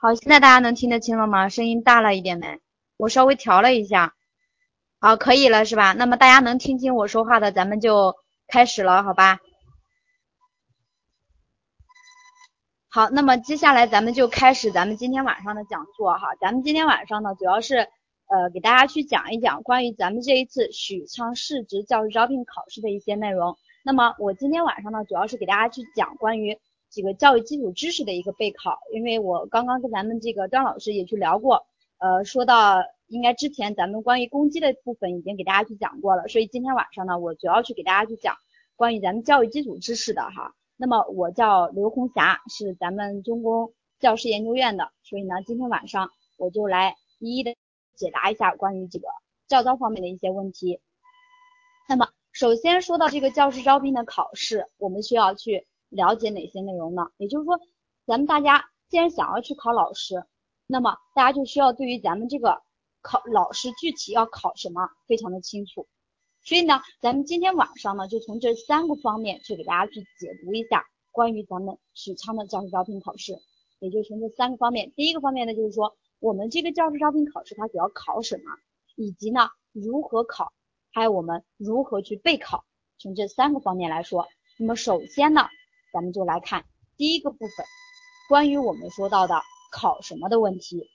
[0.00, 1.48] 好，现在大家能听得清了吗？
[1.48, 2.60] 声音大了一点没？
[2.98, 4.14] 我稍微调了一下。
[5.00, 5.92] 好，可以了是吧？
[5.92, 8.14] 那么大家能听清我说话的，咱们就
[8.46, 9.40] 开始了，好吧？
[12.88, 16.28] 好，那么接下来咱们就开始咱们今天晚上的讲座哈。
[16.40, 17.78] 咱们今天晚上呢，主要是
[18.28, 23.58] 呃给大家去讲一讲关于咱们这一次许昌市直教师招聘考试的一些内容。
[23.82, 26.56] 那么我今天晚上呢，主要是给大家去讲关于
[26.90, 31.66] 几个教育基础知识的一个备考，因为我刚刚跟咱们这个张老师也去聊过，
[31.98, 38.36] 呃，说到应该之前咱们关于攻击的部分已经给大家去讲过了，所以今天晚上呢，我主要去给大家去讲
[38.76, 40.54] 关于咱们教育基础知识的哈。
[40.76, 47.54] 那么我叫刘红霞，是咱们中公教师研究院的，所以呢，今天晚上我就来一一的
[47.96, 49.08] 解答一下关于这个
[49.48, 50.80] 教招方面的一些问题。
[51.88, 57.10] 那么首先说到这个教师招聘的考试，我们需要去了解哪些内容呢？
[57.16, 57.58] 也就是说，
[58.06, 60.24] 咱们大家既然想要去考老师，
[60.66, 62.60] 那么大家就需要对于咱们这个
[63.00, 65.86] 考老师具体要考什么非常的清楚。
[66.42, 73.38] 所以呢，咱们今天晚上呢，就从这三个方面去给大家去解读一下关于咱们许昌的教师招聘考试，
[73.80, 74.92] 也就从这三个方面。
[74.94, 78.52] 第一个方面呢，就是说我们这个教师招聘考试它主要考什么，
[78.96, 80.52] 以及呢如何考，
[80.92, 82.64] 还有我们如何去备考，
[82.98, 84.26] 从这三个方面来说。
[84.58, 85.42] 那么首先呢，
[85.98, 86.64] 咱们就来看
[86.96, 87.66] 第一个部分，
[88.28, 89.34] 关于我们说到的
[89.72, 90.88] 考什么的问题。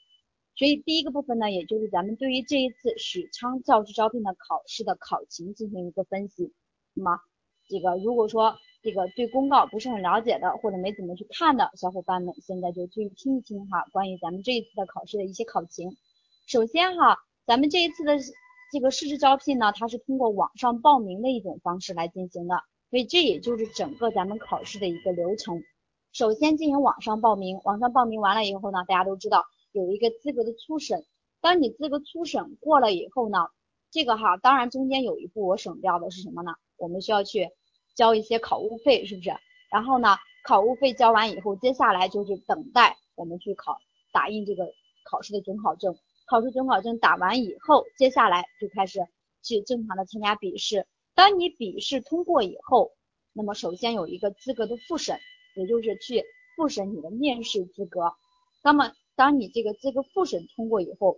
[0.55, 6.53] 所以第一个部分呢，也就是咱们对于这一次许昌教师招聘的考试的考情进行一个分析。
[6.93, 7.19] 那么
[7.67, 15.97] 这个如果说这个对公告不是很了解的，或者没怎么去看的小伙伴们，现在就去听一听哈，关于咱们这一次的考试的一些考情。
[16.47, 18.17] 首先哈，咱们这一次的
[18.71, 22.63] 这个试职招聘呢，它是通过网上报名的一种方式来进行的，
[22.93, 25.63] 所以这也就是整个咱们考试的一个流程。
[26.11, 29.43] 首先进行网上报名，网上报名完了以后呢，大家都知道。
[29.71, 31.03] 有一个资格的初审，
[31.41, 33.47] 当你资格初审过了以后呢，
[33.89, 36.53] 这个哈，当然中间有一步我省掉的是什么呢？
[36.77, 37.49] 我们需要去
[37.95, 39.31] 交一些考务费，是不是？
[39.71, 43.75] 然后呢，考务费交完以后，接下来就是等待我们去考
[44.11, 44.71] 打印这个
[45.09, 45.95] 考试的准考证。
[46.27, 48.99] 考试准考证打完以后，接下来就开始
[49.41, 50.85] 去正常的参加笔试。
[51.15, 52.91] 当你笔试通过以后，
[53.33, 55.19] 那么首先有一个资格的复审，
[55.55, 56.23] 也就是去
[56.55, 58.13] 复审你的面试资格。
[58.63, 61.17] 那么当你这个资格复审通过以后，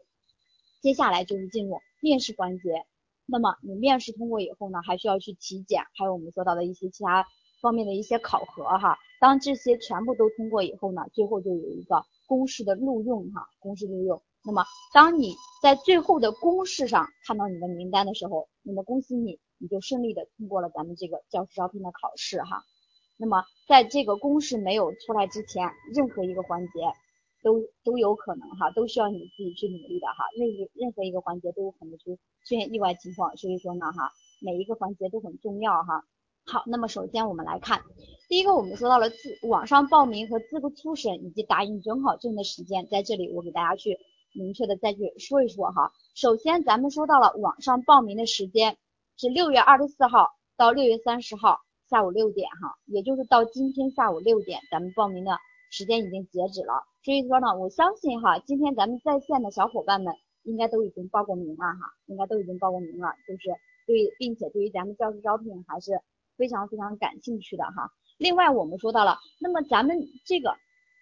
[0.81, 2.85] 接下来就是进入面试环节。
[3.25, 7.25] 那么你面试通过以后呢，还需要去体检，还有我们说到的一些其他
[7.61, 8.97] 方面的一些考核哈。
[9.19, 14.21] 当这些全部都通过以后呢，最后就有一个公示的录用哈，公示录用。
[14.43, 14.63] 那么
[14.93, 15.33] 当你
[15.63, 22.63] 在最后的公示上看到你的名单的时候，那么恭喜你，你就顺利的通过了咱们这个教师招聘的考试哈。
[23.17, 26.71] 那么在这个公示没有出来之前，任何一个环节。
[27.43, 34.11] 都都有可能哈，都需要你自己去努力的哈，任何任何一个环节都有可能出出现意外情况，所以说呢哈，
[34.41, 36.03] 每一个环节都很重要哈。
[36.47, 37.83] 好，那么首先我们来看，
[38.27, 43.99] 第一个我们说到了自网上报名和资格初审以及打印准考证的时间，在这里我给大家去
[44.33, 45.91] 明确的再去说一说哈。
[46.15, 48.75] 首先咱们说到了网上报名的时间
[49.17, 50.27] 是六月二十四号
[50.57, 51.57] 到六月三十号
[51.89, 55.31] 下午六点哈，也就是到今天下午六点，咱们报名的
[55.71, 56.83] 时间已经截止了。
[57.01, 63.49] 所以说呢，我相信哈，今天咱们在线的小伙伴们应该都已经报过名了哈，应该都已经报过名了，就是
[63.87, 65.93] 对，并且对于咱们教师招聘还是
[66.35, 67.89] 非常非常感兴趣的哈。
[68.17, 70.53] 另外我们说到了，那么咱们这个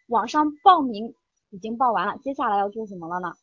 [0.08, 1.16] 网上报名
[1.50, 3.34] 已经报完了，接下来要做什么了呢？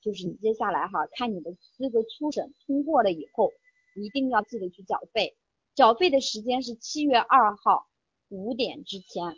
[0.00, 3.50] 就是你接下来哈，看你的资格初审通过了以后，
[3.94, 5.36] 一定要记得去缴费，
[5.74, 7.86] 缴费的时间是七月二号
[8.28, 9.36] 五点之前。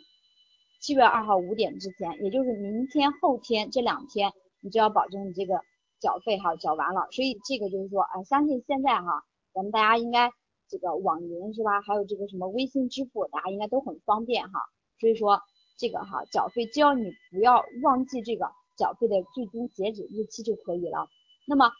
[0.79, 5.61] 七月二号五点之前，也就是明天、后天这两天，你就要保证你这个
[6.01, 7.07] 缴费哈缴完了。
[7.11, 10.29] 所以这个就是说，啊，相信现在哈，咱们大家应该
[10.67, 11.81] 这个网银是吧？
[11.81, 14.59] 还有这个什么微信支付，大家应该都很方便哈。
[14.99, 15.39] 所以说
[15.77, 21.07] 这个哈缴费，只要你不要忘记这个缴费的最终截止日期就可以了。
[21.47, 21.71] 那么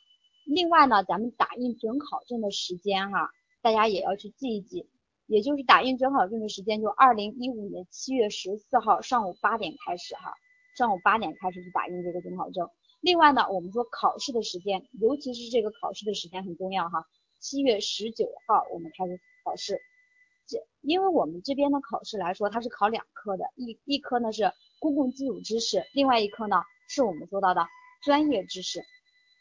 [0.45, 3.29] 另外呢，咱们打印准考证的时间哈，
[3.61, 4.89] 大家也要去记一记。
[5.25, 10.33] 也就是打印准考证的时间，就二零一五年七月十四号上午八点开始哈，
[10.77, 12.69] 上午八点开始去打印这个准考证。
[12.99, 17.05] 另外呢，我们说考试的时间，尤其是这个考试的时间很重要哈，
[17.39, 19.79] 七月十九号我们开始考试。
[20.45, 26.57] 这因为我们这边的考试来说，它是考两科的，一一科呢是公共基础知识，另外一科呢
[26.89, 27.65] 是我们说到的
[28.03, 28.83] 专业知识。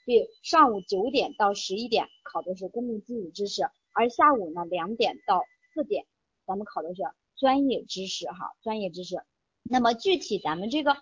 [0.04, 3.62] 对上午九点到十一点考的是公共基础知识，
[3.92, 6.04] 而下午呢两点到四点，
[6.46, 7.02] 咱们考的是
[7.36, 9.16] 专业知识哈，专业知识。
[9.62, 10.96] 那么具体咱们这个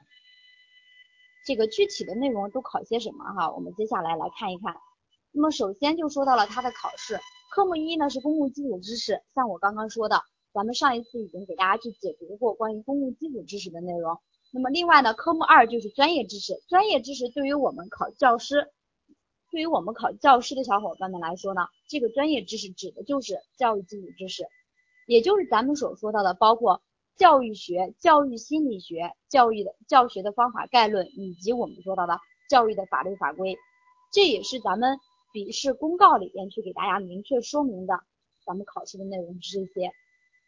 [1.47, 3.51] 这个具体的内容都考些什么哈？
[3.51, 4.77] 我们接下来来看一看。
[5.33, 7.19] 那么首先就说到了它的考试，
[7.55, 10.21] 科目一呢是公共基础知识，像我刚刚说的，
[10.53, 14.19] 咱们上一次已经给大家去解读过关于公共基础知识的内容。
[14.53, 18.69] 那么另外呢，科目二就是专业知识，专业知识对于我们考教师，
[19.51, 24.47] 对于我们考教师的小伙伴们来说呢，这个专业知识指的就是教育基础知识，
[25.07, 26.81] 也就是咱们所说到的，包括
[27.17, 32.19] 教育学、教育心理学、教育的教学的方法概论，以及我们说到的
[32.49, 33.57] 教育的法律法规，
[34.13, 34.99] 这也是咱们
[35.33, 38.01] 笔试公告里边去给大家明确说明的，
[38.47, 39.93] 咱们考试的内容是这些。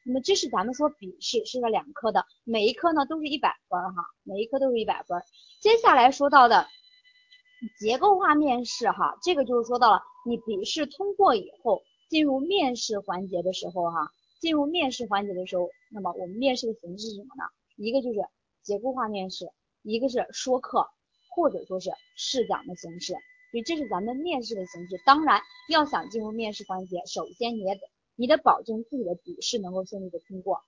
[0.05, 5.21] 那么这是咱们说笔试是个两科的，每一科呢都是一百分哈，每一科都是一百分。
[5.61, 6.67] 接下来说到的
[7.79, 14.11] 结构化面试哈，这个就是说到了你笔试通过以后，进入面试环节的时候哈，
[14.41, 17.45] 进入面试环节的时候，那么我们面试的形式是什么呢？
[17.77, 18.21] 一个就是
[18.63, 19.47] 结构化面试，
[19.83, 20.87] 一个是说课
[21.31, 23.13] 或者说是试讲的形式，
[23.51, 25.01] 所以这是咱们面试的形式。
[25.05, 27.81] 当然要想进入面试环节，首先你也得。
[28.15, 30.61] 你得保证自己的笔试能够顺利的通过。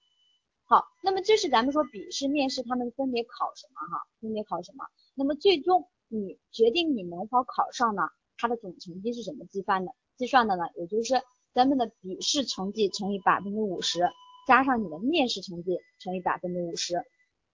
[0.64, 4.02] 好，那么这是咱们说笔试、面试他们分别考什么哈？
[4.18, 4.86] 分别考什么？
[5.14, 8.02] 那么最终你决定你能否考上呢？
[8.36, 9.92] 它的总成绩是怎么计算的？
[10.16, 10.64] 计算的呢？
[10.76, 11.22] 也就是
[11.52, 14.08] 咱们的笔试成绩乘以百分之五十，
[14.46, 17.04] 加上你的面试成绩乘以百分之五十。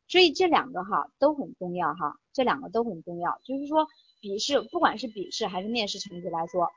[0.08, 3.40] 所以这两个哈都很重要哈，这两个都很重要。
[3.44, 3.86] 就是说
[4.20, 6.68] 笔试，不管是笔试还是面试成绩来说，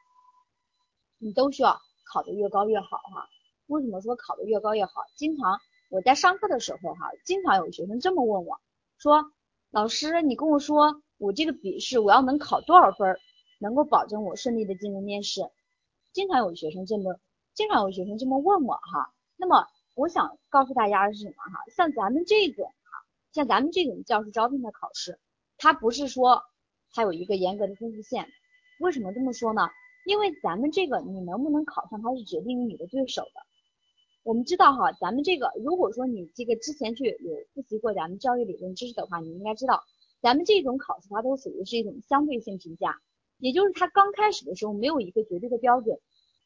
[1.18, 1.80] 你都需要。
[2.06, 3.28] 考得越高越好哈，
[3.66, 4.92] 为什么说考得越高越好？
[5.16, 5.60] 经常
[5.90, 8.60] 我在上课的时候哈，经常有学生这么问我，
[9.00, 9.32] 说
[9.72, 13.18] 老师你跟我说我这个笔试我要能考多少分，
[13.58, 15.42] 能够保证我顺利的进入面试？
[16.12, 17.18] 经常有学生这么，
[17.54, 19.14] 经常有学生这么问我哈。
[19.38, 19.66] 那么
[19.96, 21.64] 我想告诉大家的是什么哈？
[21.74, 25.18] 像咱们这种哈，像咱们这种教师招聘的考试，
[25.58, 26.44] 它不是说
[26.92, 28.28] 它有一个严格的分数线，
[28.82, 29.70] 为什么这么说呢？
[30.06, 33.42] 因为咱们这个你能不能考上，它是决定于你的对手的。
[34.24, 39.82] 我们知道哈，咱们这个如果说你这个之前去有复习过咱们教育理论知识的话，你应该知道，
[40.24, 42.98] 咱们这种考试它都属于是一种相对性评价，
[43.40, 46.00] 也就是它刚开始的时候没有一个绝对的标准，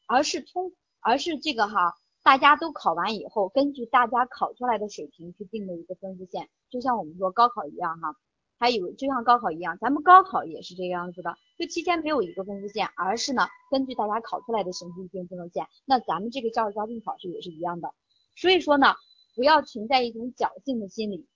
[0.07, 1.93] 而是通而是这个哈，
[2.23, 8.15] 大家都考完以后，根据大家考出来的水平去定的一个分数线，就像我们说高考一样哈。
[8.59, 15.67] 还有就像高考一样，咱们高考也是这个样子的，就提前没有一个分数线，而是呢根据大家考出来的成绩定分数线。
[15.85, 17.93] 那咱们这个教师招聘考试也是一样的，
[18.35, 18.95] 所以说呢，
[19.35, 21.27] 不要存在一种侥幸的心理，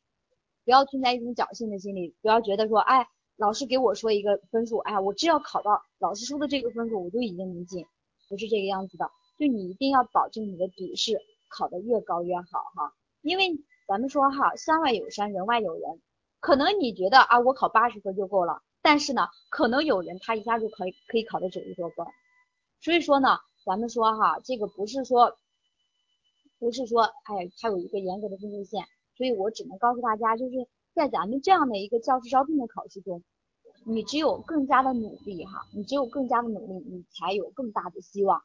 [0.63, 7.85] 不要存在一种侥幸的心理，不要觉得说，哎，老师给我说一个分数，哎，我只要考到老师说的这个分数，我就已经能进，
[8.29, 9.09] 不是这个样子的。
[9.39, 11.19] 就你一定要保证你的笔试
[11.49, 12.43] 考得越高越好
[12.75, 16.01] 哈，因为咱们说哈，山外有山，人外有人。
[16.39, 22.05] 可能你觉得啊，我考八十分就够了，但是呢，可能有人他一下就可以可以考到九十多分，
[22.79, 25.37] 所以说呢，咱们说哈，这个不是说，
[26.57, 28.85] 不是说，哎，它有一个严格的分数线，
[29.21, 33.21] 所以我只能告诉大家，就是在咱们这样的一个教师招聘的考试中，
[33.85, 38.41] 你只有更加的努力哈，你只有更加的努力，你才有更大的希望。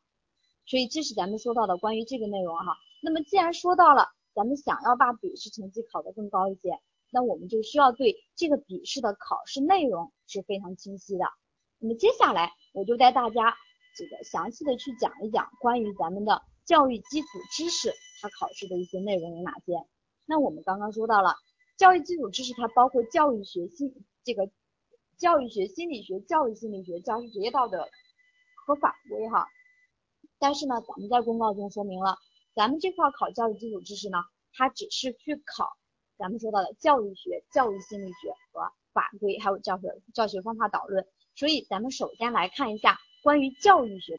[0.67, 2.77] 所以这是咱们说到的关于这个内容哈。
[3.03, 6.79] 那么既然说到了，咱们想要把笔试成绩考得更高一些。
[7.11, 11.25] 那我们就需要对这个笔试的考试内容是非常清晰的。
[11.79, 13.57] 那么接下来我就带大家
[13.97, 19.73] 这个详细的去讲一讲关于咱们的教育基础知识它考试的一些内容有哪些。
[20.27, 21.35] 那我们刚刚说到了
[21.77, 24.51] 教育基础知识，它包括教育学心这个
[25.17, 27.89] 教育学心理学、教育心理学、教师职业道德
[28.67, 29.47] 和法规哈。
[30.39, 32.17] 但是呢，咱们在公告中说明了，
[32.55, 34.19] 咱们这块考教育基础知识呢，
[34.53, 35.69] 它只是去考。
[36.19, 41.07] 咱们说到的教育学、教育心理学和法规，还有教学教学方法导论。
[41.35, 44.19] 所以咱们首先来看一下关于教育学，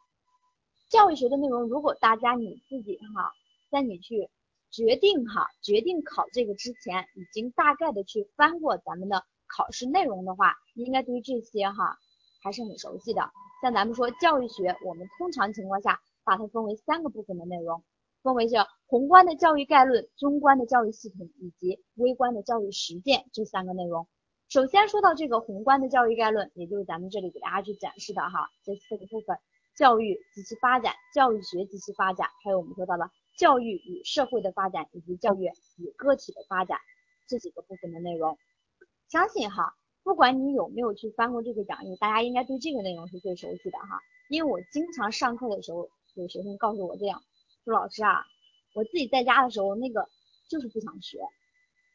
[0.90, 1.64] 教育学的内容。
[1.64, 3.32] 如果大家你自己哈，
[3.72, 4.30] 在你去
[4.77, 11.98] 决定哈，决定考这个之前，已经大概的去翻过咱们的考试内容的话，应该对这些哈
[12.43, 13.31] 还是很熟悉的。
[13.63, 17.84] 像咱们说教育学，我们通常情况下把它分为三个部分的内容。
[18.22, 18.55] 分为是
[18.86, 24.07] 宏观的教育概论、中观的教育系统以及微观的教育实践这三个内容。
[24.48, 29.38] 首先说到这个宏观的教育概论，也就是咱们这里给大家去展示的哈，这四个部分：
[29.75, 35.46] 教育及其发展、教育学及其发展，还有我们说到了教育与社会的发展以及教育
[35.77, 36.79] 与个体的发展
[37.27, 38.38] 这几个部分的内容。
[39.08, 47.24] 相信哈，不管你有没有去翻过这个讲义，大家应该对这个内容是最熟悉的哈，因为我经常上课的时候，有学生告诉我这样。
[47.63, 48.25] 说老师啊，
[48.74, 50.10] 我自己在家的时候那个
[50.50, 51.20] 就是不想学，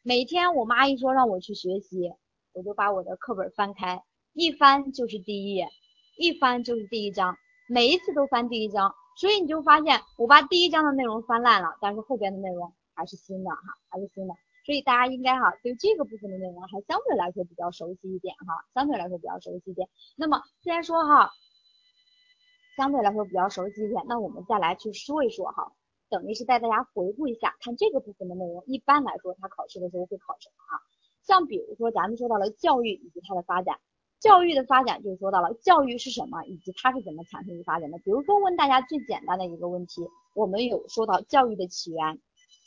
[0.03, 2.13] 每天我妈一说让我去学习，
[2.53, 5.69] 我就把我的课本翻开，一翻就是第一页，
[6.17, 7.37] 一翻就是第一章，
[7.69, 14.35] 每一次都翻第一章，所以你就发现我把第一章的内容翻烂了，但是后边的内容还是新的哈，还是新的。
[14.65, 19.89] 所以大家应该哈对这个部分的内容还相对来说比较熟悉一点哈，相对来说比较熟悉一点。
[20.17, 21.31] 那么既然说哈，
[22.77, 25.73] 相对来说比较熟悉一点，那我们再来去说一说哈，
[26.09, 30.81] 等于是带大家回顾一下，看这个部分的内容，一般来说它考试的时候会考什么啊？
[31.25, 33.79] 像比如说咱们说到了教育以及它的发展，
[34.23, 37.99] 教育的发展就说到了教育是什么，以及它是怎么产生与发展的。
[37.99, 40.01] 比如说问大家最简单的一个问题，
[40.37, 42.21] 我们有说到教育的起源。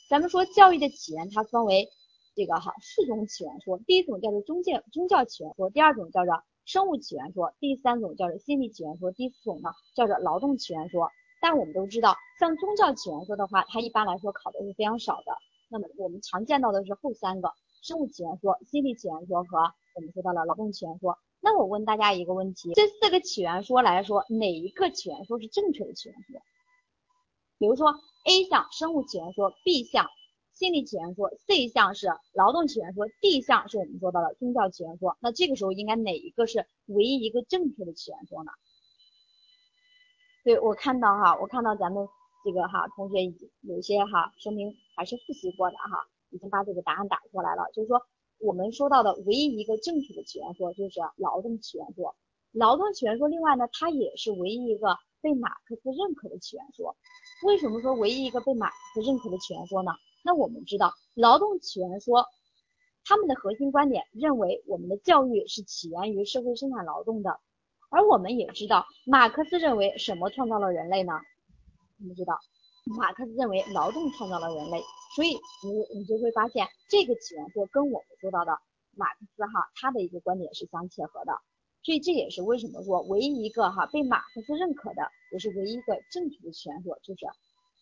[0.09, 1.88] 咱们说教育的起源，它分为
[2.35, 11.09] 这个哈四种起源说，第一种叫做宗教宗教起源说，第二种叫做生物起源说，第三种叫做心理起源说，第四种呢叫做劳动起源说。
[11.41, 15.31] 但我们都知道，像宗教起源说的话，它一般来说考的是非常少的。
[15.69, 17.50] 那么我们常见到的是后三个，
[17.81, 21.18] 生物起源说、心理起源说和我们说到了劳动起源说。
[21.42, 26.42] 那我问大家一个问题，这四个起源说来说，哪一个起源说是正确的起源说？
[27.58, 27.94] 比如说
[28.25, 30.10] A 项生物起源说，B 项
[30.54, 35.18] 心理起源说，C 项是劳动起源说，D 项是我们说到的宗教起源说。
[35.22, 38.52] 那这个时候应该哪一个是唯一一个正确的起源说呢？
[40.44, 42.08] 对我看到哈，我看到咱们
[42.44, 47.66] 这个哈同学已经有些哈，说明还是复习过的哈，已经把这个答案打出来了。
[47.74, 48.02] 就是说
[48.46, 52.16] 我们说到的唯一一个正确的起源说就是劳动起源说。
[52.52, 56.96] 劳动起源说另外呢，它也是唯一一个被马克思认可的起源说。
[57.48, 59.92] 为什么说唯一一个被马克思认可的起源说呢？
[60.24, 62.24] 那我们知道劳动起源说，
[63.04, 67.40] 他们的核心观点认为我们的教育是起源于社会生产劳动的，
[67.90, 71.14] 而我们也知道马克思认为什么创造了人类呢？
[72.00, 72.38] 我们知道
[72.86, 74.82] 马克思认为劳动创造了人类，
[75.15, 75.30] 所以
[75.63, 78.58] 你你就会发现这个起源说跟我们说到的
[78.96, 81.34] 马克思哈他的一个观点是相切合的。
[81.84, 87.25] 所以这也是为什么说唯一一个哈被马克思认可的，也是唯一一个正确的起源说，就是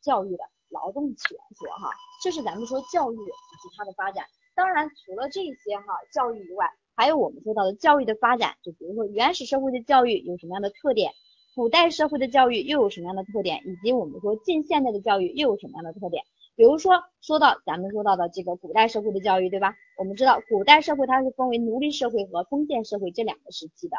[0.02, 1.90] 教育的劳动起源说哈。
[2.22, 4.26] 这是咱们说教育以及它的发展。
[4.56, 11.12] 当然，除了这些哈教育以外，还有我们说到的教育的发展，就比如说原始社会的教育有什么样的特点，
[11.56, 16.24] 古代社会的教育又有什么样的特点，以及我们说近现代的教育又有什么样的特点。
[16.56, 19.76] 比如说，说到咱们说到的这个古代社会的教育，对吧？
[19.98, 23.98] 我们知道古代社会它是分为奴隶社会和封建社会这两个时期的。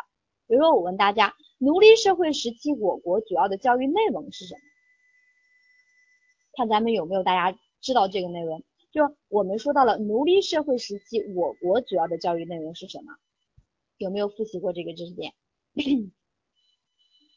[0.49, 4.61] 比如说，我问大家，奴隶社会时期我国主要的教育内容是什么？
[6.57, 8.63] 看咱们有没有大家知道这个内容？
[8.91, 13.15] 就我们说到了奴隶社会时期我国主要的教育内容是什么？
[13.99, 15.35] 有没有复习过这个知识点？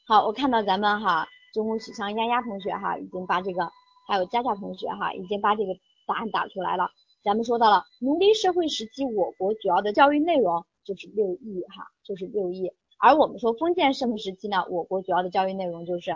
[0.07, 3.69] 好，我看到咱们哈中国许昌丫丫同学哈已经把这个。
[4.07, 5.73] 还有佳佳同学哈，已经把这个
[6.07, 6.89] 答案打出来了。
[7.25, 12.71] 咱们说到了奴隶社会时期，我国主要的教育内容就是六艺哈，就是六艺。
[12.99, 16.15] 而我们说封建社会时期呢，我国主要的教育内容就是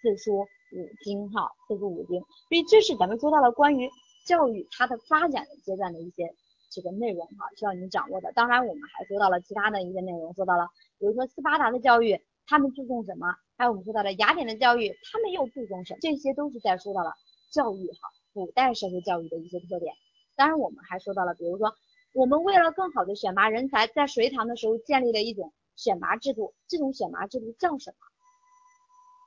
[0.00, 0.38] 四书
[0.72, 2.18] 五经哈，四书五经。
[2.48, 3.90] 所以这是咱们说到了关于
[4.24, 6.34] 教育它的发展的阶段的一些
[6.70, 8.32] 这个内容哈，需要你掌握的。
[8.32, 13.34] 当然我们还说到了其他的一些内容，说到了比如说斯巴达的教育，他们注重什么？
[13.56, 15.98] 还有我们说到的雅典的教育，他们又注重什么？
[16.00, 17.12] 这些都是在说到了。
[17.52, 19.94] 教育哈，古代社会教育的一些特点。
[20.34, 21.72] 当然，我们还说到了，比如说，
[22.12, 27.96] 我们为了更好的选拔人才，在隋唐的时候建立了一种选拔制度，这种选拔制度叫什么？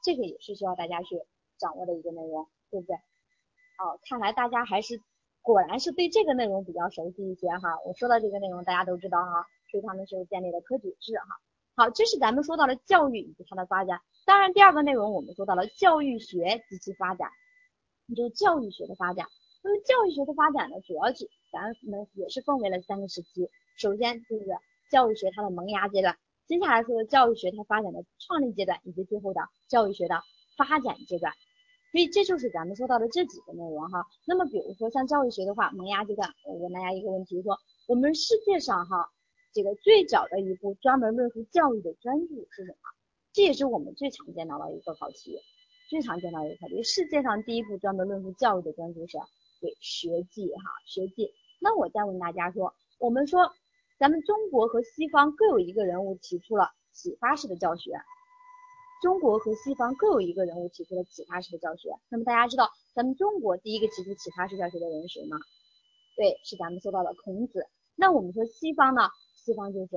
[0.03, 1.19] 这个也是需要大家去
[1.57, 2.95] 掌握的一个内容，对不对？
[2.95, 5.01] 哦，看来大家还是
[5.41, 7.79] 果然是对这个内容比较熟悉一些哈。
[7.85, 11.25] 我说的这个内容大家都知道哈，隋唐的时候建立了科举制哈。
[11.79, 14.01] 好，这是咱们说到了教育以及它的发展。
[14.25, 17.29] 当然，第二个内容我们说到了教育学及其发展。
[18.07, 19.25] 也就是教育学的发展，
[19.63, 23.49] 那么教育学的发展呢，主要是咱们也是分为了三个时期。
[23.77, 24.45] 首先就是
[24.91, 26.17] 教育学它的萌芽阶段，
[26.47, 30.21] 接下来说的教育学它发展的创立阶段，以及最后的教育学的
[30.57, 31.31] 发展阶段。
[31.93, 34.05] 所以这就是咱们说到的这几个内容哈。
[34.25, 37.57] 那么比如说像教育学的话，萌芽阶段，我问大家一个问题，说
[37.87, 39.09] 我们世界上哈
[39.51, 42.77] 这个最早的一部专门论述教育的专著是什么？
[43.33, 45.39] 这也是我们最常见到的一个考题。
[45.89, 49.17] 最常见到一个考题，世界上第一部专门论述教育的专著是
[49.59, 50.61] 对《学记》哈，
[50.93, 51.25] 《学记》。
[51.59, 53.51] 那我再问大家说，我们说
[53.97, 57.91] 咱们中国和西方各有一个人物提出了启发式的教学，
[59.01, 61.89] 中国和西方各有一个人物提出了启发式的教学。
[62.09, 65.37] 那么大家知道咱们中国第一个提出启发式教学的人是谁吗？
[66.15, 67.65] 对，是咱们说到的孔子。
[67.95, 69.09] 那我们说西方呢？
[69.43, 69.87] 西方就是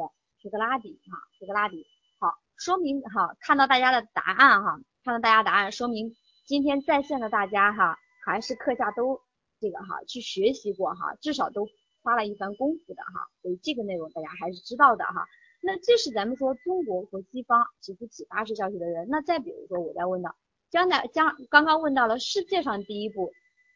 [0.40, 1.84] 苏格拉底哈，苏格拉底。
[2.18, 4.80] 好，说明哈，看到大家的答案哈。
[5.04, 6.14] 看到大家答案，说明
[6.46, 9.20] 今天在线的大家哈，还是课下都
[9.60, 11.66] 这个哈去学习过哈，至少都
[12.02, 15.26] 花了一番功夫的哈，所以这个内容大家还是知道的哈。
[15.60, 19.08] 那这是咱们说中国和西方提出启发式教学的人。
[19.08, 20.34] 那再比如说，我再问到，
[20.70, 23.32] 将来将刚刚问到了世界上第一部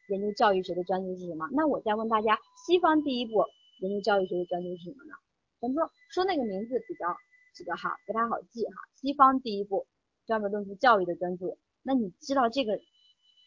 [0.09, 1.49] 研究教育学的专著是什么？
[1.53, 3.45] 那我再问大家，西方第一部
[3.81, 5.15] 研究教育学的专著是什么呢？
[5.61, 7.17] 咱们说说那个名字比较
[7.55, 8.73] 这个哈不太好记哈。
[8.95, 9.87] 西方第一部
[10.27, 12.79] 专门论述教育的专著，那你知道这个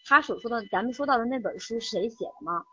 [0.06, 2.64] 他所说的咱们说到的那本书谁写的吗？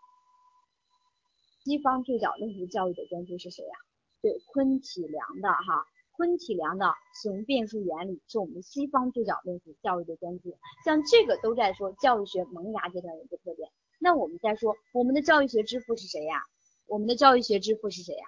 [1.64, 3.74] 西方最早论述教育的专著是谁呀？
[4.22, 10.50] 对，昆体良的哈，昆体良的使用变数原理是我们西方最早论述教育的专著。
[10.84, 13.68] 像这个都在说教育学萌芽阶段的一个特点。
[13.98, 16.40] 那我们再说我们的教育学之父是谁呀？
[16.86, 18.24] 我们的教育学之父是谁呀？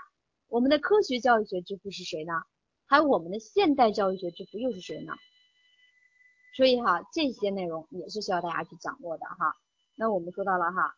[0.48, 2.32] 我们的科学教育学之父是谁呢？
[2.86, 5.12] 还有我们的现代教育学之父又是谁呢？
[6.56, 9.52] 所以哈，这些内容也是需要大家去掌握的哈。
[9.94, 10.94] 那我们说到了哈。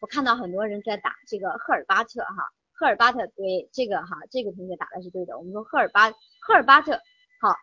[0.00, 5.36] 我看到很多人在打这个赫尔巴特哈，赫尔巴特对这个哈，这个同学打的是对的。
[5.38, 6.92] 我们说赫尔巴赫尔巴特
[7.40, 7.56] 好，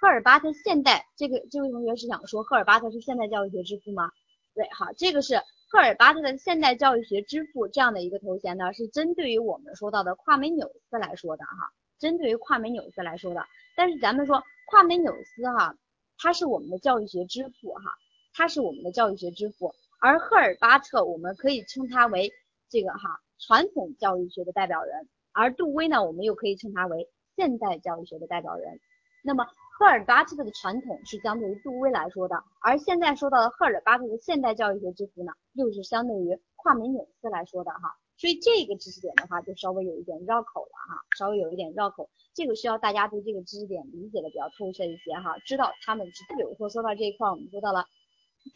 [0.00, 4.10] 赫尔巴特现代这个这位同学是想说赫尔巴特是现代教育学之父吗？
[4.54, 5.34] 对，好，这个是
[5.72, 13.42] 赫尔巴特的现代教育学之父这样的一个头衔呢，是针对于我们说到的夸美纽斯来说的哈，针对于夸美纽斯来说的。
[13.74, 15.74] 但是咱们说夸美纽斯哈，
[16.18, 17.94] 他是我们的教育学之父哈，
[18.34, 19.74] 他是我们的教育学之父。
[19.98, 22.30] 而赫尔巴特，我们可以称他为
[22.68, 28.78] 这个哈传统教育学的代表人，而杜威呢，我们又可以称他为现代教育学的代表人。
[29.24, 29.46] 那么
[29.78, 37.96] 赫尔巴特的传统是相对于杜威来说的，而现在说到的赫尔巴特的现代教育学之父呢，又是相对于夸美纽斯来说的哈。
[38.16, 42.08] 所以这个知识点的话，就稍微有一点绕口了哈，稍微有一点绕口。
[42.34, 46.22] 这个需要大家对这个知识点理解的比较透彻一些哈，知道他们是。
[46.36, 47.86] 比如说说到这一块，我们说到了。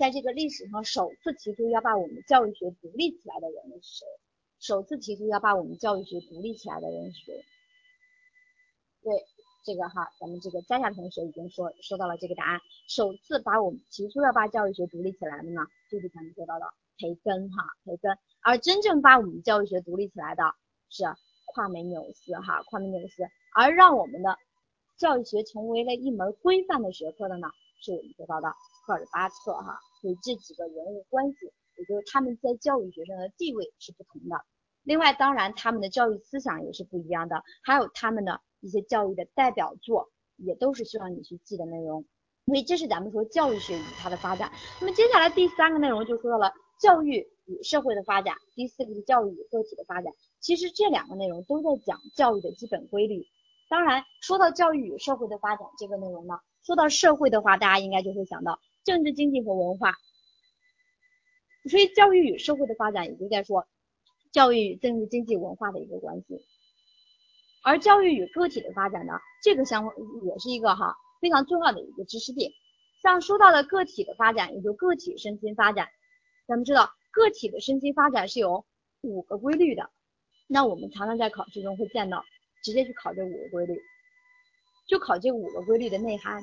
[0.00, 4.04] 在这个历史上首次提出要把我们教育学独立起来的人是谁？
[4.58, 7.44] 首次提出要把我们教育学独立起来的人是谁？
[9.02, 9.12] 对，
[9.66, 12.60] 这个哈，咱们这个佳佳同学已经说说到了这个答案。
[12.86, 16.66] 首次把我们提出要把教育学独立起来的呢，就是咱们说到的
[16.98, 18.16] 培根哈，培根。
[18.42, 20.44] 而真正把我们教育学独立起来的
[20.88, 21.04] 是
[21.46, 23.24] 夸美纽斯哈，夸美纽斯。
[23.56, 24.38] 而让我们的
[24.96, 27.48] 教育学成为了一门规范的学科的呢，
[27.82, 28.54] 是我们说到的。
[28.86, 34.40] 赫尔巴特哈，所以这几个人物关系，也就是他们在教育学上的地位是不同的。
[34.84, 42.04] 另外，当然他们的教育思想也是不一样的，还有他们的一些教育的代表作，也都是需要你去记的内容。
[42.46, 44.50] 所以这是咱们说教育学与它的发展。
[44.80, 50.12] 那么接下来第三个内容就说到了教育与社会的发展，第四个是教育与个体的发展。
[50.40, 53.26] 其实这两个内容都在讲教育的基本规律。
[53.68, 58.60] 当然，说到教育与社会的发展这个内容呢，说到社会的话，大家应该就会想到。
[58.84, 59.94] 政治、经济和文化，
[61.68, 63.66] 所以教育与社会的发展也就在说
[64.30, 66.46] 教育与政治、经济、文化的一个关系。
[67.66, 69.84] 而教育与个体的发展呢，这个相
[70.22, 72.52] 也是一个哈非常重要的一个知识点。
[73.02, 75.88] 像说到的个体的发展，也就个体身心发展，
[76.46, 78.64] 咱们知道个体的身心发展是有
[79.00, 79.90] 五个规律的。
[80.46, 82.24] 那我们常常在考试中会见到，
[82.62, 83.82] 直接去考这五个规律，
[84.86, 86.40] 就考这五个规律的内涵。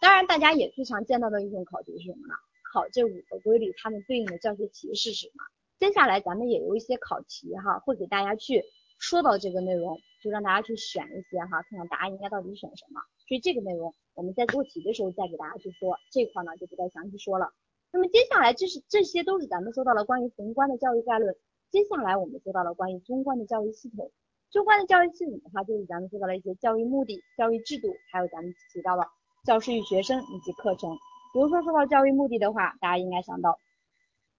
[0.00, 2.34] 当然，大家也最常见到的一种考题是什么呢？
[2.72, 5.44] 考这五个规律，它们对应的教学题是什么？
[5.78, 8.64] 接下来咱们也有一些考题哈，会给大家去
[8.98, 13.02] 说到这个内容，就让大家去选一些哈，看看答案应该到底选什么。
[13.28, 17.52] 所以这个内容我们在做题的时候再给大家去说，这块呢就不再详细说了。
[17.92, 21.36] 那么接下来这是这些都是咱们说到了关于宏观的教育概论，
[21.70, 24.10] 接下来我们说到了关于中观的教育系统。
[24.50, 29.04] 中观的教育系统的话，就是咱们说到了一些教育目的、教育制度，还有咱们提到了。
[29.44, 30.96] 教师与学生以及课程，
[31.34, 33.58] 比如说说到教育目的的话，大家应该想到，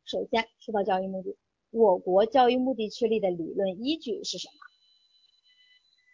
[0.05, 1.37] 首先说到教育目的，
[1.71, 4.53] 我国教育目的确立的理论依据是什么？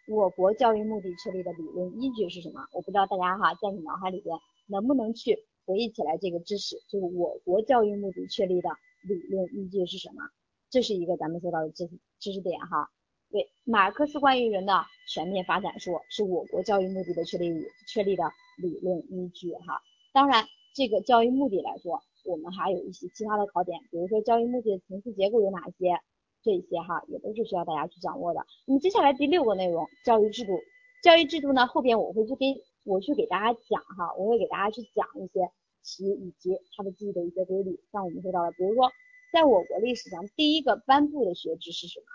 [0.08, 2.66] 我国教育目的确立的理论依据是什么？
[2.72, 4.36] 我不知道大家哈在你脑海里边
[4.66, 8.70] 能不能去回忆起来这个知识，就是我国教育目的确立的
[9.02, 10.22] 理论依据是什么？
[10.70, 12.90] 这是一个咱们说到的知识知识点哈。
[13.30, 17.50] 对，马克思关于人的全面发展说是我国教育目的的确立
[17.86, 18.24] 确立的。
[18.58, 19.80] 理论依据哈，
[20.12, 25.98] 当然这个教育目的来说，我们还有一些其他的考点，比如说教育目的的层次结构有哪些，
[26.42, 28.44] 这些哈也都是需要大家去掌握的。
[28.66, 30.58] 那么接下来第六个内容，教育制度，
[31.02, 35.50] 教育制度呢后边我会去给我去给大家讲哈，我会给大家去讲一些
[35.82, 37.80] 题以及它的记忆的一些规律。
[37.92, 38.90] 像我们说到的，比如说
[39.32, 42.06] 在我国历史上第一个颁布的学制是什么？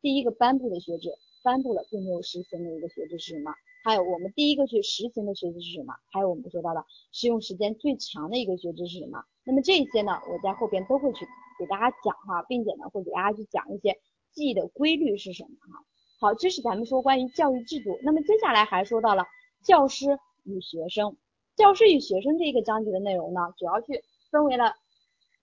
[0.00, 1.10] 第一个颁布的学制，
[1.42, 3.52] 颁布了并没有实行的一个学制是什么？
[3.84, 5.94] 还有我们第一个去实行的学制是什么？
[6.10, 9.24] 还有我们说到的使用时间最长的一个学制是什么？
[9.44, 11.26] 那么这些呢，我在后边都会去
[11.58, 13.98] 给大家讲哈，并且呢会给大家去讲一些
[14.32, 15.84] 记忆的规律是什么哈？
[16.20, 17.98] 好，这是咱们说关于教育制度。
[18.02, 19.24] 那么接下来还说到了
[19.62, 21.16] 教师与学生，
[21.56, 24.74] 教师与学生这一个章节的内容呢，主要去分为了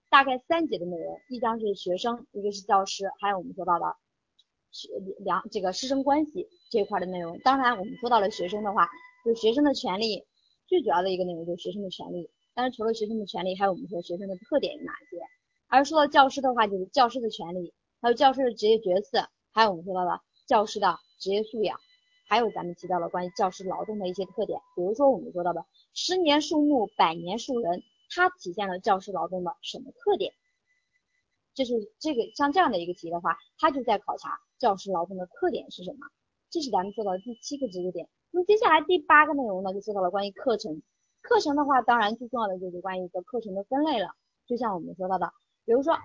[0.09, 3.95] 大概三节的内容，一章是学生，一个是教师，还有我们说到的
[4.71, 7.39] 学两这个师生关系这一块的内容。
[7.39, 8.89] 当然，我们说到了学生的话，
[9.23, 10.25] 就学生的权利，
[10.67, 12.29] 最主要的一个内容就是学生的权利。
[12.53, 15.17] 但是除了学生的权利，还有我们说学生的特点有哪些？
[15.71, 21.79] 而说到教师的话，就是教师的权利，还有教师的职业角色，还有我们说到的教师的职业素养，
[22.27, 27.81] 还有咱们提到了关于教师劳动的一些特点，比如说我们说到的十年树木，百年树人，
[28.13, 30.33] 它体现了教师劳动的什么特点？
[31.53, 35.99] 就是这个像这样的一个题的话，它就在考察教师劳动的特点是什么？
[36.49, 38.09] 这是咱们说到的第七个知识点。
[38.31, 40.81] 那么接下来第八个内容呢，就说到了关于课程。
[41.21, 44.09] 课程的话，当然最重要的就是关于一个课程的分类了。
[44.47, 45.31] 就像我们说到的，
[45.65, 45.97] 比如说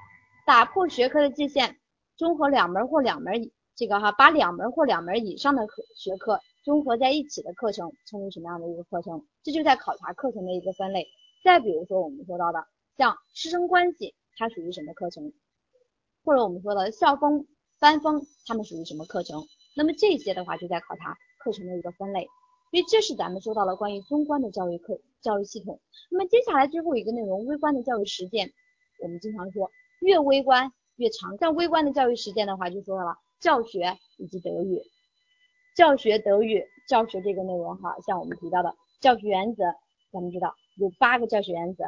[0.46, 1.76] 打破学科的界限，
[2.16, 9.26] 综合两门或两门这个哈，把两门或两门以上的课学科综合在一起的课程，称为什么样的一个课程？
[9.42, 11.06] 这就在考察课程的一个分类。
[11.44, 12.66] 再比如说我们说到的，
[12.96, 15.32] 像师生关系，它属于什么课程？
[16.24, 17.46] 或者我们说的校风、
[17.78, 19.46] 班风，他们属于什么课程？
[19.76, 22.26] 那么这些的话，就在考察课程的一个分类。
[22.70, 25.80] 所以这是咱们说到了关于中观的教育课教育系统。
[26.10, 28.52] 那么接下来最后一个内容，微观的教育实践。
[29.00, 31.36] 我们经常说越微观越长。
[31.38, 34.82] 像微观的教育实践的话，就说到了教学以及德育。
[35.76, 39.64] 教学、德育、教学这个内容哈，像我们提到的教学原则，
[40.10, 41.84] 咱们知道有八个教学原则。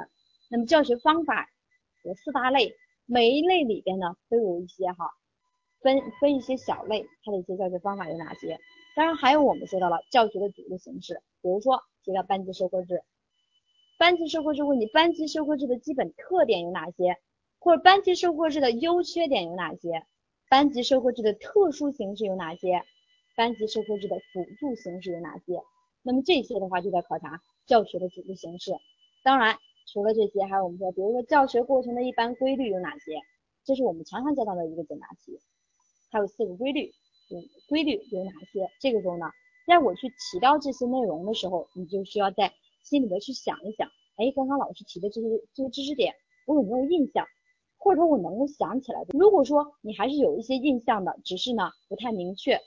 [0.51, 1.49] 那么教学方法
[2.05, 2.75] 有四大类，
[3.07, 5.11] 每一类里边呢都有一些哈
[5.81, 8.59] 分分一些小类，它的一些教学方法有哪些？
[8.95, 13.03] 当然还有我们说到了教学的组织形式，比如说提到班级授课制，
[13.99, 17.17] 班级授课制问题，班级授课制的基本特点有哪些？
[17.59, 20.07] 或者班级授课制的优缺点有哪些？
[20.49, 22.85] 班级授课制的特殊形式有哪些？
[23.35, 25.61] 班级授课制的辅助形式有哪些？
[26.03, 28.71] 那么这些的话就在考察教学的组织形式。
[29.25, 29.59] 当然
[29.93, 33.21] 除了这些，还有我们说，比如说教学过程的一般规律有哪些？
[33.65, 35.41] 这是我们常常见到的一个简答题，
[36.13, 36.93] 还有四个规律。
[37.31, 38.71] 嗯，规律有哪些？
[38.81, 39.27] 这个时候呢，
[39.67, 42.53] 在我去提到这些内容的时候，你就需要在
[42.89, 46.15] 心里边去想一想，哎，刚刚老师提的这些这些知识点，
[46.47, 47.27] 我有没有印象？
[47.77, 49.19] 或者说我能够想起来的？
[49.19, 52.59] 如果说你还是有一些印象的，只是呢不太明确，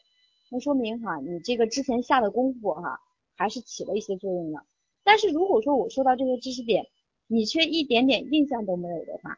[0.50, 3.00] 那说明哈你这个之前下的功夫哈
[3.36, 4.64] 还是起了一些作用的。
[5.04, 6.86] 但是如果说我说到这些知识点，
[7.28, 9.36] 你却一点点印象都没有的话，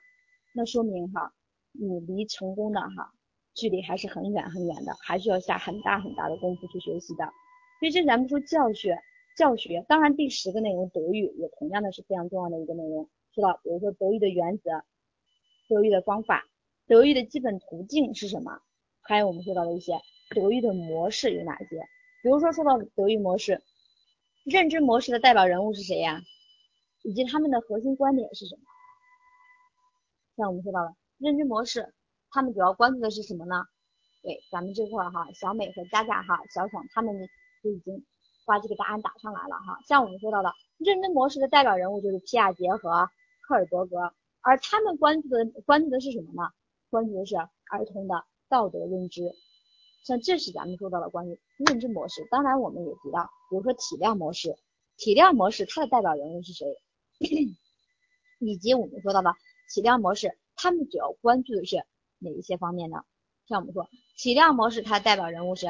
[0.54, 1.34] 那说明哈
[1.72, 3.12] 你离成功的哈。
[3.56, 7.24] 距离还是很远很远的，还需要下很大很大的功夫去学习的。
[7.80, 8.98] 所以这咱们说教学，
[9.36, 14.84] 教学，当然第十个内容德育也同样的是非常重要的一个内容，说到比如说德育的原则、
[15.68, 16.46] 德育的方法、
[16.88, 18.62] 德育的基本途径是什么，
[19.02, 19.94] 还有我们说到的一些
[20.36, 21.66] 德育的模式有哪些？
[22.22, 23.62] 比如说说到德育模式，
[24.44, 26.22] 认知模式的代表人物是谁呀？
[27.04, 28.62] 以及他们的核心观点是什么？
[30.38, 31.94] 像我们说到的认知模式。
[32.36, 33.64] 他们主要关注的是什么呢？
[34.24, 37.14] 对，咱们这块哈，小美和佳佳哈，小爽他们
[37.62, 38.04] 就已经
[38.46, 39.80] 把这个答案打上来了哈。
[39.88, 43.10] 像我们说到的认知模式的代表人物就是皮亚杰和
[43.42, 46.50] 赫尔伯格，而他们关注的关注的是什么呢？
[46.90, 49.34] 关注的是儿童的道德认知。
[50.06, 52.28] 像这是咱们说到的关于认知模式。
[52.30, 54.56] 当然我们也提到，比如说体谅模式，
[54.98, 56.68] 体谅模式它的代表人物是谁？
[58.40, 59.34] 以及我们说到的
[59.74, 61.84] 体谅模式，他们主要关注的是。
[62.26, 63.04] 哪一些方面呢？
[63.50, 65.68] 像我们说体谅模式，它代表人物是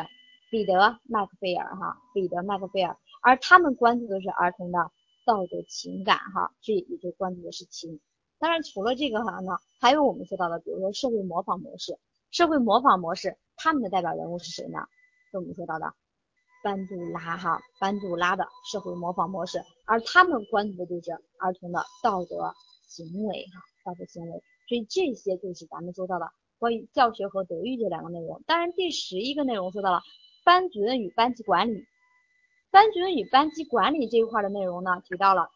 [0.53, 4.91] 彼得麦克菲尔哈，彼得麦克菲尔，而他们关注的是儿童的
[5.25, 7.99] 道德情感哈，这也就关注的是情。
[8.37, 11.97] 当然除了这个哈呢，还有我们说到的，比如说社会模仿模式，
[12.29, 14.77] 社会模仿模式，他们的代表人物是谁呢？
[15.31, 15.91] 是我们说到的
[16.63, 22.53] 班杜拉哈，班杜拉的社会模仿模式，而他们关注的就是儿童的道德
[22.85, 24.43] 行为哈，道德行为。
[24.69, 26.31] 所以这些就是咱们说到的。
[26.59, 29.99] 关于教学和德育这两个内容，当然第十一个内容说到了
[30.43, 31.85] 班主任与班级管理，
[32.69, 35.49] 班主任与班级管理这一块的内容呢，提到了，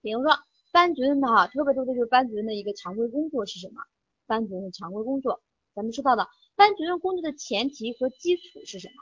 [0.00, 0.32] 比如说
[0.72, 3.82] 班主任的哈，特别多的就是班主任的一个常规工作是什么？
[4.26, 5.42] 班主任的常规工作，
[5.74, 6.26] 咱们说到的
[6.56, 8.94] 班主任工作的前提和基础是什么？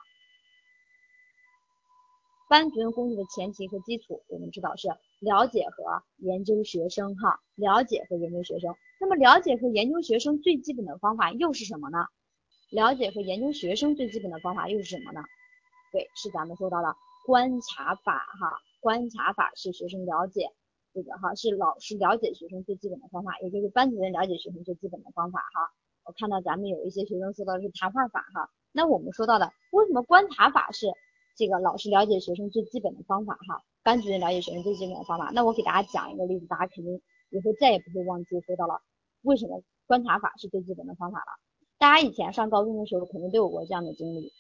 [2.48, 4.88] 班主任工作的前提和基础，我们知道是
[5.20, 8.74] 了解和研究学生哈，了解和研究学生。
[8.98, 11.98] 那么了解和研究学生最基本的方法又是什么呢？
[12.71, 15.23] 了解和研究学生最基本的方法又是什么呢？
[15.91, 20.51] 对，是咱们说到的观察法哈，观察法是学生了解
[20.93, 25.71] 这个哈，是老师了解学生最基本的方法，也就是班主任了解学生最基本的方法哈。
[26.05, 30.87] 我看到咱们有一些学生说到的是谈话法哈，那我们说到的为什么观察法是
[31.37, 35.31] 这个老师了解学生最基本的方法哈，班主任了解学生最基本的方法？
[35.33, 37.01] 那我给大家讲一个例子，大家肯定
[37.31, 38.83] 以后再也不会忘记说到了
[39.23, 41.48] 为什么观察法是最基本的方法了。
[41.79, 44.33] 大家以前上高中的时候肯定都有过这样的经历，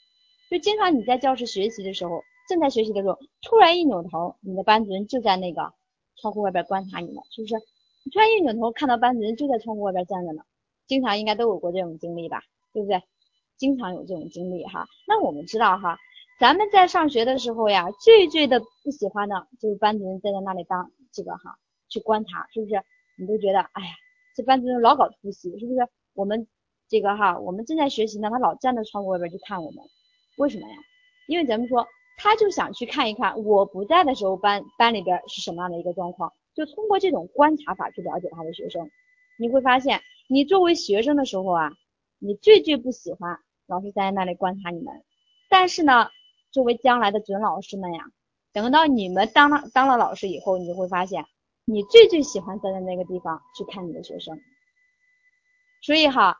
[0.50, 5.72] 就经常你在教室学习的时候，正在学习的时候，突然一扭头，你的班主任就在那个
[6.16, 7.54] 窗户外边观察你们，是不是？
[8.02, 10.42] 你突然一扭头看到班主任就在窗户外边站着呢，
[10.88, 13.00] 经常应该都有过这种经历吧，对不对？
[13.56, 14.86] 经常有这种经历哈。
[15.06, 15.96] 那我们知道哈，
[16.40, 21.56] 咱们在上学的时候呀，最最的不喜欢的就是班主任站在那里当这个哈
[21.88, 22.82] 去观察，是不是？
[23.16, 23.90] 你都觉得哎呀，
[24.34, 25.88] 这班主任老搞突袭，是不是？
[26.14, 26.48] 我们。
[26.88, 29.84] 这个哈，我们正在学习呢，他老站在窗户外边去看我们，
[30.38, 30.74] 为什么呀？
[31.26, 38.90] 因为咱们说，他就想去看一看我不在的时候班班里边是什么样的一个状况，就通过这种观察法去了解他的学生。
[39.38, 41.70] 你会发现，你作为学生的时候啊，
[42.18, 45.04] 你最最不喜欢老师站在那里观察你们，
[45.50, 46.08] 但是呢，
[46.50, 48.04] 作为将来的准老师们呀，
[48.54, 51.26] 等到你们当了当了老师以后，你就会发现，
[51.66, 54.40] 你最最喜欢站在那个地方去看你的学生。
[55.82, 56.38] 所以哈。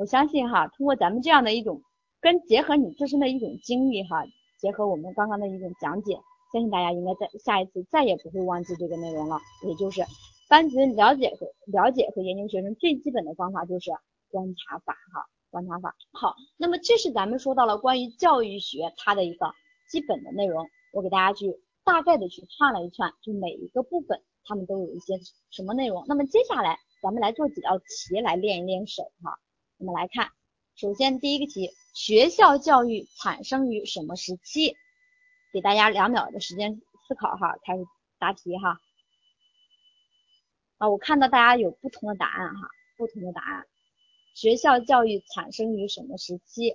[0.00, 1.82] 我相信哈，通过咱们这样的一种
[2.22, 4.24] 跟结合你自身的一种经历哈，
[4.58, 6.14] 结合我们刚刚的一种讲解，
[6.50, 9.38] 相信大家应该在下一次再也不会忘记这个内容了。
[9.62, 10.00] 也就是
[10.48, 13.90] 班主任了解和了解和研究学生最基本的方法就是
[14.30, 15.94] 观察法哈，观察法。
[16.12, 19.52] 好，那么这是咱们说到了关于教育学它的一个
[19.90, 26.02] 基本的内容，我给大家去大概的去串了一串，就每一个部分他们都有一些什么内容。
[26.08, 29.38] 那么接下来咱们来做几道题来练一练手哈。
[29.80, 30.30] 我们来看，
[30.76, 34.76] 首先第一个题，学校教育产生于什么时期？
[35.54, 37.86] 给大家两秒的时间思考哈，开始
[38.18, 38.78] 答题哈。
[40.76, 43.66] 啊，我看到大家有不同的答案哈，不同的答案。
[44.34, 46.74] 学校教育产生于什么时期？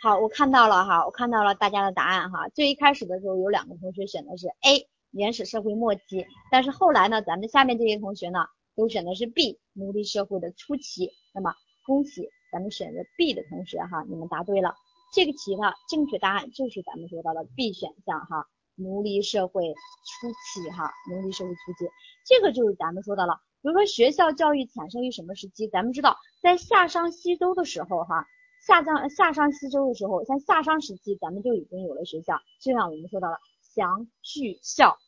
[0.00, 2.48] 好，我看到了哈，我看到了大家的答案哈。
[2.50, 4.88] 最一开始的时候，有两个同学选的是 A。
[5.16, 8.40] 原始社会末期，但是后来呢，咱们下面这些同学呢，
[8.76, 11.10] 都选的是 B，奴隶社会的初期。
[11.32, 11.54] 那么
[11.86, 14.74] 恭喜咱们选择 B 的同学哈，你们答对了。
[15.14, 21.90] 这个题的正确答案就是咱们说到的 B 选项哈，奴隶社会初期哈，奴隶社会初期，
[22.26, 23.40] 这个就是咱们说到了。
[23.62, 25.66] 比如说学校教育产生于什么时期？
[25.68, 28.26] 咱们知道在夏商西周的时候哈，
[28.66, 34.98] 夏商夏商西周的时候，像夏商时期，咱们就已经有了学校，就像我们说到了祥序校。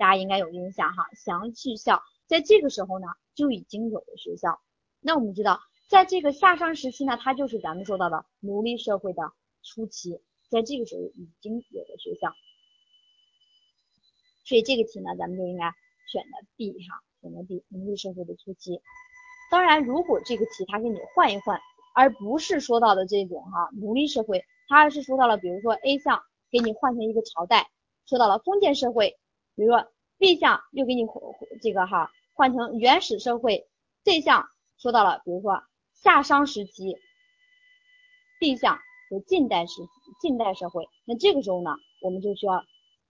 [0.00, 4.58] 大家应该有印象哈，祥序校在这个时候呢就已经有了学校。
[4.98, 5.60] 那我们知道，
[5.90, 9.30] 在这个夏商时期呢，它就是咱们说到的奴隶社会的
[9.62, 12.32] 初期，在这个时候已经有了学校。
[14.46, 15.64] 所以这个题呢，咱们就应该
[16.10, 18.80] 选的 B 哈，选的 B，奴隶社会的初期。
[19.50, 21.60] 当然，如果这个题它给你换一换，
[21.94, 27.68] 而不是说到的这种哈奴隶社会，它而是说到了，比如说 A 项给你换成一个朝代，
[28.06, 29.19] 说到了封建社会。
[29.60, 31.02] 比如说 B 项又给你
[31.60, 33.68] 这个哈换成原始社会
[34.06, 36.96] ，C 项说到了，比如说夏商时期
[38.40, 38.78] ，D 项
[39.10, 39.82] 是近代时
[40.18, 42.64] 近代社会，那这个时候呢，我们就需要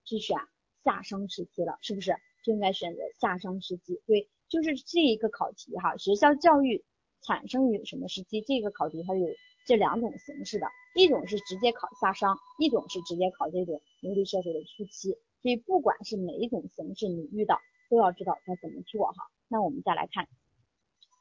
[0.04, 0.38] 去选
[0.82, 2.16] 夏商时期了，是不是？
[2.44, 4.02] 就应该选择夏商时期。
[4.08, 6.84] 对，就是这一个考题哈，学校教育
[7.22, 8.40] 产生于什么时期？
[8.40, 9.28] 这个考题它有
[9.68, 15.16] 这两种形式的，一种是直接考夏商，一种是直接考这种奴隶社会的初期。
[15.42, 19.30] 所以不管是哪一种形式，你遇到都要知道该怎么做哈。
[19.48, 20.28] 那我们再来看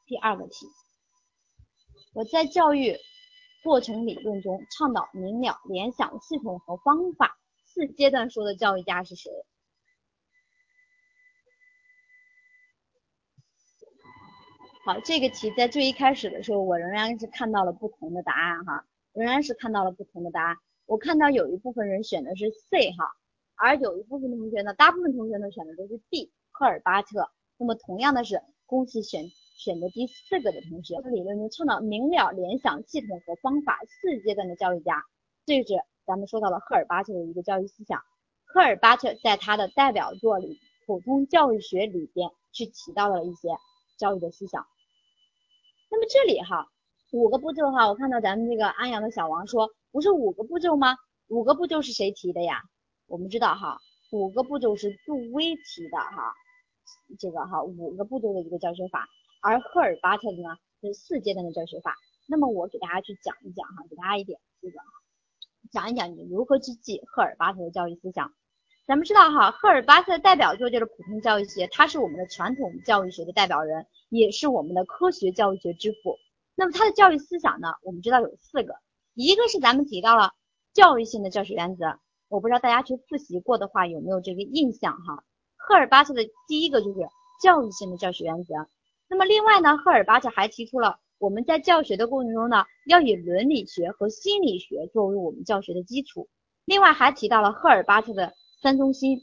[0.06, 0.66] 第二个题，
[2.12, 2.96] 我在教育
[3.64, 9.30] 过程理论中倡导明了、联想、系统和方法四阶段说的教育家是谁？
[14.84, 20.56] 好，这个题在最一开始的时候，我仍然是看到了不同的答案哈，仍然是看到了不同的答案。
[20.86, 23.19] 我看到有一部分人选的是 C 哈。
[23.62, 27.28] 而有一部分同学呢，大部分同学呢选的都是 D，赫尔巴特。
[27.58, 29.22] 那么同样的是，恭喜选
[29.58, 35.04] 选的第四个的同学，理论中倡导明了、联想、系统和方法四阶段的教育家，
[35.44, 35.74] 这是
[36.06, 38.00] 咱们说到了赫尔巴特的一个教育思想。
[38.46, 40.54] 赫尔巴特在他的代表作里
[40.86, 43.50] 《普通教育学》里边去提到了一些
[43.98, 44.66] 教育的思想。
[45.90, 46.66] 那么这里哈，
[47.12, 50.96] 五个步骤哈，我看到咱们这个安阳的小王说，不是五个步骤吗？
[51.28, 52.62] 五个步骤是谁提的呀？
[53.10, 53.80] 我们知道哈，
[54.12, 56.32] 五个步骤是杜威提的哈，
[57.18, 59.08] 这个哈五个步骤的一个教学法，
[59.42, 61.96] 而赫尔巴特的呢是四阶段的教学法。
[62.28, 64.78] 那么我给大家去讲一讲哈，给大家一点这个，
[65.72, 68.32] 讲一讲你如何去记赫尔巴特的教育思想。
[68.86, 76.16] 咱们知道哈，赫尔巴特的代表作就是普通教育学，他是我们的传统教育学的代表人，也是我们的科学教育学之父。
[76.54, 78.76] 那么他的教育思想呢，我们知道有四个，
[79.14, 80.30] 一个是咱们提到了
[80.72, 81.98] 教育性的教学原则，
[82.30, 85.22] 我不知道大家去复习过的话有没有这个印象哈。
[85.56, 87.00] 赫尔巴特的第一个就是
[87.42, 88.54] 教育性的教学原则。
[89.08, 96.28] 那么另外呢，赫尔巴特还提出了我们在教学的过程中呢，要以伦理学和心理学作为我们教学的基础。
[96.64, 98.32] 另外还提到了赫尔巴特的。
[98.62, 99.18] 三中心，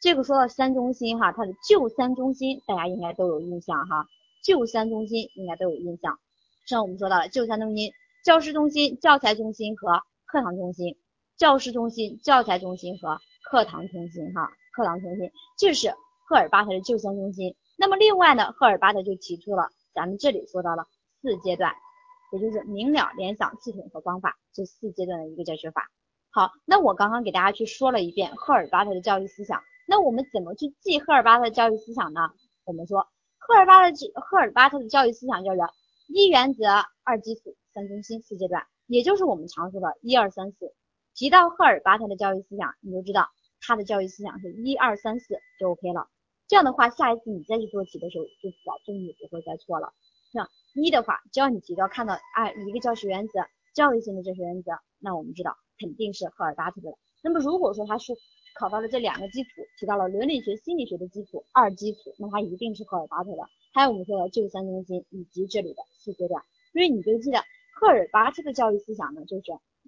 [0.00, 4.06] 这个说到三中心哈，它的旧三中心大家应该都有印象哈，
[4.44, 6.16] 旧三中心应该都有印象。
[6.64, 7.90] 像我们说到了旧三中心，
[8.24, 10.96] 教师中心、教材中心和课堂中心，
[11.38, 15.94] 教师中心、教材中心和课堂中心哈，课堂中心，这是
[16.26, 17.54] 赫尔巴特的旧三中心。
[17.76, 20.84] 那么另外呢，赫尔巴特就提出了咱们这里说到了
[21.22, 21.72] 四阶段，
[22.32, 25.88] 也就是明了、联想、系统和方法这四阶段的一个教学法。
[26.30, 32.20] 好，那我刚刚给大家去说了一遍赫尔巴特的教育思想，那我们怎么去记赫尔巴特教育思想呢？
[32.64, 33.06] 我们说
[33.38, 35.58] 赫尔巴特赫尔巴特的教育思想就是
[36.08, 36.66] 一原则、
[37.04, 40.74] 二基础、三中心、四阶段，也就是我们常说的一二三四。
[41.18, 43.28] 提到赫尔巴特的教育思想，你就知道
[43.60, 46.06] 他的教育思想是一二三四就 OK 了。
[46.46, 49.92] 这样的话，下一次你再去做题的时候，就保证你不会再错了。
[50.32, 53.40] 像一的话，只要你提到看到哎一个教学原则，
[53.74, 55.56] 教育性的教学原则，那我们知道。
[55.80, 56.88] 肯定是赫尔巴特的。
[57.22, 58.12] 那么如果说他是
[58.58, 63.42] 考到了这两个基础，提到了伦理学、心理学的基础二基础，那他一定是赫尔巴特的。
[63.72, 67.38] 还有我们说的旧三中心以及这里的四阶段，所以你就记得
[67.74, 69.42] 赫尔巴特的教育思想呢，就是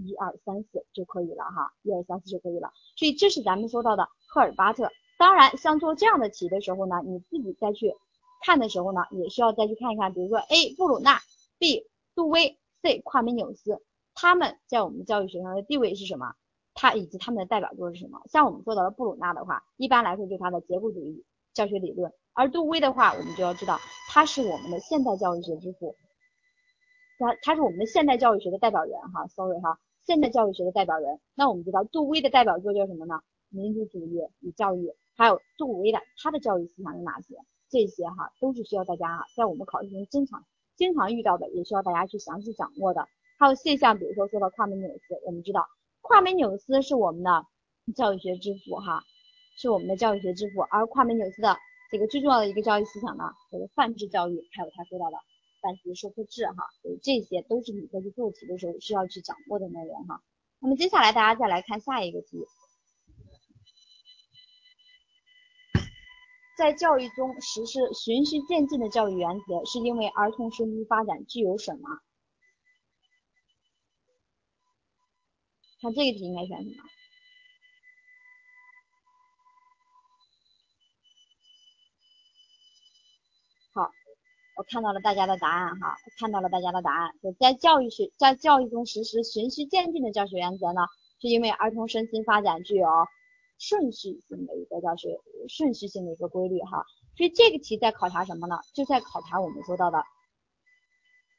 [0.06, 2.72] 一二三四就可以了哈，一二三四就可以了。
[2.96, 4.90] 所以这是咱们说到的赫尔巴特。
[5.18, 7.94] 当然，像做这样的题的时候呢，你自己再去
[8.42, 11.20] 看的时候呢，也需要再去看一看，比如说 A 布鲁纳
[11.58, 13.82] ，B 杜威，C 夸美纽斯。
[14.14, 16.34] 他们在我们教育学上的地位是什么？
[16.72, 18.20] 他以及他们的代表作是什么？
[18.30, 25.94] 像我们说到的布鲁纳的话，一般来说就是他的结构主义教学理论；而杜威的话，我们就要知道他是我们的现代教育学之父，
[27.18, 29.78] 他他是我们的现代教育学的代表人哈，sorry 哈，
[30.10, 31.20] 现代教育学的代表人。
[31.36, 33.20] 那我们知道杜威的代表作叫什么呢？
[33.48, 37.36] 民主主义与教育，还有杜威的他的教育思想有哪些？
[37.68, 40.44] 这些哈都是需要大家哈在我们考试中经常
[40.74, 43.06] 经常遇到的，也需要大家去详细掌握的。
[43.38, 45.64] 还有现象，比如说说到夸美纽斯，我们知道
[46.00, 47.46] 夸美纽斯是我们的
[47.94, 49.04] 教育学之父哈，
[49.56, 50.62] 是我们的教育学之父。
[50.72, 51.56] 而夸美纽斯的
[51.92, 55.16] 这个最重要的一个教育思想呢，就是范制教育，还有他说到的
[55.60, 60.22] 范式授课制哈，所以这些都是你在去做题的时候需要去掌握的内容哈。
[60.58, 62.44] 那么接下来大家再来看下一个题，
[66.56, 71.88] 在教育中实施循序渐进的教育原则，是因为儿童身心发展具有什么？
[75.80, 76.84] 看这个题应该选什么？
[83.72, 83.88] 好，
[84.60, 87.14] 我看到了大家的答案哈，看到了大家的答案。
[87.38, 90.82] 在教育学在教育中实施循序渐进的教学原则呢，
[91.18, 92.86] 是因为儿童身心发展具有
[93.58, 95.18] 顺序性的一个教学
[95.48, 96.84] 顺序性的一个规律哈。
[97.16, 98.58] 所以这个题在考察什么呢？
[98.74, 100.04] 就在考察我们说到的，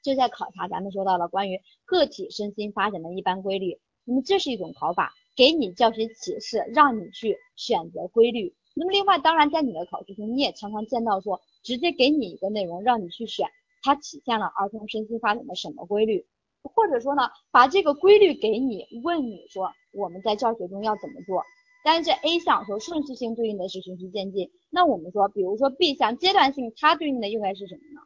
[0.01, 3.79] 就在考察咱们说到了关于个体身心发展的一般规律。
[4.03, 8.55] 那么这是一种考法，给你教学启示，让你去选择规律。
[8.73, 13.47] 那么另外，当然在你的考试中，你也常常见到说，直接给你一个内容让你去选，
[13.83, 16.25] 它体现了儿童身心发展的什么规律？
[16.63, 21.43] 或者说呢，把这个规律给你，问你说我们在教学中要怎么做？
[21.83, 28.01] 但是这 A 项说顺序性对应的是循序渐进，那我们说，比如说 B 项阶段性，它对应的应该是什么呢？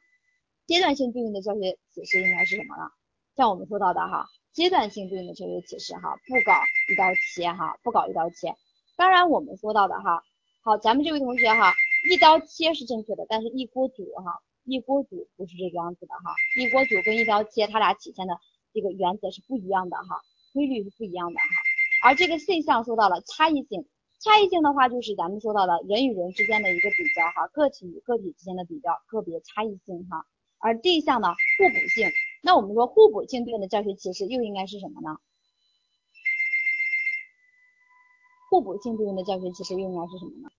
[0.65, 2.89] 阶段性对应的教学启示应该是什么呢？
[3.35, 4.25] 像我们说到的哈。
[4.53, 6.53] 阶段性对应的教学启示哈，不搞
[6.89, 7.03] 一刀
[7.35, 8.55] 切哈，不搞一刀切。
[8.95, 10.23] 当然我们说到的哈，
[10.63, 11.73] 好，咱们这位同学哈，
[12.09, 18.37] 一刀切是正确的，但是一锅煮哈，一锅煮不是这个样子的哈，一锅煮跟一刀切，它俩体现的
[18.73, 20.21] 这个原则是不一样的哈，
[20.53, 21.47] 规律是不一样的哈。
[22.03, 23.87] 而这个 C 项说到了差异性，
[24.19, 30.25] 差异性的话就是咱们说到的人与人之间的一个比较哈，个体与个体之间的比较，个别差异性哈。
[30.59, 32.09] 而 D 项呢，互补性。
[32.43, 35.17] 那我们说互补性对应的教学其实又应该是什么呢？
[38.51, 40.49] 互补性对应的教学其实又应该是什么呢？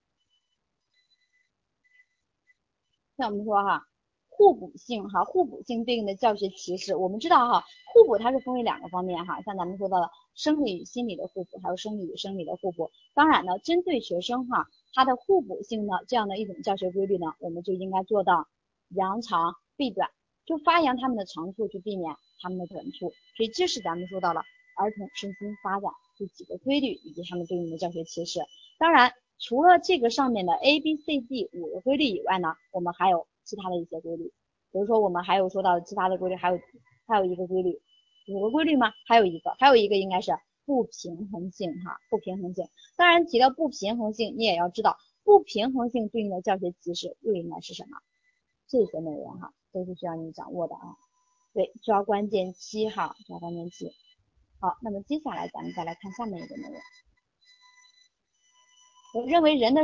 [3.17, 3.83] 像我们说哈，
[4.29, 7.65] 互补性哈，互补性对应的教学启示，我们知道哈，
[7.95, 12.91] 互补它是分为两个方面哈，像咱们说到的生理与心理的互补，还有生理与生理的互补。
[13.15, 18.47] 当然呢，针对学生哈，他的互补性的这样的一种教学规律呢，我们就应该做到
[18.91, 20.11] 扬长避短。
[20.45, 24.43] 就发扬他们的长处，去避免他们的短处，所以这是咱们说到了
[24.77, 28.39] 儿童身心发展这几个规律以及他们对应的教学启示。
[28.79, 34.33] 当然，除了这个上面的 A、B、C、D 五个规律以外呢，我们还有其他的一些规律，
[34.73, 36.59] 比如说我们还有说到其他的规律，还有
[37.07, 37.81] 还有一个规律，
[38.29, 38.93] 五个规律吗？
[39.07, 40.33] 还有一个，还有一个应该是
[40.65, 42.67] 不平衡性哈，不平衡性。
[42.97, 47.99] 当然提到不平衡性，你也要知道不平衡性对应的教学提示又应该是什么？
[48.69, 50.97] 这些内容哈都是需要你掌握的啊。
[51.53, 53.93] 对，抓关键期哈，抓关键期。
[54.61, 56.75] 好，那么接下来咱们再来看下面一个内容。
[59.17, 59.81] 我认为人的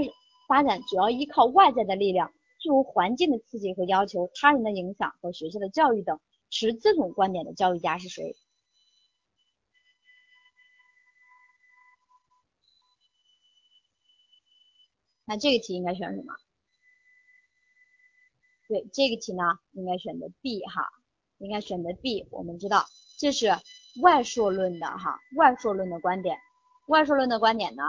[0.46, 2.30] 发展主要依靠外在的力量，
[2.60, 6.20] 诸如环境的刺激和要求、他人的影响和学校的教育等。
[6.50, 8.36] 持这种观点的教育家是谁？
[15.24, 16.34] 那这个题应该选什么？
[18.68, 20.86] 对，这个题呢应该选择 B 哈，
[21.38, 22.28] 应该选择 B。
[22.30, 22.84] 我们知道
[23.18, 23.46] 这是
[24.02, 26.36] 外铄论的哈，外铄论的观点。
[26.88, 27.82] 外铄论的观点呢？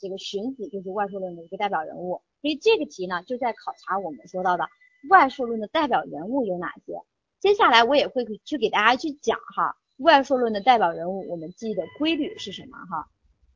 [0.00, 4.66] 这个荀子就是外铄论的一个代表人物，所以这个题呢就在考察我们说到的
[5.10, 6.94] 外铄论的代表人物有哪些。
[7.38, 13.08] 接下来我也会去给大家去讲哈，外铄论的代表人物，我们记的规律是什么哈？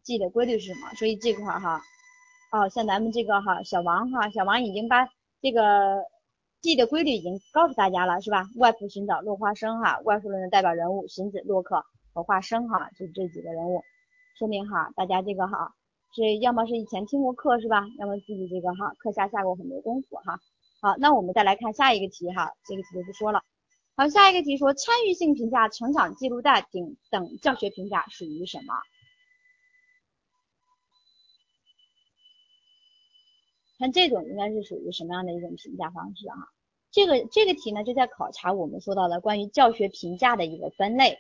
[0.02, 0.88] 记的规律是什么？
[0.96, 1.82] 所以这块哈，
[2.52, 5.08] 哦，像咱们这个哈小王哈，小王已经把
[5.40, 6.04] 这个
[6.60, 8.46] 记的规律已经告诉大家了是吧？
[8.56, 13.82] 外部寻找落花生哈，外铄论的代表人物荀子、洛克和华生哈，就这几个人物，
[14.38, 15.74] 说明哈大家这个哈。
[16.14, 17.84] 是要么是以前听过课是吧？
[17.98, 20.38] 要么自己这个哈课下下过很多功夫哈。
[20.80, 23.42] 好，那我们再来看下一个题哈，这个题就不说了。
[23.96, 28.74] 好，下一个题说参与性评价、成长记录带等等教学评价属于什么？
[33.78, 36.36] 看这种应该是属于什么样的一种评价方式啊？
[36.92, 41.18] 这个这个题呢就在考察我们说到的关于教学评价的一个分类。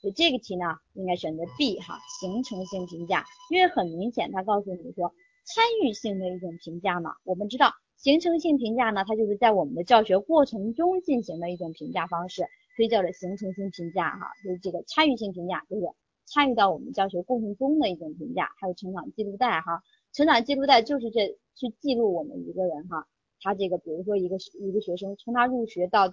[0.00, 5.12] 所以这个题呢，应该选择 B 哈，形成性评价，因为很明显，它告诉你说
[5.44, 7.10] 参与性的一种评价嘛。
[7.24, 12.42] 我们知道形成性评价呢，它就是在我们的教学过程中进行的一种评价方式，
[12.76, 14.30] 所以叫做形成性评价哈。
[14.44, 15.82] 就是这个参与性评价，就是
[16.26, 18.48] 参与到我们教学过程中的一种评价。
[18.60, 19.82] 还有成长记录带哈，
[20.12, 23.04] 成长记录带就是这去记录我们一个人哈，
[23.40, 26.08] 他这个比如说一个一个学生从他入学到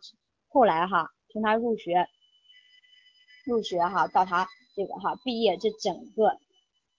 [0.48, 2.08] 后来哈，从他入学。
[3.46, 6.38] 入学哈，到他这个哈毕业这整个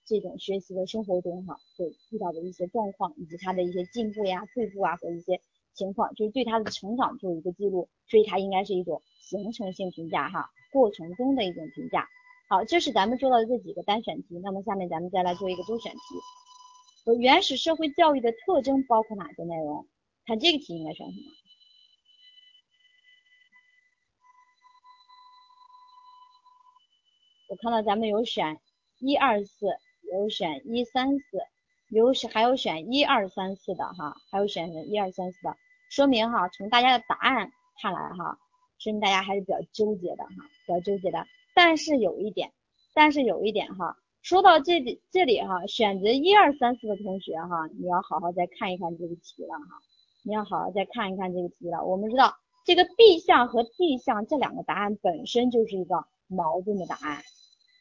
[0.05, 5.41] 这种学习的生活中哈，就遇到的一些状况，以及他的一些进步呀、退步啊和一些
[5.73, 12.07] 情况，就是对他的成长做一个记录，所以它应该是一种形成性评价哈，过程中的一种评价。
[12.49, 15.99] 好，这是咱们做到的这几个单选题，那么下面咱们再来做一个多选题。
[17.19, 19.85] 原始社会教育的特征包括哪些内容？
[20.25, 21.46] 看这个题应该选什么？
[27.49, 28.59] 我看到咱们有选
[28.99, 29.67] 一二四，
[30.11, 31.39] 有选一三四，
[31.89, 35.55] 有选还有选一二三四的哈，还有选一二三四的，
[35.89, 37.49] 说明哈，从大家的答案
[37.81, 38.37] 看来哈，
[38.79, 40.31] 说明大家还是比较纠结的哈，
[40.65, 41.25] 比较纠结的。
[41.55, 42.51] 但是有一点，
[42.93, 49.79] 但是有一点哈，说到这里这里哈，选择一二三四的同学哈，你要好好再看一看这个题了哈，
[50.23, 51.85] 你要好好再看一看这个题了。
[51.85, 52.35] 我们知道
[52.65, 57.23] 这个 B 项和 D 项这两个答案本身就是一个矛盾的答案。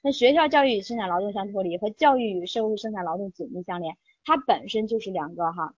[0.07, 5.75] 那学校教育与生产劳动相脱离，和教育与社会生产劳动紧密相连，它本身就是两个哈，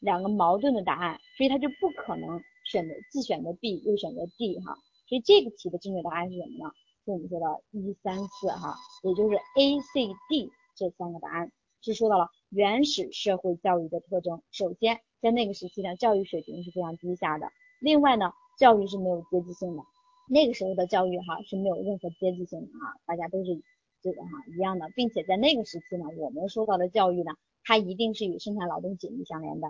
[0.00, 4.76] 两个矛盾的答案，所以它就不可能选择既选择 B 又选择 D 哈，
[5.06, 6.72] 所以这个题的正确答案是什么呢？
[7.04, 8.74] 是我们说的一三四哈，
[9.04, 14.42] 也就是 A、C、D 这三个答案，是说到了原始社会教育的特征。
[14.50, 17.46] 首先，在那个时期呢，教育水平是非常低下的，
[17.78, 19.84] 另外呢，教育是没有阶级性的。
[20.30, 23.62] 那个时候的教育哈是没有任何阶级性的哈，大家都是
[24.02, 27.32] 这个哈一样的，并且在那个时期呢，我们受到的教育呢，
[27.64, 29.68] 它一定是与生产劳动紧密相连的，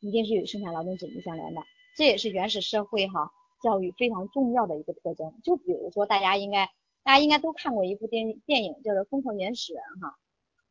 [0.00, 1.60] 一定是与生产劳动紧密相连的，
[1.96, 3.30] 这也是原始社会哈
[3.62, 5.34] 教育非常重要的一个特征。
[5.44, 6.66] 就比如说大家应该
[7.02, 10.08] 大家应该都看过一部电电影叫做《疯狂原始人》哈，《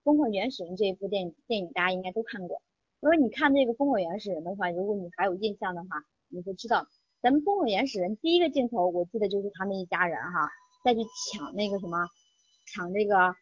[0.04, 2.62] 疯狂原始人》这一部电电影大家应该都看过。
[3.00, 5.90] 如果你看这个《疯狂原始人》的话，如果你还有印象的话，
[6.30, 6.88] 你会知道。
[7.22, 10.50] 咱们《疯狂原始人》第一个镜头，我记得就是他们一家人哈，
[10.86, 12.08] 再去抢那个什么，
[12.66, 13.36] 抢这个，呃，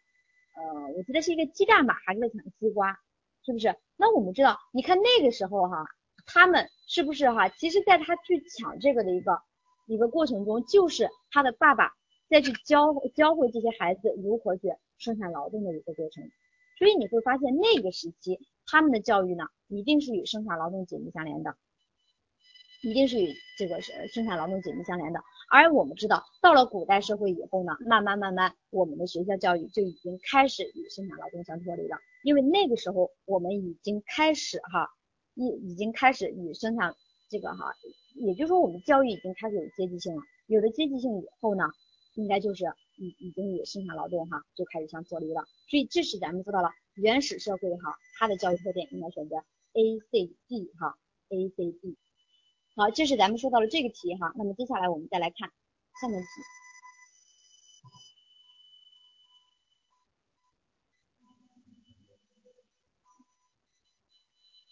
[0.97, 2.97] 我记得是一个鸡蛋吧，还是抢西瓜，
[3.45, 3.75] 是不是？
[3.95, 5.85] 那我们知道，你看那个时候哈，
[6.25, 7.49] 他们是不是哈？
[7.49, 9.39] 其实，在他去抢这个的一个
[9.85, 11.91] 一个过程中，就是他的爸爸
[12.31, 16.23] 再去教教会这些孩子如何去生产劳动的一个过程。
[16.79, 21.55] 所以你会发现，那个时期他们的教育呢，一定是与生产劳动紧密相连的。
[22.81, 25.19] 一定是与这个是生产劳动紧密相连的。
[25.49, 34.89] 而我们知道，到了古代社会以后呢，慢慢慢慢，我们的学校教育就已经开始与生产劳动相脱离了，因为那个时候我们已经开始哈，
[35.35, 36.93] 已已经开始与生产
[37.29, 37.73] 这个哈，
[38.15, 41.63] 也就是说我们教育已经开始有阶级性了，有了阶级性以后呢，
[42.15, 42.65] 应该就是
[42.97, 45.45] 已已经与生产劳动哈就开始相脱离了。
[45.69, 50.97] 所以这是咱们说到了原始社会哈，它的教育特点应该选择 A C D 哈
[51.29, 51.97] ，A C D。
[52.77, 55.51] 好，这是咱们说到了这个题哈，那么接下来我们再来看
[55.99, 56.27] 下面题，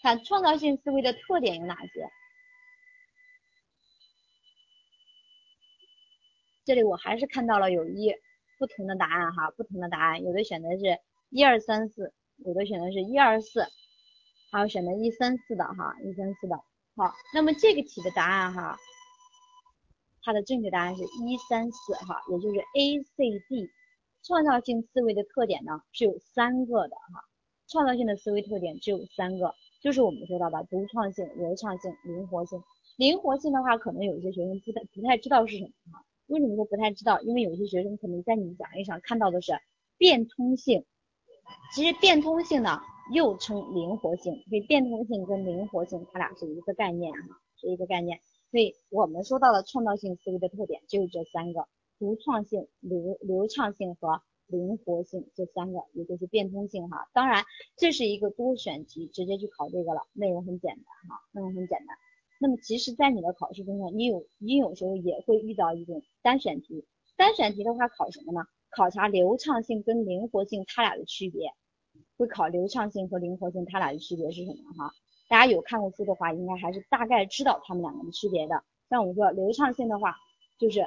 [0.03, 2.07] 看创造性思维的特点有哪些？
[6.63, 8.13] 这里我还是看到了有一
[8.59, 10.99] 不同的答案哈，不同的答案，有的选的是
[11.31, 13.65] 一二三四，有的选的是一二四，
[14.51, 16.63] 还有选的一三四的哈，一三四的。
[16.97, 18.77] 好，那么这个题的答案哈，
[20.23, 23.69] 它的正确答案是一三四哈，也就是 A C D。
[24.23, 27.25] 创造性思维的特点呢是有三个的哈，
[27.67, 32.63] 创造性的思维特点只有三个，就是我们说到的独创性、流畅性、灵活性。
[32.95, 36.03] 灵活性的话，可能有些学生不太不太知道是什么哈。
[36.27, 37.19] 为什么说不太知道？
[37.21, 39.51] 因为有些学生可能在你讲义上看到的是
[39.97, 40.85] 变通性，
[41.73, 42.81] 其实变通性呢。
[43.13, 48.19] 又称灵活性，所以变通性跟灵活性它俩是一个概念哈，是一个概念。
[48.51, 51.67] 所以我们说到了创造性思维的特点就是这三个：
[51.99, 57.09] 独创性、流流畅性和灵活性这三个，也就是变通性哈。
[57.13, 57.43] 当然
[57.75, 61.97] 这是一个多选题，直接去考这个了，内容很简单哈，内容很简单。
[62.39, 66.85] 那么其实，在你的考试中呢，你有你有时候也会遇到一种单选题，
[67.15, 68.45] 单选题的话考什么呢？
[68.71, 71.51] 考察流畅性跟灵活性它俩的区别。
[72.17, 74.91] 会考流畅性和灵活性，它俩的区别是什么哈？
[75.27, 78.63] 大家有看过书的话，应该还是大概知道它们两个的区别的。
[78.89, 80.15] 像我们说流畅性的话，
[80.57, 80.85] 就是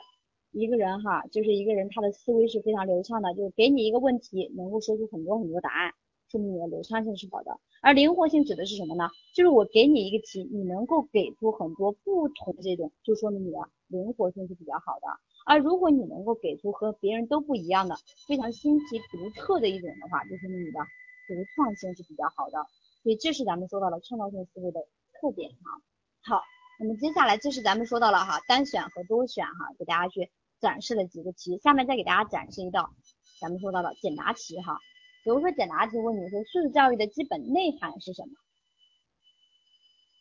[0.53, 5.93] 一个人哈，就是一个人他的思维是非常流畅的，就是给你一个问题，能够说出很多很多答案，
[6.31, 7.59] 说明你的流畅性是好的。
[7.83, 9.11] 而灵活性指的是什么呢？
[9.35, 13.59] 就是我给你一个题，你能够给出很多不同的这种，就说明你的
[13.89, 15.09] 灵活性是比较好的。
[15.47, 20.81] 而如果你能够给出和别人都不一样的、非常新奇独特的一种的话，就说明你的。
[21.29, 22.59] 独创性是比较好的，
[23.05, 24.81] 所以这是咱们说到了创造性思维的
[25.21, 25.81] 特点哈。
[26.25, 26.43] 好，
[26.81, 32.95] 那么接下来这是咱们说到了哈单选和多选哈，给大家去展示了几个题，下面再给大家展示一道
[33.41, 34.79] 咱们说到的简答题哈。
[35.23, 38.33] 比如说简答题问你说素质教育的基本内涵是什么？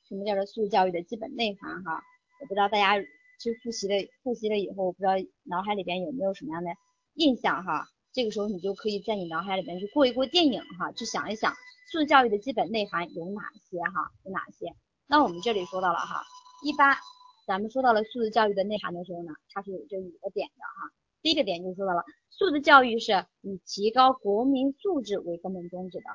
[0.09, 2.03] 什么叫做素质教育的基本内涵哈？
[2.41, 3.01] 我不知道大家
[3.39, 6.69] 去复习了复习了以后，我不知道脑海里边有没有什么样的
[7.13, 7.87] 印象哈？
[8.13, 11.53] 这个时候你就可以在你脑海里面去过一过电影哈，去想一想
[11.91, 14.73] 素质教育的基本内涵有哪些哈，有哪些？
[15.07, 16.23] 那我们这里说到了哈，
[16.63, 16.97] 一般
[17.45, 20.91] 咱们说到了素质教育的内涵的时候呢，它是有这五个点的哈。
[21.21, 26.05] 第一个点就说到了素质教育是以提高国民素质为根本宗旨的，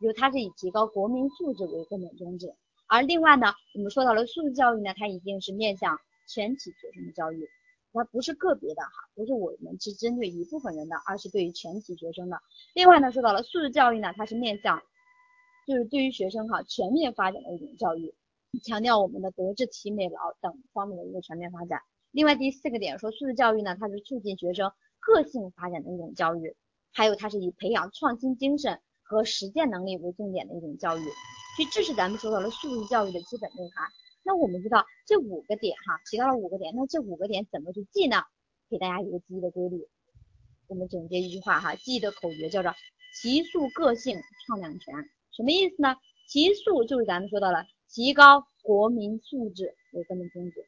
[0.00, 2.54] 就它是以提高国民素质为根本宗旨。
[2.86, 5.98] 而另外呢，我们说到了素质教育呢，它一定是面向
[6.28, 7.48] 全体学生的教育。
[7.94, 12.38] 它不是个别的哈，不是我们是针对一部分人的，而是对于全体学生的。
[12.74, 14.82] 另外呢，说到了素质教育呢，它是面向，
[15.66, 18.12] 就是对于学生哈全面发展的一种教育，
[18.64, 21.80] 强调我们的德智体美劳等方面的一个全面发展。
[22.10, 26.56] 另外第四个点说素质教育呢，它是促进学生个性发展的一种教育，
[26.92, 31.02] 还有它是以培养创新精神和实践能力为重点的一种教育。
[31.56, 33.88] 所以这是咱们说到了素质教育的基本内涵。
[34.26, 38.22] 那我们知道这五个点哈，提到了五个点，那这五个点怎么去记呢？
[38.70, 39.86] 给大家一个记忆的规律，
[40.66, 42.72] 我们总结一句话哈，记忆的口诀叫做
[43.20, 44.94] 提速个性创两全，
[45.30, 45.94] 什么意思呢？
[46.30, 50.64] 提速就是咱们说到了提高国民素质为根本宗旨，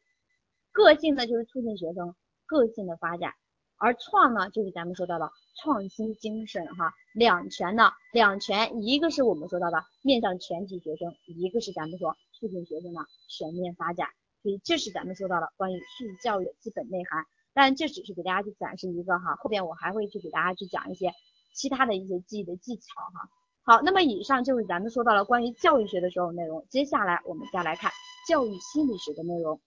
[0.71, 3.33] 个性呢就是促进学生个性的发展，
[3.77, 12.15] 而创呢就是咱们说到的创新精神哈，两全呢两全，一个是我们说到的面向全体学生，一个是咱们说。
[12.39, 14.07] 促进学生的全面发展，
[14.43, 17.25] 所以这是咱们说到了关于素质教育的基本内涵。
[17.53, 21.11] 但这只是给大家去展示一个哈，后边我还会去给大家去讲一些
[21.55, 22.83] 其他的一些记忆的技巧
[23.15, 23.29] 哈。
[23.63, 26.67] 好，那么以上就是咱们说到了关于教育学的所有内容。
[26.69, 27.91] 接下来我们再来看
[28.29, 29.59] 教育心理学的内容。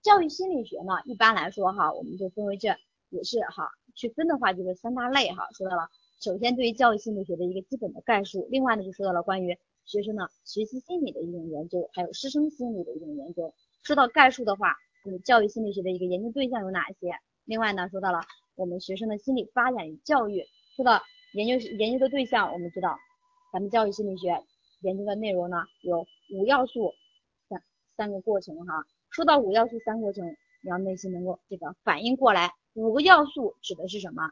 [0.00, 2.68] 教育心理学呢，一般来说哈，我们就分为这
[3.08, 5.48] 也是哈，去分的话就是三大类哈。
[5.58, 5.88] 说到了，
[6.20, 9.58] 首先对于教育心理学的一个基本的概述，另外呢就说到了关于。
[9.84, 13.52] 学生的，学习心理的一种研究，还有师生心理的一种研究。
[13.82, 14.74] 说到概述的话，
[15.04, 17.12] 就是，教育心理学的一个研究对象有哪些？
[17.44, 18.20] 另外呢，说到了
[18.56, 20.42] 我们学生的心理发展与教育。
[20.76, 21.02] 说到
[21.34, 22.96] 研究研究的对象，我们知道，
[23.52, 24.42] 咱们教育心理学
[24.80, 26.92] 研究的内容呢有五要素
[27.48, 27.62] 三
[27.96, 30.26] 三个过程哈，说到五要素三过程，
[30.62, 34.30] 你要内心能够这个反应过来，五个要素指的是什么？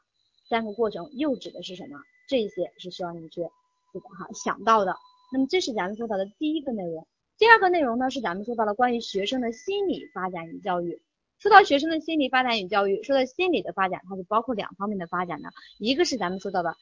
[0.49, 1.99] 三个过程又指的是什么？
[2.27, 3.43] 这些是需要你去
[3.93, 4.97] 这个哈想到的。
[5.33, 7.07] 那么这是咱们说到的第一个内容。
[7.39, 11.01] 第二个内容呢是咱们说到了关于学生的心理发展与教育。
[11.39, 16.77] 说到学生的心理发展与教育，说到心理的发展，它是包括两方面的发展的，一个是咱们说到的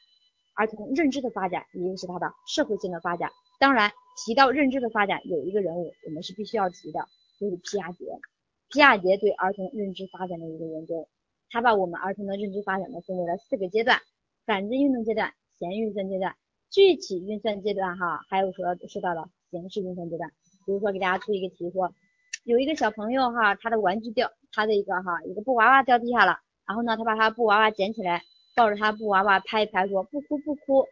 [0.53, 3.31] 儿童认知的发展，一个是他的社会性的发展。
[3.57, 3.89] 当然
[4.23, 7.07] 提到认知的发展，有一个人物我们是必须要提的，
[7.39, 8.05] 就是皮亚杰。
[8.69, 11.07] 皮亚杰对儿童认知发展的一个研究，
[11.49, 13.99] 他把我们儿童的认知发展呢分为了四个阶段：
[14.45, 16.35] 感知运动阶段、前运算阶段、
[16.71, 20.31] 具体运算阶段，哈，还有说说到了形式运算阶段。
[20.65, 21.93] 比如说给大家出一个题，说
[22.45, 24.31] 有一个小朋友哈，他的玩具掉。
[24.53, 28.21] 他的一个哈一个布娃娃掉地下了，然后呢，他把他布娃娃捡起来，
[28.53, 30.85] 抱着他布娃娃拍一拍，说不哭不哭。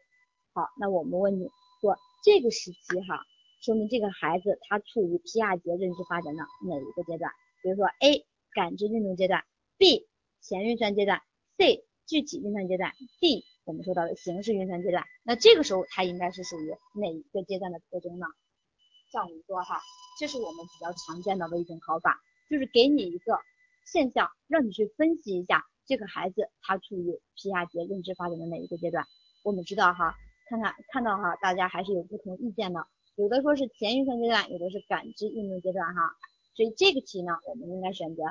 [0.54, 1.50] 好，那我们问你
[1.82, 3.22] 说这个时期哈，
[3.62, 7.30] 说明这个孩子他处于皮亚杰认知发展的哪一个阶段？
[7.62, 9.44] 比如说 A 感知运动阶段
[9.78, 10.08] ，B
[10.40, 11.22] 前运算阶段
[11.58, 15.04] ，C 具体运算阶段，D 我们说到的形式运算阶段。
[15.24, 18.26] 那这个时候他应该是属于哪一个阶段的特征呢？
[19.12, 19.80] 像我们说哈，
[20.20, 22.20] 这是我们比较常见到的一种考法。
[22.50, 23.38] 就是给你一个
[23.86, 29.06] 现象，让你去分析一下这个孩子他处于皮亚杰认知发展的哪一个阶段。
[29.44, 30.16] 我们知道哈，
[30.50, 32.84] 看看看到哈，大家还是有不同意见的，
[33.18, 36.02] 有的说是前运算阶段，有的是感知运动阶段哈。
[36.56, 38.24] 所以这个题呢，我们应该选择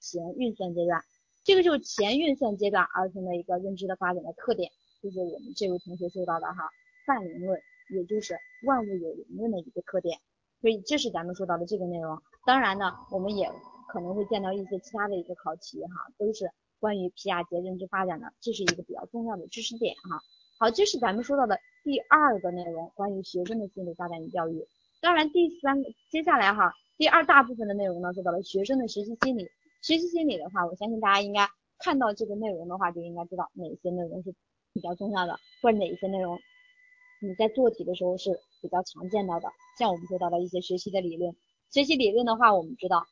[0.00, 1.02] 前运算阶段。
[1.44, 4.70] 这个就是前运算阶段儿童的一个认知的发展的特点，
[5.02, 6.70] 就是我们这位同学说到的哈，
[7.06, 10.18] 泛灵论，也就是万物有灵论的一个特点。
[10.60, 12.16] 所以这是咱们说到的这个内容。
[12.46, 13.50] 当然呢，我们也
[13.88, 16.48] 可能会见到一些其他的一个考题哈，都是
[16.78, 20.22] 关于皮亚杰认知发展的，这是一个比较重要的知识点哈。
[20.58, 24.64] 好，这是咱们说到的第二个内容，关于学生的心理发展与教育。
[25.00, 29.48] 当然，第三个接下来哈，第二大部分的内容呢，说到了学生的学习心理。
[29.82, 31.48] 学习心理的话，我相信大家应该
[31.80, 34.32] 看到这个内容的话，就应该知道哪些内容是
[34.72, 36.38] 比较重要的，或者哪一些内容
[37.20, 39.48] 你在做题的时候是比较常见到的。
[39.78, 41.34] 像我们说到的一些学习的理论。
[41.70, 43.06] 学习理论的话，我们知道，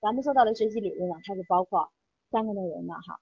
[0.00, 1.90] 咱们说到的学习理论呢，它是包括
[2.30, 3.20] 三个内容的哈，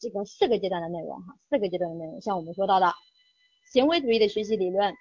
[0.00, 2.92] 这个四个阶段的内容哈，四个阶段的内容，像我们说到的
[3.70, 4.92] 行为主义的学习理论，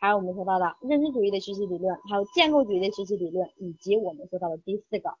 [0.00, 5.14] 还有我们说到的认知主义的学习理论，还有建构主义的学习理论，以及我们说到的第四个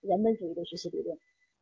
[0.00, 1.18] 人本主义的学习理论，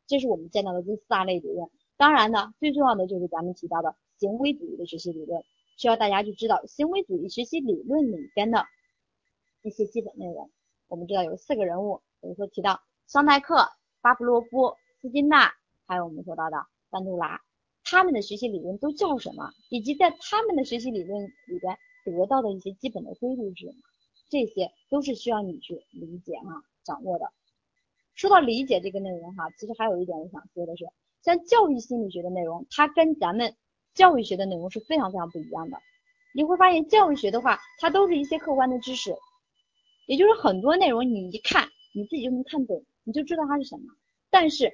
[0.08, 1.68] 这是我们见到的这四大类理论。
[1.96, 5.42] 当然呢，最重要的就是咱们提到的行为主义的学习理论，
[5.76, 8.64] 需要大家去知道行为主义学习理论里边的
[9.62, 10.50] 一些基本内容。
[10.88, 13.68] 我们知道有四个人物，比如说提到桑代克、
[14.00, 15.52] 巴甫洛夫、斯金纳，
[15.86, 16.56] 还有我们说到的
[16.90, 17.40] 班杜拉，
[17.84, 19.50] 他们的学习理论都叫什么？
[19.70, 23.78] 以及在他们的学习理论里边得到的一些基本的规律是什么？
[24.30, 27.30] 这些都是需要你去理解哈、掌握的。
[28.14, 30.84] 说到理解这个内容哈，其实还有一点我想说的是，
[31.22, 33.54] 像教育心理学的内容，它跟咱们
[33.98, 35.76] 教育学的内容是非常非常不一样的。
[36.32, 39.12] 你会发现教育学的话，它都是一些客观的知识。
[40.06, 43.82] 也就是很多内容你一看你自己就能看懂，你就知道它是什么。
[44.30, 44.70] 但是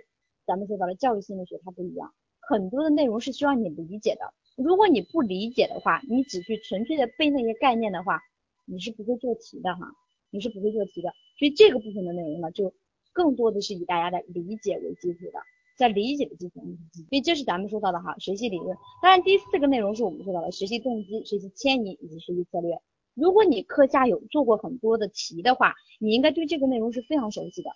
[0.47, 4.35] 咱们说到了教育心理学它不一样，很多的内容是需要你理解的。
[4.57, 8.20] 如果你不理解的话，你只去纯粹的背那些概念的话，
[8.66, 9.91] 你是不会做题的哈，
[10.29, 11.09] 你是不会做题的。
[11.39, 12.75] 所以这个部分的内容呢，就
[13.14, 15.41] 更多的是以大家的理解为基础的，
[15.77, 16.66] 在理解的基础上。
[16.93, 18.77] 所以这是咱们说到的哈，学习理论。
[19.03, 22.81] 当然第四个内容是我们说到的学习动机、学习迁移以及学习策略。
[23.14, 27.70] 如果你课下有做过很多的题的话，你应该对这个内容是非常熟悉的。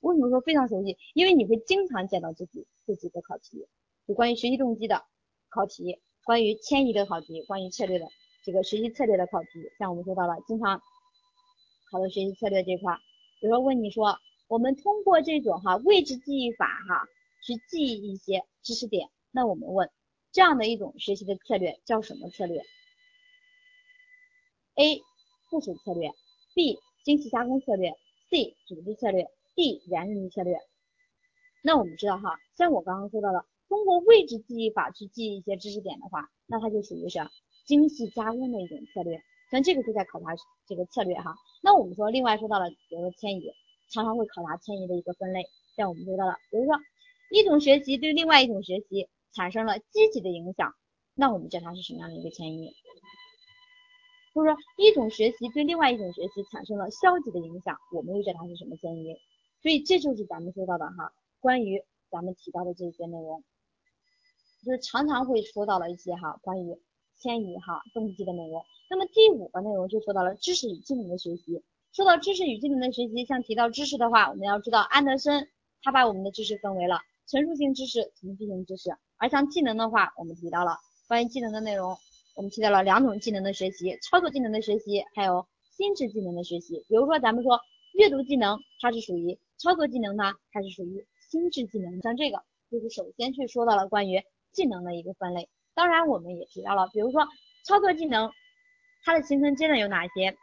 [0.00, 0.96] 为什么说非常熟悉？
[1.14, 3.66] 因为你会经常见到这几这几个考题，
[4.06, 5.02] 就关于学习动机的
[5.48, 8.06] 考题，关于迁移的考题，关于策略的
[8.44, 9.48] 这个学习策略的考题。
[9.78, 10.82] 像我们说到了，经常
[11.90, 12.94] 考的学习策略这块，
[13.40, 17.06] 比如说问你说，我们通过这种哈位置记忆法哈
[17.42, 19.90] 去记忆一些知识点，那我们问
[20.32, 22.62] 这样的一种学习的策略叫什么策略
[24.76, 25.02] ？A
[25.50, 26.10] 部署策略
[26.54, 27.94] ，B 精细加工策略
[28.30, 30.58] ，C 组织策略，D 原认知策略。
[31.62, 37.18] 那我们知道哈，像我刚刚说到的，通过位置记忆法去记忆一些知识点的话，那它就属于是
[37.66, 39.22] 精细加工的一种策略。
[39.50, 40.34] 像这个就在考察
[40.66, 41.34] 这个策略哈。
[41.62, 43.52] 那我们说另外说到了，比如说迁移，
[43.90, 45.44] 常常会考察迁移的一个分类。
[45.76, 46.74] 像我们说到了，比如说
[47.32, 50.74] 一种学习对另外一种学习产生了积极的影响，
[51.14, 52.70] 那我们叫它是什么样的一个迁移？
[54.34, 59.16] 就是说一种学习对另外一种学习产生了消极的影响，我们又叫它是什么迁移？
[59.62, 61.10] 所以这就是咱们说到的哈，
[61.40, 63.42] 关于咱们提到的这些内容，
[64.66, 66.78] 就是常常会说到了一些哈关于
[67.18, 68.62] 迁移哈动机的内容。
[68.90, 71.62] 那么第五个内容就说到了知识与技能的学习，
[71.94, 75.48] 说到知识与技能的学习，像提到知识的话，我们要知道安德森
[75.82, 77.00] 他把我们的知识分为了
[77.32, 78.90] 陈述性知识、程序性知识。
[79.16, 80.76] 而像技能的话，我们提到了
[81.08, 81.96] 关于技能的内容，
[82.36, 86.84] 我们提到了两种技能的学习：操作技能的学习，还有心智技能的学习。
[86.90, 87.58] 比如说咱们说
[87.94, 92.02] 阅读技能，它是属于操作技能呢，还是属于心智技能？
[92.02, 92.38] 像这个
[92.70, 94.22] 就是首先去说到了关于
[94.52, 95.48] 技能的一个分类。
[95.72, 97.26] 当然我们也提到了，比如说
[97.64, 98.30] 操作技能，
[99.06, 100.36] 它的形成阶段有哪些？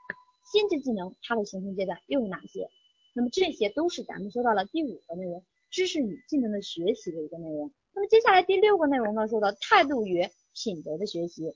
[0.52, 2.68] 心智技能它的形成阶段又有哪些？
[3.14, 7.72] 那么这些都是咱们说到了第五个内容，知识与技能的学习的一个内容。
[7.94, 11.54] 那么接下来第六个内容呢，说到态度与品德的学习。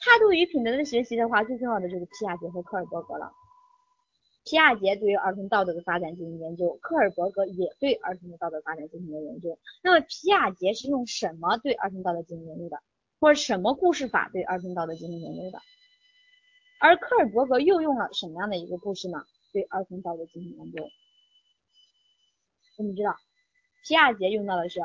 [0.00, 3.32] 态度与品德的学习的话，最重要的就是皮亚杰和科尔伯格了。
[4.44, 9.56] 皮亚杰对于儿童道德的发展进行研究，科尔伯格也对儿童的道德发展进行了研究。
[9.82, 12.82] 那么皮亚杰是用什么对儿童道德进行研究的？
[13.20, 15.60] 或者什么故事法对儿童道德进行研究的？
[16.80, 19.24] 而科尔伯格又用了什么样的一个故事呢？
[19.52, 20.82] 对儿童道德进行研究。
[22.78, 23.14] 我们知道，
[23.84, 24.80] 皮亚杰用到的是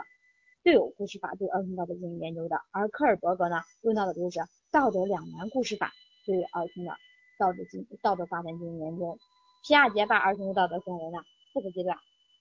[0.64, 4.40] 对偶故事法对儿童道德进行研究的，而科尔伯格呢用到的就是
[4.72, 5.94] 道德两难故事法
[6.26, 6.92] 对儿童的
[7.38, 9.18] 道德进道德发展进行研究。
[9.64, 11.24] 皮亚杰把儿童的道德分为了
[11.54, 11.96] 四个阶段，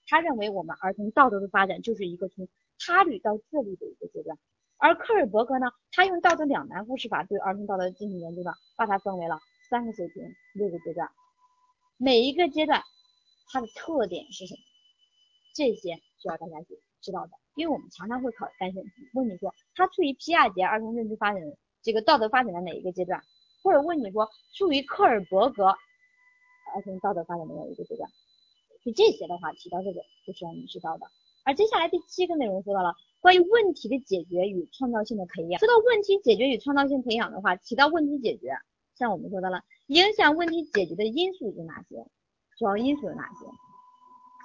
[0.07, 2.49] 他认为我们儿童道德的发展就是一个从
[2.79, 4.39] 他律到自律的一个阶段。
[4.79, 9.39] 而科尔伯格呢，他用道德两难故事法对儿童道德进行研究的，把它分为了
[9.69, 11.11] 三个水平、六个阶段，
[11.99, 12.83] 每一个阶段
[13.51, 14.61] 它的特点是什么？
[15.57, 21.41] 这些需要大家去知道的，因为我们常常会考单选题，问你说它处于皮亚杰儿童认知发展
[21.83, 23.23] 这个道德发展的哪一个阶段，
[23.63, 28.09] 或者问你说处于科尔伯格儿童道德发展的哪一个阶段，
[28.85, 31.07] 就这些的话提到这个就需要你知道的。
[31.45, 32.95] 而接下来第七个内容说到了。
[33.19, 38.51] 关于问题的解决与创造性的培养，说到问题解决与创造性培养的话，提到问题解决，
[38.95, 42.07] 像我们说到了影响问题解决的因素有哪些？
[42.57, 43.47] 主要因素有哪些？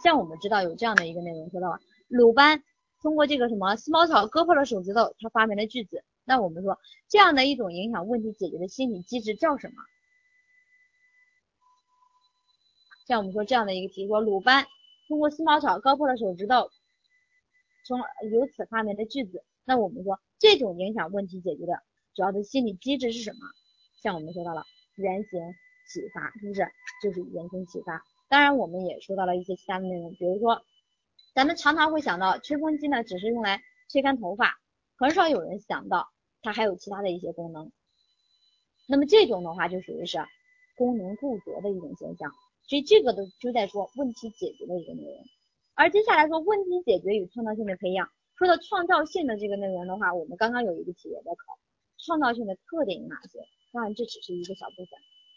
[0.03, 2.63] 像我们知道有这样的一个内容，说到了鲁班
[3.01, 6.03] 通过这个什么丝毛草割破了手指头，他发明了锯子。
[6.23, 9.75] 那我们说这样的一种影响问题解决的心理机制叫什么？
[13.07, 14.65] 像我们说这样的一个题，说鲁班
[15.07, 16.69] 通过丝毛草割破了手指头。
[17.83, 17.99] 从
[18.31, 21.81] 由此发明的句子，那我们说这种影响问题解决的
[22.13, 23.39] 主要的心理机制是什么？
[24.01, 24.63] 像我们说到了
[24.95, 25.39] 原型
[25.87, 26.65] 启发，是不是？
[27.01, 28.01] 就是原型启发。
[28.31, 30.63] 当然，我们也说到了一些其他的内容，比如说
[31.35, 34.57] 咱们常常会想到吹风机呢，只是用来吹干头发，
[34.95, 36.07] 很少有人想到
[36.41, 37.73] 它还有其他的一些功能。
[38.87, 40.17] 那么这种的话就属于是
[40.77, 42.31] 功能固着的一种现象，
[42.63, 45.25] 所以这个都就在说问题解决的一个内容。
[45.73, 48.07] 而接下来说问题解决与创造性的培养，
[48.37, 51.59] 说到创造性的这个内容的话，我们刚刚有一个题也在考，
[51.97, 53.39] 创造性的特点有哪些？
[53.73, 54.87] 当然这只是一个小部分，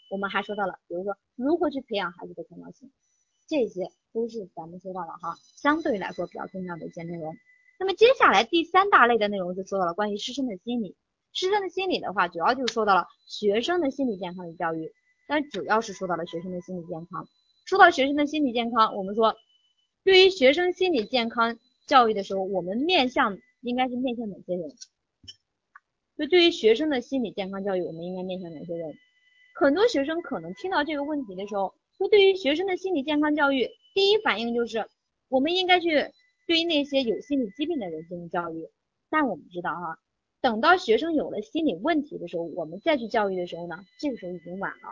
[0.09, 2.91] 我们还说到了，比如说如何去培养孩子的创造性，
[3.47, 7.35] 这些都是咱们说到了哈，相对来说比较重要的一些内容。
[7.79, 10.97] 那么接下来第三大类的内容就说到了关于师生的心理，
[11.33, 14.93] 师生的心理的话，主要就是说到了学生的心理健康与教育，
[15.27, 17.27] 但主要是说到了学生的心理健康。
[17.65, 19.35] 说到学生的心理健康，我们说。
[20.05, 24.71] 对于学生心理健康教育的时候，我们面向应该是面向哪些人？
[26.19, 28.95] 就对于学生的心理健康教育，我们应该面向哪些人？
[29.57, 34.85] 很多学生可能听到这个问题的时候，说对于学生的心理健康教育，第一反应就是
[35.29, 36.11] 我们应该去
[36.47, 38.69] 对于那些有心理疾病的人进行教育。
[39.11, 39.99] 但我们知道哈，
[40.41, 44.89] 等到学生有了心理问题的时候，我们再去教育的时候呢，这个时候已经晚了。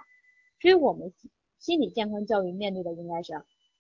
[0.60, 1.12] 所以我们
[1.58, 3.32] 心理健康教育面对的应该是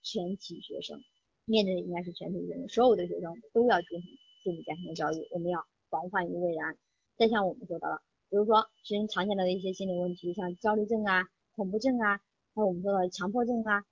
[0.02, 1.00] 全体学生。
[1.44, 4.10] 面对的应该是全体学生，所有的学生都要进行
[4.42, 6.76] 心理健康教育，我们要防患于未然。
[7.16, 8.02] 再像我们说的了，
[8.32, 12.16] 比如说学生常见到的一些心理问题，像焦虑症啊、恐怖症啊，
[12.54, 13.84] 还有我们说的强迫症啊，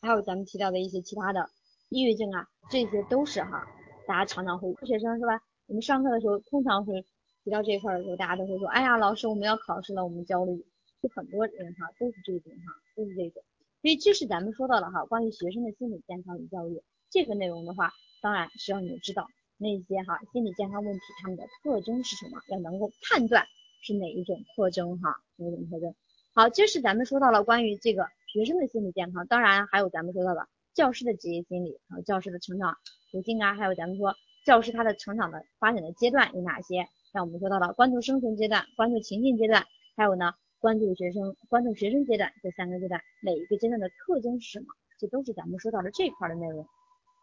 [0.00, 1.48] 还有咱们提到的一些其他的
[1.88, 3.64] 抑郁症啊，这些都是哈，
[4.08, 5.40] 大家常常会学生是吧？
[5.68, 7.06] 我们上课的时候通常会
[7.44, 10.66] 提到这一块的时候，大家都会说，哎呀，老师我们要考试了，我们焦虑。
[11.00, 13.40] 就很多人哈都是这种哈，都是这种。
[13.82, 19.28] 所以这是咱们说到的哈，关于学生的心理健康与教育这个内容的话，当然需要你们知道
[19.62, 23.46] 那些哈心理健康问题他们的特征是什么，要能够判断
[23.80, 25.94] 是哪一种特征哈，哪一种特征。
[26.34, 32.76] 好，这是咱们说到了关于这个学生的心理健康，当然还有咱们说到的教师的职业心理，还有教师的成长
[33.12, 36.88] 途径啊，还有咱们说教师他的成长的发展的阶段有哪些？
[37.12, 39.64] 像我们说到了关注生存阶段、关注情境阶段，
[39.96, 40.34] 还有呢？
[40.58, 44.66] 关注学生，关注学生阶段这三个阶段，每一个阶段的特征是什么？
[44.98, 46.64] 这都是咱们说到的这块的内容。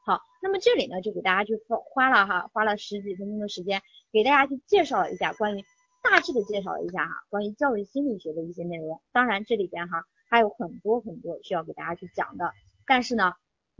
[0.05, 1.59] 好，那么这里呢，就给大家去
[1.93, 3.81] 花了哈，花了十几分钟的时间，
[4.11, 5.63] 给大家去介绍了一下关于
[6.01, 9.01] 大致的介绍了一下哈，关于教育心理学的一些内容。
[9.11, 12.53] 当然这里边哈，还有很多很多需要给大家去讲的。
[12.87, 13.33] 但是呢，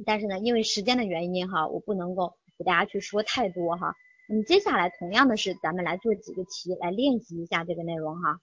[0.05, 3.95] 但是呢，因为时间的原因哈，我不能够给大家去说太多哈。
[4.27, 8.39] 那么接下来同样的是，咱们来做几个题来练习一下这个内容哈。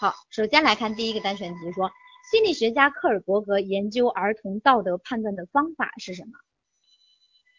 [0.00, 1.90] 好，首先来看第一个单选题，说
[2.30, 6.32] 心理学家克尔伯格研究儿童道德判断的方法是什么？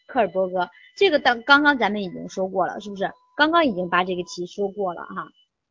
[0.06, 3.12] 克尔伯格这个当刚刚咱们已经说过了，是不是？
[3.36, 5.28] 刚刚已经把这个题说过了哈。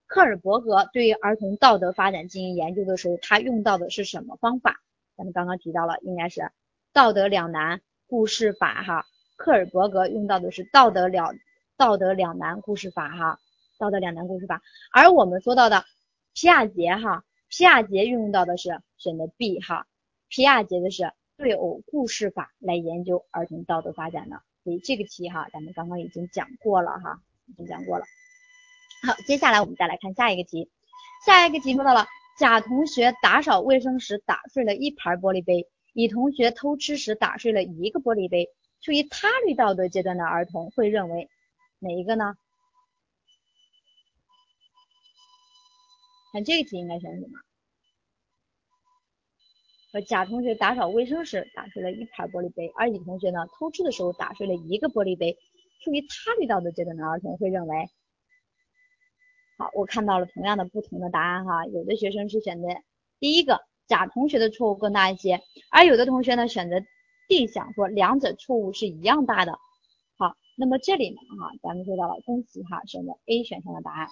[0.08, 4.80] 克尔伯格对于儿童道德发展进行研究的时候，他用到的是什么方法？
[5.16, 6.50] 咱们刚刚提到了，应该是
[6.92, 9.06] 道德两难故事法哈。
[9.36, 11.36] 克尔伯格用到的是道德两
[11.76, 13.38] 道德两难故事法哈，
[13.78, 14.60] 道德两难故事法。
[14.92, 15.84] 而我们说到的
[16.34, 19.86] 皮亚杰哈，皮亚杰运用到的是选择 B 哈，
[20.28, 21.12] 皮亚杰的是。
[21.40, 28.04] 对偶故事法来研究儿童道德发展的，所以这个题哈，咱们刚刚已经讲过了哈，已经讲过了。
[29.06, 30.68] 好，接下来我们再来看下一个题，
[31.24, 32.08] 下一个题说到了
[32.40, 38.48] 甲同学打扫卫生时打碎了一盘玻璃杯，乙同学偷吃时打碎了一个玻璃杯，
[38.80, 41.28] 处于他律道德阶段的儿童会认为
[41.78, 42.34] 哪一个呢？
[46.32, 47.38] 看这个题应该选什么？
[49.90, 55.38] 和甲同学打扫卫生时打碎了一盘玻璃杯，而乙同学呢偷吃的时候打碎了一个玻璃杯，
[55.82, 57.88] 处于他律道德阶段的儿童会认为，
[59.56, 62.68] 好，我看到了同样的不同的答案哈，有的学生是选择
[63.18, 66.76] 第一个甲同学的错误更大一些，而有的同学呢选择
[67.26, 69.52] D 想说两者错误是一样大的。
[70.18, 74.06] 好，那么这里呢哈，咱们说到了恭喜哈，选择 A 选项的答案，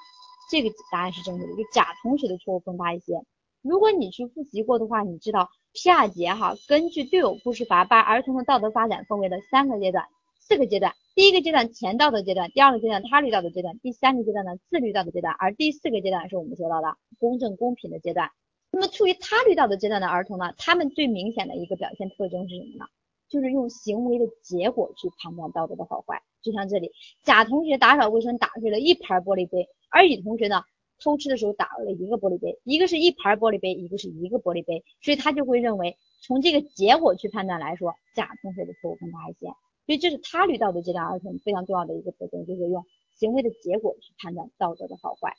[0.51, 3.20] 这个答案是正确的，就甲同学的错误更大一些。
[3.62, 10.05] 如果你去复习过的话，你知道皮亚杰哈根据对偶故事法把儿童的道德发展分为了三个阶段、
[10.38, 10.94] 四个阶段。
[11.14, 18.30] 第一个阶段前道德阶段，第二个阶段他律道德阶段，第三个阶段呢自律道德阶段，而第四个阶段是我们说到的公正公平的阶段。
[18.70, 22.84] 那么处于他律道德阶段的儿童呢，他们最明显的一个表现特征是什么呢？
[23.28, 26.22] 就是用行为的结果去判断道德的好坏。
[26.47, 26.92] 就像这里，
[27.24, 30.62] 甲同学打扫卫生打碎了一盘玻璃杯，而乙同学呢？
[30.99, 39.47] 偷吃的时候打了一个玻璃杯，一个是一盘玻璃杯，一个是一个玻璃杯，所以他就会认为从这个结果去判断来说，甲同学的错误更大一些。
[39.84, 42.82] 所以这是他律道德阶段儿童非常重要的一个特征，就是用
[43.14, 45.34] 行为的结果去判断道德的好坏。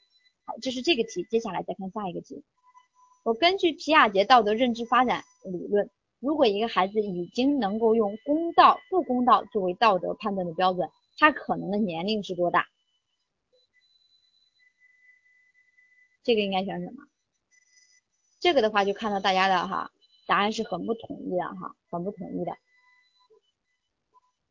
[0.45, 2.43] 好，这是这个题，接下来再看下一个题。
[3.23, 5.89] 我根据皮亚杰道德认知发展理论，
[6.19, 12.65] 如果一个孩子已经能够用公道、不公道作为道德判断的标准，他可能的年龄是多大？
[16.23, 17.03] 这个应该选什么？
[18.39, 19.91] 这个的话就看到大家的哈
[20.27, 22.57] 答案是很不统一的哈，很不统一的。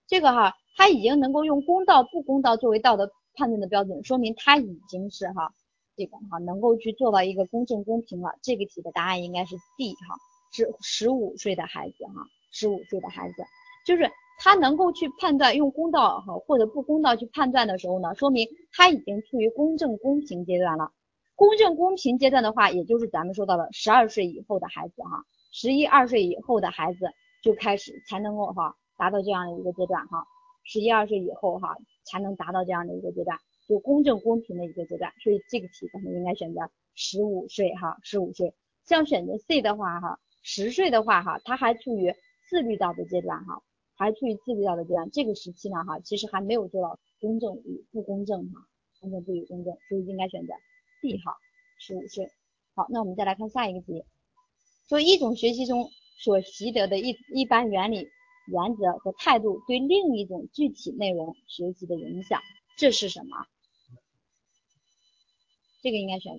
[0.06, 5.54] 这个哈他已经能够用公道不公道作为道德判断的标准，说明他已经是哈
[5.96, 8.38] 这个哈能够去做到一个公正公平了。
[8.42, 10.16] 这个题的答案应该是 D 哈，
[10.56, 13.44] 是十五岁的孩子哈，十五岁的孩子
[13.84, 20.90] 就是他能够去判断用公道哈或者不公道去判断的时候呢，说明他已经处于公正公平阶段了。
[21.34, 27.10] 公正公平阶段的话，也就是咱们说到的十二岁以后的孩子哈，十一二岁以后的孩子
[27.42, 30.26] 就开始才能够哈达到这样的一个阶段哈，
[30.64, 31.76] 十一二岁以后哈
[32.06, 33.38] 才能达到这样的一个阶段，
[33.68, 35.12] 就公正公平的一个阶段。
[35.22, 36.60] 所以这个题咱们应该选择
[36.94, 38.54] 十五岁哈，十五岁。
[38.86, 40.18] 像选择 C 的话哈，
[40.48, 42.14] 十岁的话哈，他还处于
[42.48, 43.60] 自律道德阶段哈，
[43.96, 45.10] 还处于自律道德阶段。
[45.10, 48.64] 这个时期呢哈，其实还没有做到公正与不公正哈，
[49.00, 50.54] 公正不与公正，所以应该选择。
[51.02, 51.36] D 哈，
[51.80, 52.30] 十五岁。
[52.76, 54.04] 好，那我们再来看下一个题，
[54.88, 55.90] 说一种学习中
[56.20, 58.08] 所习得的一一般原理、
[58.46, 62.40] 原则和态度对另一种具体内容学习的影响，
[62.78, 63.46] 这是什么？
[65.82, 66.32] 这个应该选？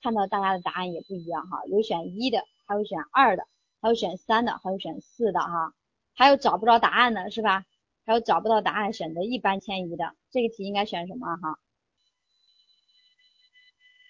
[0.00, 3.46] 看到大家的答案也不一样哈，有选一的，还有选二的，
[3.80, 5.74] 还有选三的，还有选四的哈，
[6.14, 7.64] 还有找不着答案的是吧？
[8.06, 11.58] 还有找不到答案选择一般迁移的，这个题应该选什么哈？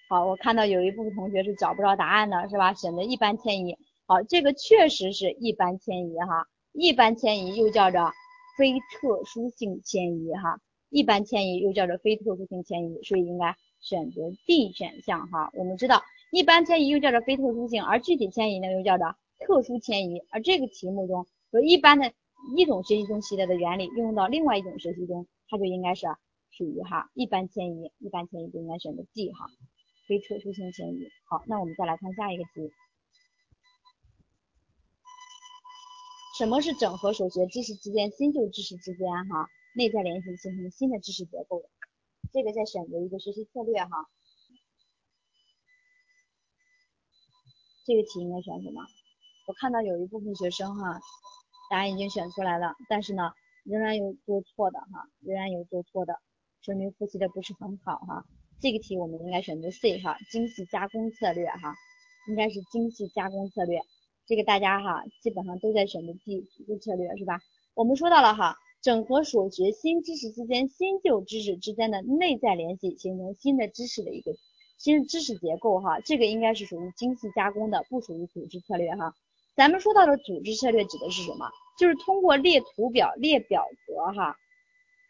[0.09, 2.75] 好，我看到有一部分同学是找不着答案的，是吧？
[2.75, 3.79] 选择一般迁移。
[4.07, 8.13] 好，这个确实是一般迁移哈，一般迁移又叫做
[8.59, 15.53] 非特殊性迁移哈，一般迁移又叫做非特殊性迁移，所以应该选择 D 选项哈。
[15.55, 22.13] 我们知道一般迁移又叫做非特殊性，而具体迁移呢又叫做特殊迁移，而这个题目中和一般的
[22.57, 26.07] 一种学习中习得的原理应用到另外一种学习中，它就应该是
[26.51, 29.47] 属于哈一般迁移，一般迁移就应该选择 D 哈。
[30.07, 31.09] 非特殊性迁移。
[31.25, 32.71] 好，那我们再来看下一个题。
[36.37, 41.69] 什么是整合所学知识之间、新旧知识之间哈内在联系形成新的知识结构的？
[42.35, 44.11] 这个再选择一个学习策略哈。
[47.87, 48.83] 这个题应该选什么？
[49.47, 50.99] 我看到有一部分学生哈，
[51.71, 53.31] 答案已经选出来了，但是呢，
[53.63, 56.19] 仍然有做错的哈，仍然有做错的，
[56.61, 58.25] 说明复习的不是很好哈。
[58.61, 61.77] 这个题我们应该选择 C 哈，精细加工策略哈，
[62.27, 63.81] 应该是精细加工策略。
[64.27, 67.39] 这个大家哈，基本上都在选择 D 组织策略是吧？
[67.75, 74.37] 我们说到了哈，整合所学新知识之间新旧知识之间的内在联系，形成新的知识的一个
[74.77, 79.15] 新知识结构哈，这个应该是属于精细加工的，不属于组织策略哈。
[79.57, 81.49] 咱们说到的组织策略指的是什么？
[81.79, 84.37] 就是通过列图表、列表格哈，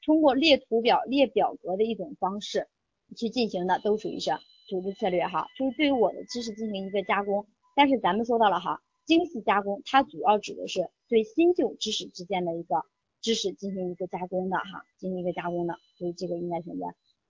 [0.07, 2.69] 通过列图表、列表格的一种方式
[3.17, 4.31] 去进行的，都属于是
[4.69, 7.45] 组织策略哈，就是对于我的知识进行一个加工。
[7.75, 8.81] 但是咱们说到了哈。
[9.05, 12.87] 精细加工，它主要指的是对新旧知识之间的一个
[13.25, 16.85] 知识进行一个加工的哈，进行一个加工的，所以这个应该选择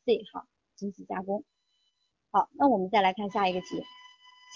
[0.05, 1.45] C 哈，精细加工。
[2.33, 3.67] 好，那我们再来看下一个题，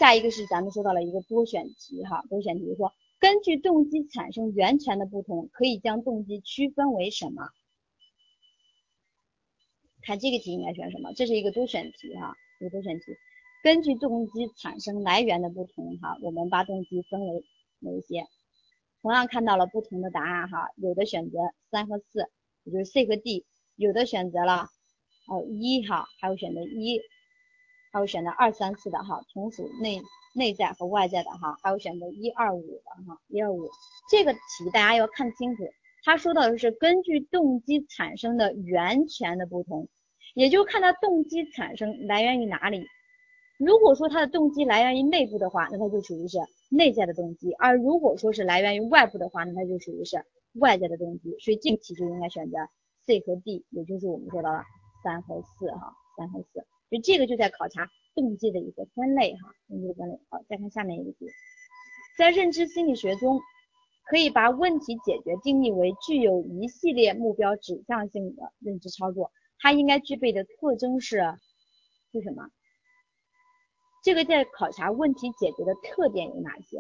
[0.01, 7.51] 下一个是咱们说到了一个多选题哈，多选题说根据动机产生源泉的不同，可以将动机区分为什么？
[10.03, 11.13] 看这个题应该选什么？
[11.13, 13.05] 这是一个多选题哈，一个多选题。
[13.63, 17.45] 根据动机产生来源的不同，哈，我们把动机分为
[17.79, 18.27] 哪一些？
[19.03, 21.39] 同样看到了不同的答案，哈，有的选择
[21.71, 22.29] 三和四，
[22.65, 23.45] 也就是 C 和 D，
[23.77, 24.67] 有的选择了
[25.29, 27.01] 哦一，哈，还有选择一，
[27.93, 30.01] 还有选择二三四的，哈，从属内
[30.35, 33.69] 内在和外在的，哈，还有选择一二五的，哈，一二五。
[34.11, 34.39] 这个题
[34.73, 35.63] 大家要看清楚，
[36.05, 39.89] 他说到的是根据动机产生的源泉的不同，
[40.35, 42.85] 也就看它动机产生来源于哪里。
[43.59, 46.39] 如果说它的动机来源于内部的话，那它就属于是
[46.69, 51.37] 内在的动机；而如果说是来源于外部的话，那它就属于是外在的动机。
[51.41, 52.59] 所以这个题就应该选择
[53.07, 54.63] C 和 D，也就是我们说到的
[55.03, 56.61] 三和四哈，三和四。
[56.89, 60.19] 所以这个就在考察动机的一个分类哈，动机的分类。
[60.29, 61.27] 好，再看下面一个题，
[62.19, 63.39] 在认知心理学中，
[64.05, 71.23] 可以把问题解决定义为具有一系列目标指向性的认知操作，它应该具备的特征是
[72.13, 72.49] 是什么？
[74.03, 76.79] 这个在考察问题解决的特点有哪些？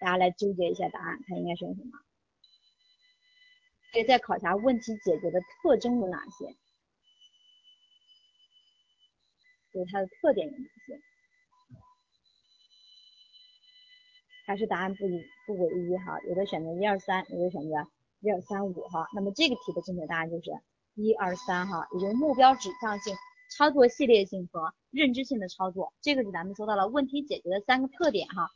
[0.00, 1.90] 大家来纠结一下答案，它应该选什么？
[3.92, 6.56] 这个在考察问题解决的特征有哪些？
[9.72, 11.00] 就是它的特点有哪些？
[14.46, 16.20] 还是答案不一不唯一哈？
[16.28, 17.68] 有的选择一二三，有的选择
[18.20, 19.06] 一二三五哈。
[19.14, 20.50] 那么这个题的正确答案就是
[20.94, 23.14] 一二三哈，也就是目标指向性。
[23.50, 28.48] 操作系列性和认知性的操作，这个是咱们说到了问题解决的三个特点哈。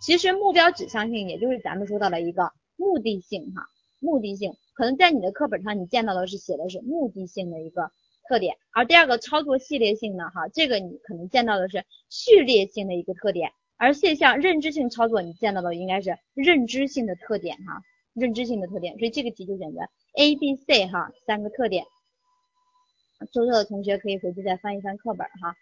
[0.00, 3.62] 其实目标指向性，也就是咱们说到了一个目的性哈，
[4.00, 7.92] 目的性可能在你的课本上你见到的是写的是目的性的一个
[8.28, 17.80] 特点，而第二个操作系列性呢哈，这个你可能见到的是序列性的一个特点，而现象认知性操作你见到的应该是认知性的特点哈，
[18.12, 19.80] 认知性的特点，所以这个题就选择
[20.16, 21.84] A、B、C 哈三个特点。
[23.30, 25.54] 做错的同学可以回去再翻一翻课本哈。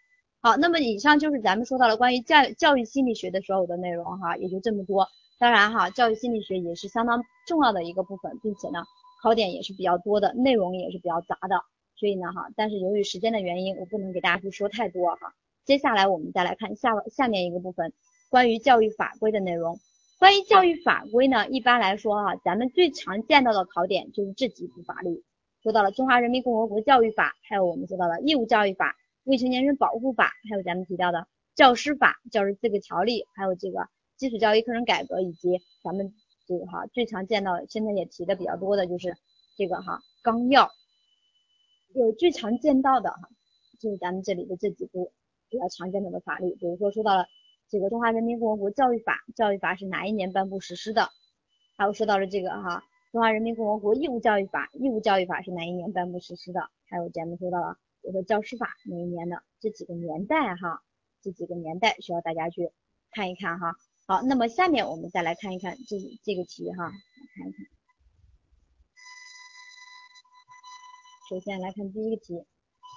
[0.43, 5.07] 好，那么以上就是咱们说到了关于教教育心理学的所有的内容哈，也就这么多。
[5.39, 8.85] 当然哈，教育心理学也是相当重要的一个部分，并且呢，
[9.23, 11.63] 考点也是比较多的，内容也是比较杂的。
[11.97, 15.35] 所以呢哈，但是由于时间的原因，我不能给大家去说太多哈。
[15.67, 17.93] 接下来我们再来看下下面一个部分，
[18.31, 19.79] 关于教育法规的内容。
[20.19, 25.23] 关于教育法规呢，一般来说哈，咱们最常见到的考点就是这几部法律。
[25.63, 28.93] 说到了《中华人民共和国教育法》，还有我们说到的《义务教育法》
[29.25, 31.19] 《未成年人保护法》，还有咱们提到的
[31.55, 33.87] 《教师法》《教师资格条例》，还有这个
[34.17, 36.15] 基础教育课程改革，以及咱们
[36.47, 39.15] 这个哈最常见到，现在也提的比较多的就是
[39.59, 40.71] 这个哈纲要。
[41.95, 43.29] 有最常见到的哈，
[43.79, 45.13] 就是咱们这里的这几部
[45.51, 47.27] 比较常见的法律，比如说说到了
[47.69, 51.11] 这个《中华人民共和国教育法》，教育法是哪一年颁布实施的？
[51.77, 52.83] 还有说到了这个哈。
[53.13, 56.71] 中华人民共和国义务教育法，义务教育法是哪一年颁布实施的？
[56.89, 59.43] 还有咱们说到了，比如说教师法哪一年的？
[59.59, 60.81] 这几个年代哈，
[61.21, 62.71] 这几个年代需要大家去
[63.11, 63.75] 看一看哈。
[64.07, 66.85] 好，那么下面我们再来看一看这这个题哈，
[67.35, 67.67] 看一看。
[71.29, 72.45] 首先来看第一个题，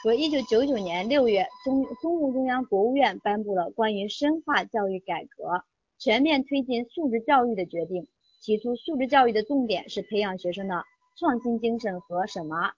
[0.03, 5.65] 说一九九九年六月，中中共中央、国务院颁布了关于深化教育改革、
[5.97, 8.07] 全面推进素质教育的决定。
[8.43, 10.83] 提出素质教育的重点是培养学生的
[11.17, 12.73] 创新精神和什么？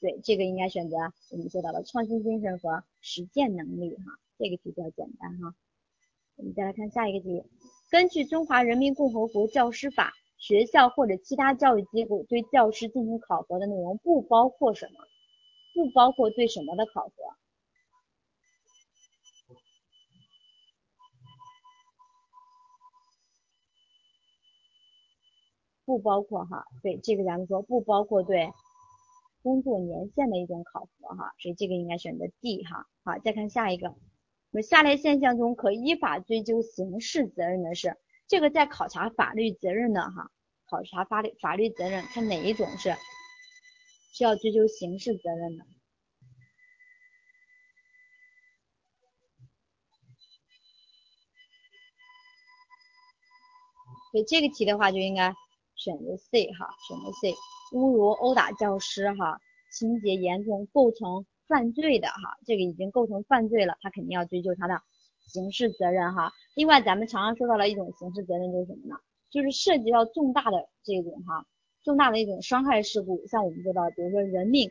[0.00, 0.96] 对，这个应该选择
[1.32, 4.04] 我们说到的创新精神和实践能力哈。
[4.38, 5.52] 这个题比较简单哈。
[6.36, 7.42] 我们再来看下一个题，
[7.90, 15.00] 根据《中华人民共和国教师法》，学校或者其他教育机构对教师进行考核的内容不包括什么？
[15.74, 17.12] 不包括对什么的考核？
[25.88, 28.52] 不包括哈，对这个咱们说不包括对
[29.42, 32.86] 工作年限的一种考核哈，所以这个应该选择 D 哈。
[33.04, 33.88] 好，再看下一个，
[34.50, 40.30] 那么下列现象中可依法追究刑事责任的是，这个在考察法律责任的哈，
[40.68, 42.94] 考察法律法律责任，看哪一种是
[44.12, 45.64] 需要追究刑事责任的。
[54.12, 55.32] 所以这个题的话就应该
[55.78, 57.32] 选择 C 哈，选择 C，
[57.72, 59.40] 侮辱、殴打教师哈，
[59.72, 64.82] 情节严重，构成犯罪的哈，这个已经构成犯罪了，他肯定要追究他的
[65.28, 66.32] 刑事责任哈。
[66.54, 68.96] 另外，咱们常常说到了一种刑事责任就是什么呢？
[69.30, 71.46] 就是涉及到重大的这种哈，
[71.84, 74.70] 重大的一种伤害事故，像我们说到，比如说人命，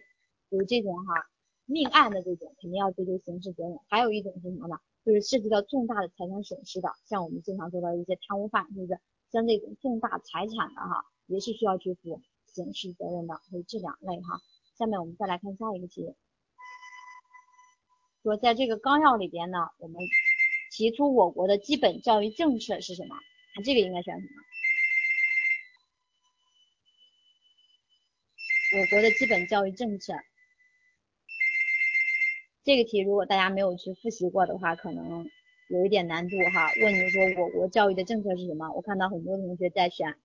[0.50, 1.28] 有这种哈
[1.66, 3.78] 命案的这种，肯定要追究刑事责任。
[3.88, 4.78] 还有一种是什么呢？
[5.06, 9.00] 就是涉及到重大的财产损失的，像我们经常说到一些贪污犯，是不是？
[9.32, 14.40] 像这种重大财产的哈，也是需要去负刑事责任的，所以这两类哈。
[14.78, 16.16] 下面我们再来看下一个题，
[18.24, 20.00] 说在这个纲要里边呢，我们
[20.72, 23.16] 提出我国的基本教育政策是什么？
[23.56, 24.44] 看这个应该选什么？
[28.80, 30.14] 我国的基本教育政策，
[32.64, 35.30] 这个题如果大家没有去复习过的话，可能。
[35.70, 38.72] 有一点难度哈，问你说我国教育的政策是什么？
[38.72, 40.16] 我看到很多同学在选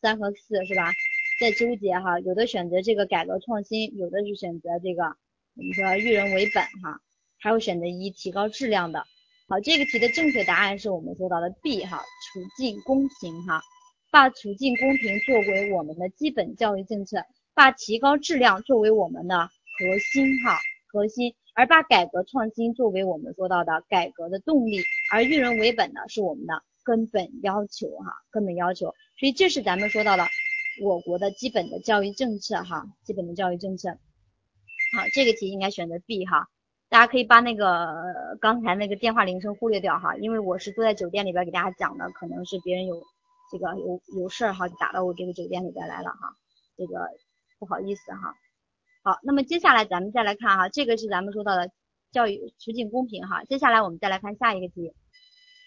[0.00, 0.90] 三和四是吧，
[1.38, 6.98] 在纠结哈，有的选择这个改革创新，有的是选择这个我们说育人为本哈，
[7.38, 9.04] 还有选择一提高质量的。
[9.48, 13.60] 好，这个题的正确答案是我们说到的 B 哈，促进公平哈，
[14.10, 17.22] 把促进公平作为我们的基本教育政策，
[17.54, 19.38] 把提高质量作为我们的
[19.78, 20.58] 核心哈，
[20.90, 21.34] 核心。
[21.56, 28.94] 而把改革创新作为我们说到的改革的动力，而育人为本呢是我们的根本要求哈，根本要求。
[29.18, 30.26] 所以这是咱们说到的
[30.82, 33.88] 我国的基本的教育政策哈，基本的教育政策。
[33.88, 36.46] 好，这个题应该选择 B 哈，
[36.90, 43.02] 大家可以把那个刚才那个电话铃声忽略掉哈，因为我是坐在酒店里边给大家讲的，可能是别人有
[43.50, 46.36] 这个有有事儿哈，打到我这个酒店里边来了哈，
[46.76, 47.08] 这个
[47.58, 48.34] 不好意思哈。
[49.06, 51.70] 好，那么接下来咱们再来看哈，这个是咱们说到的
[52.10, 53.44] 教育促进公平哈。
[53.44, 54.92] 接下来我们再来看下一个题，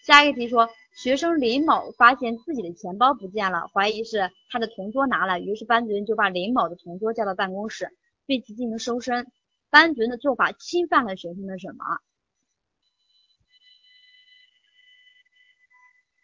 [0.05, 0.67] 下一个题说，
[1.01, 7.95] 学生林某发现自己的钱包不见了，怀疑是他的同桌拿了，于是班主任就把林某的同桌叫到办公室，
[8.27, 9.31] 对其进行搜身。
[9.69, 11.85] 班主任的做法侵犯了学生的什么？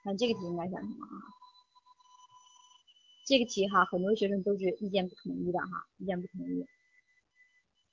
[0.03, 1.15] 看这个题应该选什么啊？
[3.25, 6.67] 这个题哈，很多学生都是意见不统一的哈，意见不统一。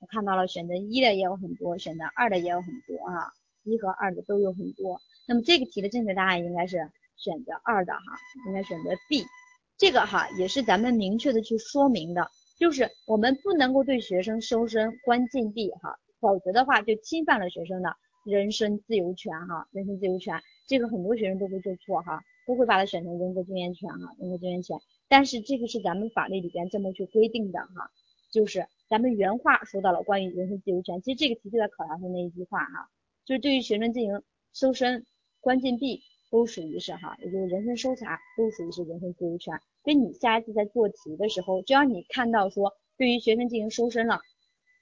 [0.03, 3.31] 我看到了选择一的也有很多，选择二的也有很多啊，
[3.63, 5.01] 一和二的都有很多。
[5.29, 8.01] 那么这个题的正确答案应该是选择二的哈，
[8.49, 9.25] 应该选择 B。
[9.79, 12.29] 这个哈也是咱们明确的去说明的，
[12.59, 17.95] 就是我们不能够对学生搜身关禁闭哈，否则的话就侵犯了学生的
[18.25, 20.43] 人身自由权哈，人身自由权。
[20.67, 24.77] 这个很多学生都会做错哈，都会把它选成人格尊严权哈，人格尊严权。
[25.09, 27.89] 但是这个是咱们法律里边这么去规定的哈，
[28.33, 28.67] 就是。
[28.93, 32.91] 咱们原话说到了关于人身自由权，其实这个题就在考察他那一句话哈，
[33.25, 34.23] 就是对于学生进行
[34.53, 35.07] 搜身、
[35.41, 39.59] 关禁闭都属于是哈，也就是人身搜查都属于是人身自由权。
[39.83, 44.21] 所以你下一次在做题的时候，只要你看到说对于学生进行搜身了，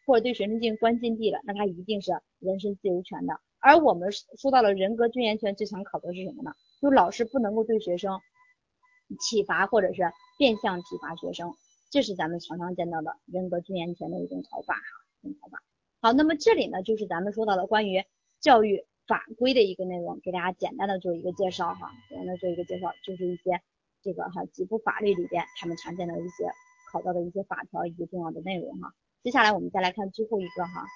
[0.09, 2.11] 或者对学生进行关禁闭了，那他一定是
[2.41, 3.41] 人身自由权的。
[3.61, 6.51] 而我们说到了人格尊严权，最常考的是什么呢？
[6.83, 8.19] 就老师不能够对学生
[9.21, 10.03] 体罚或者是
[10.37, 11.55] 变相体罚学生。
[11.91, 14.81] 这是咱们常常见到的人格尊严权的一种考法哈，
[15.23, 15.61] 一种考法。
[16.01, 18.05] 好，那么这里呢就是咱们说到的关于
[18.39, 23.61] 教育法规的一个内容，给大家简单的做一个介绍哈，简单的做一个介绍，就是一些
[24.03, 26.49] 这个哈几部法律里边他们常见的一些
[26.93, 28.95] 考到的一些法条以及重要的内容哈。
[29.25, 30.87] 接下来我们再来看最后一个哈，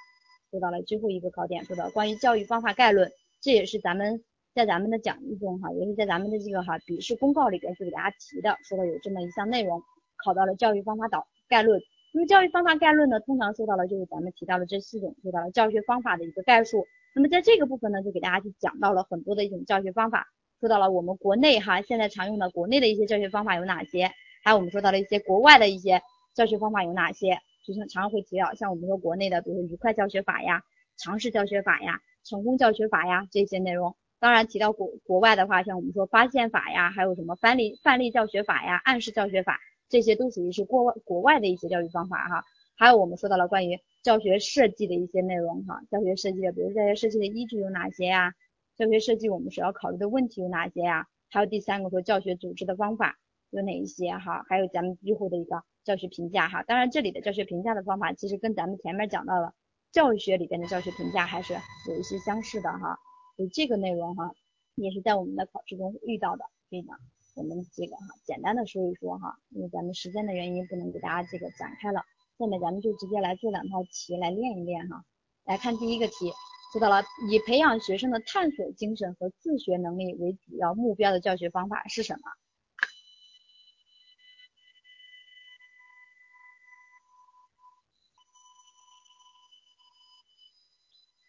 [0.52, 3.10] 说到了最后一个考点，说到关于教育方法概论，
[3.40, 4.22] 这也是咱们
[4.54, 9.82] 在咱们的讲义中哈，也是在咱们的这个哈笔试公告里边去给大家提的，说的有这么一项内容。
[10.24, 11.80] 考到了教育方法导概论，
[12.14, 16.86] 那么教育方法概论呢，通常说到了就是咱们提到的这四种，说到了教学方法的一个概述。
[17.14, 20.26] 那么在这个部分呢，就给大家去讲到了很多的一种教学方法，
[20.60, 24.10] 说到了我们国内哈现在常用的国内的一些教学方法有哪些，
[24.42, 26.00] 还有我们说到了一些国外的一些
[26.34, 30.62] 教学方法有哪些，就像常常会提到，像我们说国内的，比如说愉快教学法呀、
[30.96, 33.94] 尝试教学法呀、成功教学法呀这些内容。
[34.18, 39.60] 当然提到国国外的话，像我们说发现法呀，还有什么范例范例教学法呀、暗示教学法。
[39.88, 42.44] 这些都属于是国外国外的一些教育方法哈，
[42.76, 48.32] 还有我们说到了关于教学设计的一些内容哈，教学设计的，比如教学设计的依据有哪些呀？
[48.76, 51.06] 教学设计我们所要考虑的问题有哪些呀？
[51.30, 53.16] 还有第三个说教学组织的方法，
[53.50, 56.62] 有哪一些哈，还有咱们最后的一个教学评价哈。
[56.62, 59.54] 当然这里的教学评价的方法其实跟咱们前面讲到的
[59.92, 61.54] 教育学里边的教学评价还是
[61.88, 62.98] 有一些相似的哈。
[63.36, 64.32] 所以这个内容哈
[64.74, 66.94] 也是在我们的考试中遇到的，所以呢
[67.34, 72.00] 我们这个哈简单的说一说哈，因为咱们时间的原因不能给大家这个展开了。
[72.38, 75.04] 下面咱们就直接来做两套题来练一练哈。
[75.44, 76.32] 来看第一个题，
[76.72, 82.20] 说到了以培养学生的探索精神和自学能力为主要目标的教学方法是什么？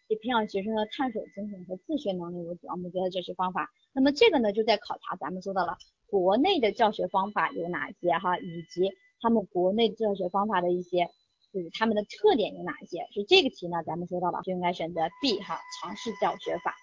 [0.08, 3.72] 以培养学生的探索精神和自学能力为主要目标的教学方法。
[3.92, 5.76] 那么这个呢，就在考察咱们说到了
[6.08, 11.08] 国内的教学方法有哪些哈，以及他们国内教学方法的一些。
[11.52, 12.98] 就是他们的特点有哪些？
[13.14, 16.74] 所以这个题呢，咱们说到了就应该选择 B 哈，尝试教学法。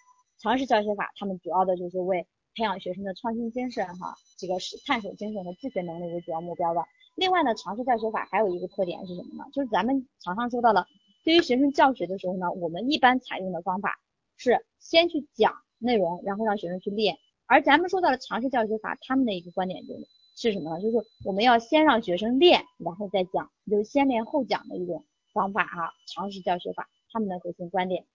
[0.42, 2.26] 尝试教学法，他们主要的就是为
[2.56, 6.82] 培养学生的创新精神哈，这个是探索精神和自学能力为主要目标的。
[7.14, 9.44] 另外呢，尝试教学法还有一个特点是什么呢？
[9.54, 10.88] 就是咱们常常说到了，
[11.24, 14.00] 对于学生教学的时候呢，我们一般采用的方法
[14.38, 17.16] 是先去讲内容，然后让学生去练。
[17.46, 20.08] 而咱们说到了尝试教学法，他们的一个观点就是。
[20.36, 20.82] 是什么呢？
[20.82, 28.08] 就是我们要先让学生练，然后再讲，就是先练后讲的一种方法哈，尝试教学法，他们的核心观点。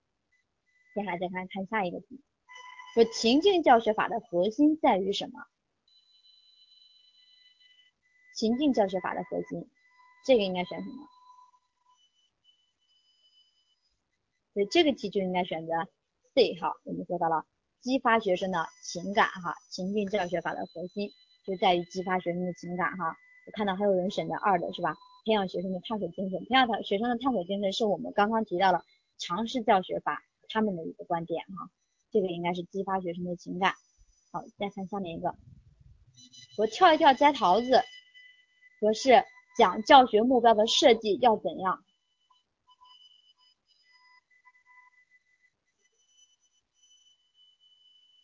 [0.97, 2.21] 接下来再看看下一个题，
[2.93, 5.45] 说情境教学法的核心在于什么？
[8.35, 9.71] 情境教学法的核心，
[10.27, 10.97] 这个应该选什么？
[14.55, 15.73] 所以这个题就应该选择
[16.35, 17.47] C 哈，我们说到了
[17.81, 21.11] 激发学生的情感哈，情境教学法的核心。
[21.45, 24.95] 就在于激发学生的情感哈，我看到还有人选择二的是吧？
[25.25, 28.83] 培养学生的探索精神，培养他学生的探索精神是我们刚刚提到了
[29.19, 31.71] 尝试教学法他们的一个观点哈，
[32.11, 33.73] 这个应该是激发学生的情感。
[34.31, 35.35] 好，再看下面一个，
[36.59, 37.83] 我跳一跳摘桃子，
[38.81, 39.25] 和是
[39.57, 41.83] 讲教学目标的设计要怎样？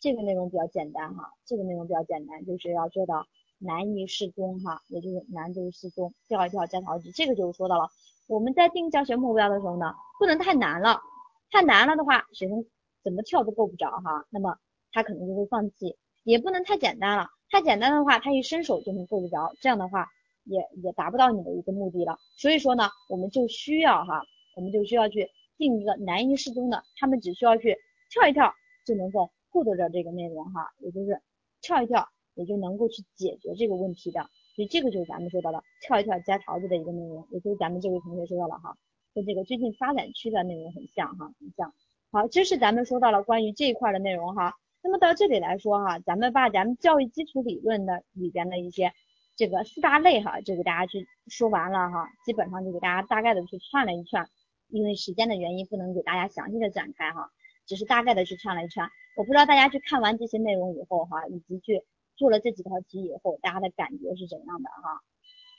[0.05, 3.25] 这个内容比较简单哈，这个内容比较简单，就是要做到
[3.57, 7.89] 难易适中哈，也就是难度适中，跳一跳摘桃子，这个就是说到了
[8.27, 11.01] 我们在定教学目标的时候呢，不能太难了，
[11.49, 12.63] 太难了的话，学生
[13.03, 14.59] 怎么跳都够不着哈，那么
[14.91, 20.07] 他可能就会放弃，也不能太简单了，太简单的话，他一伸手就能够得着，这样的话
[20.43, 24.21] 也也达不到你的一个目的了，所以说呢，我们就需要哈，
[24.55, 27.75] 我们就需要去定一个难易适中的，他们只需要去
[28.11, 28.53] 跳一跳
[28.85, 29.31] 就能够。
[29.55, 31.21] 获得着这个内容哈，也就是
[31.61, 34.19] 跳一跳，也就能够去解决这个问题的，
[34.53, 38.75] 所以这个就是咱们说到的跳一跳摘桃子的一个内容，也就是咱们这位同学说到了哈，
[39.13, 41.73] 跟这个最近发展区的内容很像哈，很像。
[42.11, 44.53] 好，这是咱们说到了关于这一块的内容哈。
[44.83, 48.91] 那么到这里来说哈，咱们把咱们教育基础理论的里边的一些
[49.37, 54.29] 这个四大类哈，就给大家去说完了哈，基本上就给大家大概的去串了一串，
[54.67, 57.31] 因为时间的原因不能给大家详细的展开哈，
[57.65, 58.89] 只是大概的去串了一串。
[59.15, 61.83] 我不知道大家去看完这些内容以后哈，以及去
[62.15, 65.01] 做了这几套题以后，大家的感觉是怎样的哈？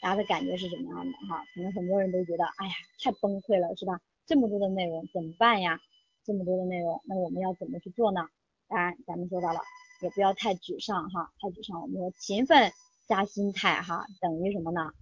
[0.03, 1.43] 大家的感觉是怎么样的哈？
[1.55, 2.73] 可能很多人都觉得，哎呀，
[3.03, 4.01] 太崩溃了，是吧？
[4.27, 5.81] 这么多的内容怎么办呀？
[6.25, 8.29] 这么多的内容，那我们要怎么去做呢？
[8.69, 9.61] 当然，咱们说到了，
[10.03, 11.81] 也不要太沮丧哈，太沮丧。
[11.81, 12.73] 我们说勤奋
[13.09, 14.93] 加心态哈，等于什么呢？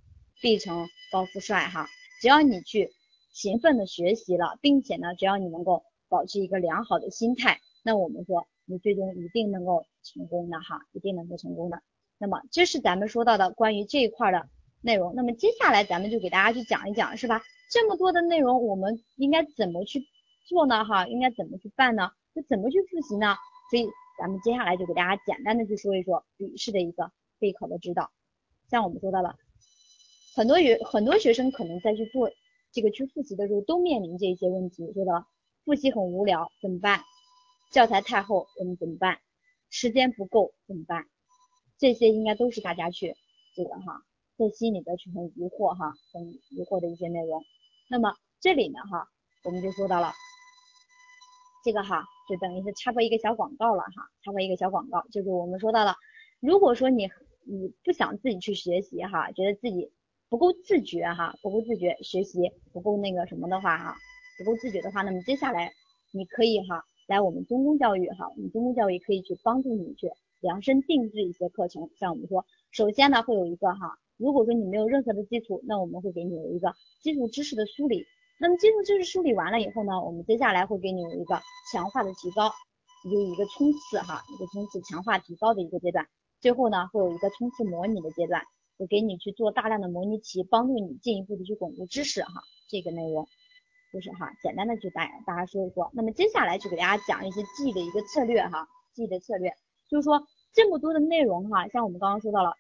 [0.40, 1.88] 必成高富帅哈。
[2.20, 2.92] 只要你去
[3.32, 7.60] 勤奋的学习了，并且呢，只要你能够保持一个良好的心态。
[7.82, 11.82] 那我们说，你最终一定能够成功的哈，一定能够成功的。
[12.18, 14.48] 那么这是咱们说到的关于这一块的
[14.80, 15.14] 内容。
[15.14, 17.42] 那么接下来咱们就给大家去讲一讲，是吧？
[17.70, 20.06] 这么多的内容，我们应该怎么去
[20.46, 20.84] 做呢？
[20.84, 22.10] 哈，应该怎么去办呢？
[22.34, 23.34] 就怎么去复习呢？
[23.70, 28.10] 所以咱们接下来就给大家简单的去说一说笔试的一个备考的指导。
[28.70, 29.34] 像我们说到了，
[30.34, 32.30] 很多学很多学生可能在去做
[32.72, 35.26] 这个去复习的时候，都面临这些问题，说的
[35.64, 37.00] 复习很无聊，怎么办？
[37.72, 39.18] 教材太厚，我们怎么办？
[39.70, 41.06] 时间不够怎么办？
[41.78, 43.16] 这些应该都是大家去
[43.56, 44.02] 这个哈，
[44.36, 47.42] 在心里边去很疑惑哈，很疑惑的一些内容。
[47.88, 49.08] 那么这里呢哈，
[49.44, 50.12] 我们就说到了
[51.64, 55.96] 这个哈，就等于是插播一个小广告了哈，插播一个小广告，就是我们说到了，
[56.40, 57.08] 如果说你
[57.46, 59.90] 你不想自己去学习哈，觉得自己
[60.28, 63.96] 不够自觉哈，不够自觉学习不够那个什么的话哈，
[64.38, 65.72] 不够自觉的话，那么接下来
[66.12, 66.84] 你可以哈。
[67.06, 71.90] 来，我们中公教育哈，我们中公教育可以去帮助你去量身定制一些课程。
[72.00, 78.06] 像我们说，首先呢会有一个哈，如果说你没有任何的基础，那我们会给你有一个基础知识的梳理。
[78.40, 81.38] 那么基础知识梳理完了以后呢，我们接下来会给你有一个
[81.70, 82.50] 强化的提高，
[83.12, 86.06] 有一个冲刺哈，一个冲刺强化提高的一个阶段。
[86.40, 88.42] 最后呢会有一个冲刺模拟的阶段，
[88.78, 92.42] 就给你去做大量的模拟题，帮助你进一步的去巩固知识哈。
[92.70, 93.28] 这个内容
[93.94, 95.88] 就是哈，简单的去大大家说一说。
[95.92, 99.54] 那么接下来就给大家讲一些记忆的一个策略哈，记忆的策略
[99.88, 100.20] 就是说
[100.52, 102.52] 这么多的内容哈，像我们刚刚说到了，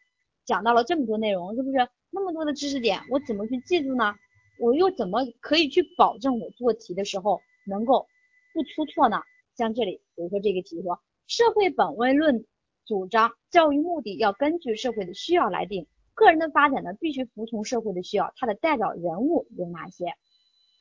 [0.44, 4.14] 讲到了这么多内容，是不是那么多的知识点，我怎么去记住呢？
[4.60, 8.06] 我又怎么可以去保证我做题的时候能够
[8.52, 9.20] 不出错呢？
[9.56, 12.46] 像这里，比如说这个题说，社会本位论
[12.86, 15.88] 主张教育目的要根据社会的需要来定。
[16.14, 18.32] 个人的发展呢，必须服从社会的需要。
[18.36, 20.14] 它的代表人物有哪些？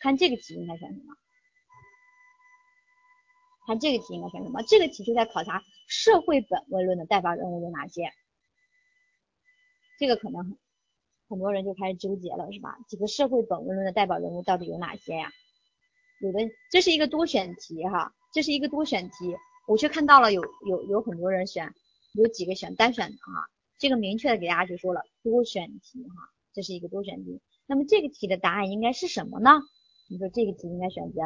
[0.04, 1.16] 看这个题应该选什么？
[3.66, 4.62] 看这个题应该选什么？
[4.64, 8.12] 这个题就在考察社会本位论的代表人物有哪些。
[9.98, 10.58] 这个可能
[11.30, 12.78] 很多人就开始纠结了，是吧？
[12.90, 15.32] 几个社会本位论的代表人物到底有哪些呀？
[16.20, 16.40] 有的，
[16.70, 19.34] 这是一个多选题哈，这是一个多选题，
[19.70, 21.74] 我却看到了有有有很多人选，
[22.12, 23.48] 有几个选单选的啊。
[23.78, 27.40] 这个明确的给大家去说了，多选题哈，这是一个多选题。
[27.66, 29.62] 那么这个题的答案应该是什么呢？
[30.10, 31.22] 你说这个题应该选择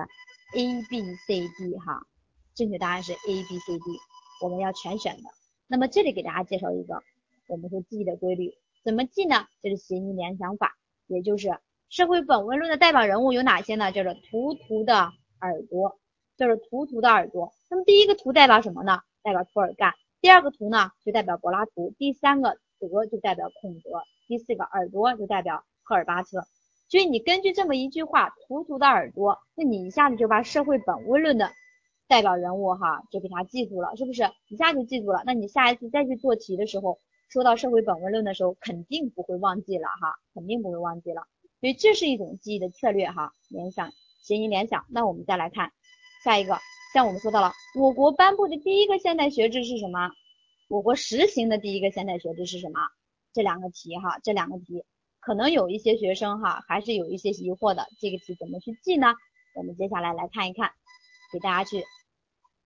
[0.56, 2.06] A、B、C、D 哈，
[2.54, 3.84] 正确答案是 A、B、C、D，
[4.41, 5.24] 我们要全选的。
[5.68, 7.02] 那么这里给大家介绍一个
[7.48, 9.45] 我们说记忆的规律，怎么记呢？
[9.62, 10.78] 就是谐音联想法，
[11.08, 11.60] 也就是
[11.90, 13.91] 社会本位论的代表人物有哪些呢？
[13.91, 15.99] 叫做图图的耳朵，
[16.38, 17.52] 叫做图图的耳朵。
[17.70, 19.02] 那么第一个图代表什么呢？
[19.24, 19.94] 代表涂尔干。
[20.22, 26.48] 第二个图呢，就代表柏拉图；第三个德就代表孔德；第四个耳朵就代表赫尔巴特。
[26.89, 31.51] 所以你根据这么一句话，图图的耳朵，那你一下子就把社会本位论的
[32.07, 34.23] 代表人物哈，就给他记住了，是不是？
[34.49, 35.22] 一下就记住了。
[35.26, 36.99] 那你下一次再去做题的时候，
[37.30, 41.23] 说到社会本位论的时候，肯定不会忘记了哈，肯定不会忘记了。
[41.59, 43.91] 所以这是一种记忆的策略哈，联想，
[44.22, 44.85] 谐音联想。
[44.89, 45.72] 那我们再来看
[46.23, 46.57] 下一个。
[46.93, 50.09] 像我们说到了，我国颁布的第一个现代学制是什么？
[50.69, 52.80] 我国实行的第一个现代学制是什么？
[53.34, 54.85] 这两个题哈，这两个题
[55.28, 57.86] 可能有一些学生哈，还是有一些疑惑的。
[57.99, 59.14] 这个题怎么去记呢？
[59.56, 60.72] 我们接下来来看一看，
[61.34, 61.84] 给大家去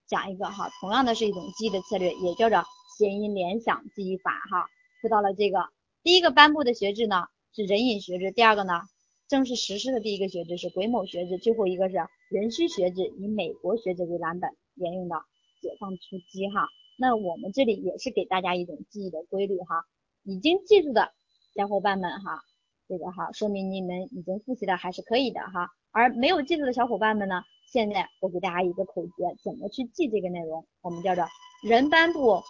[0.06, 2.62] 讲一个哈，同样的是一种记忆的策略，也叫做
[2.96, 4.68] 谐音联想记忆法哈。
[5.00, 5.70] 说到了这个
[6.04, 8.82] 第一个颁布的学制呢，是人隐学制；第二个呢，
[9.26, 11.96] 正式实施的第一个学制是癸卯学制；最后一个是。
[12.30, 15.16] 壬戌学制以美国学制为蓝本沿用的
[15.60, 19.84] 解放初期哈，那我们这里也是给大家一种记忆的规律哈，
[20.22, 21.12] 已经记住的
[21.54, 22.42] 小伙伴们哈，
[22.92, 27.42] 这个哈说明你们已经复习的还是可以的哈，而没有记住的小伙伴们呢，
[27.72, 30.66] 现在我给大家一个口诀，怎么去记这个内容？
[30.82, 31.24] 我们叫做
[31.62, 32.42] 人颁布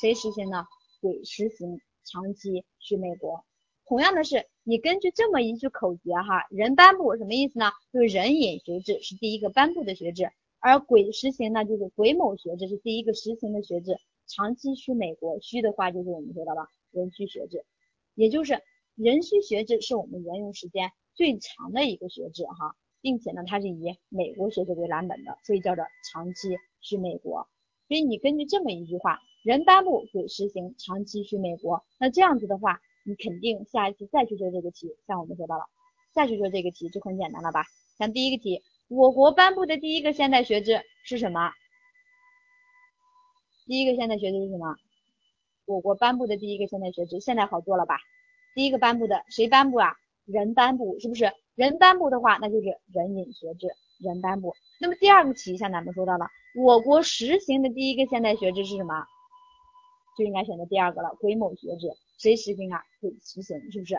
[0.00, 0.64] 谁实行呢？
[1.02, 3.44] 鬼实行长期去美国。
[3.84, 7.70] 同样的是，你根据这么一句口诀哈，人颁布什么意思呢？
[7.92, 13.98] 就是人隐学制是第一个颁布的学制，而鬼实行呢就是鬼某学制是第一个实行的学制。
[14.26, 17.66] 长期去美国，虚的话就是我们说的了人虚学制，
[18.14, 18.58] 也就是
[18.96, 27.48] 壬戌学制是我们沿用时间最长的一个学制哈，并且呢它是以美国学制为蓝本的，所以叫做长期去美国。
[27.88, 32.80] 所以你根据这么一句话，人颁布癸实行长期去美国，那这样子的话。
[33.04, 35.64] 你肯定下一次再去做这个题，像我们说到了，
[36.12, 37.64] 再去做这个题就很简单了吧？
[37.98, 41.50] 像第一个题，我国颁布的第一个现代学制是什么？
[43.66, 44.76] 第一个现代学制是什么？
[45.64, 47.98] 我国颁布的第一个现代学制，现在好做了吧？
[48.54, 49.94] 第一个颁布的谁颁布啊？
[50.24, 51.32] 人颁布，是不是？
[51.54, 53.68] 人颁布的话，那就是人引学制，
[53.98, 54.54] 人颁布。
[54.80, 59.04] 那么第二个题，像咱们说到了，我国实行的第一个现代学制是什么？
[60.16, 61.90] 就应该选择第二个了，癸卯学制。
[62.18, 62.82] 谁实行啊？
[63.00, 63.96] 会实行，是不是？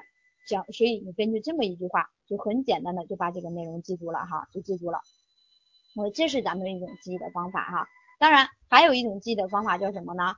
[0.47, 4.99] 这样，所以你根据这么一句话，就很简单的就把这个内容记住了哈，就记住了。
[5.95, 7.87] 我这是咱们一种记忆的方法哈。
[8.19, 10.35] 当然，还有一种记忆的方法叫什么呢？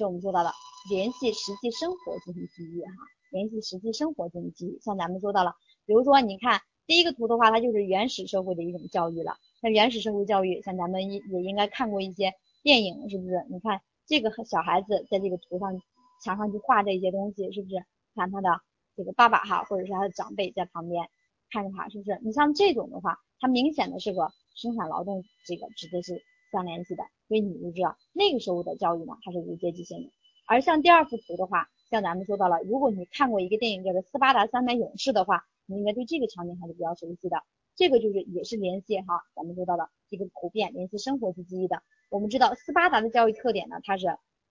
[0.00, 0.50] 是我们说到的
[0.88, 2.92] 联系实际生活进行记忆哈，
[3.30, 4.80] 联系实际生活进行记忆。
[4.80, 5.54] 像咱们说到了，
[5.84, 9.36] 比如说你看第一个图的话，它就是原始社会的一种教育了。
[9.60, 12.32] 那原始社会教育，像咱们也也应该看过一些
[12.62, 13.44] 电影，是不是？
[13.50, 15.80] 你看这个小孩子在这个图上。
[16.22, 17.76] 墙上去画这些东西，是不是？
[18.14, 18.60] 看他的
[18.94, 21.08] 这个爸爸哈，或者是他的长辈在旁边
[21.50, 22.20] 看着他，是不是？
[22.22, 30.10] 你像这种的话，它明显的是个生产劳动，这个指的是相联系的，所以你就知道那个时候的教育呢，它是无阶级性的。
[30.46, 37.42] 而像第二幅图的话，像咱们说到了，如果你看过一个电影叫做《斯巴达三百勇士》的话，你应该对这个场景还是比较熟悉的。
[37.76, 41.82] 这个就是也是联系哈，咱们说到了这个普遍联系生活去记忆的。
[42.10, 44.08] 我们知道斯巴达的教育特点呢，它是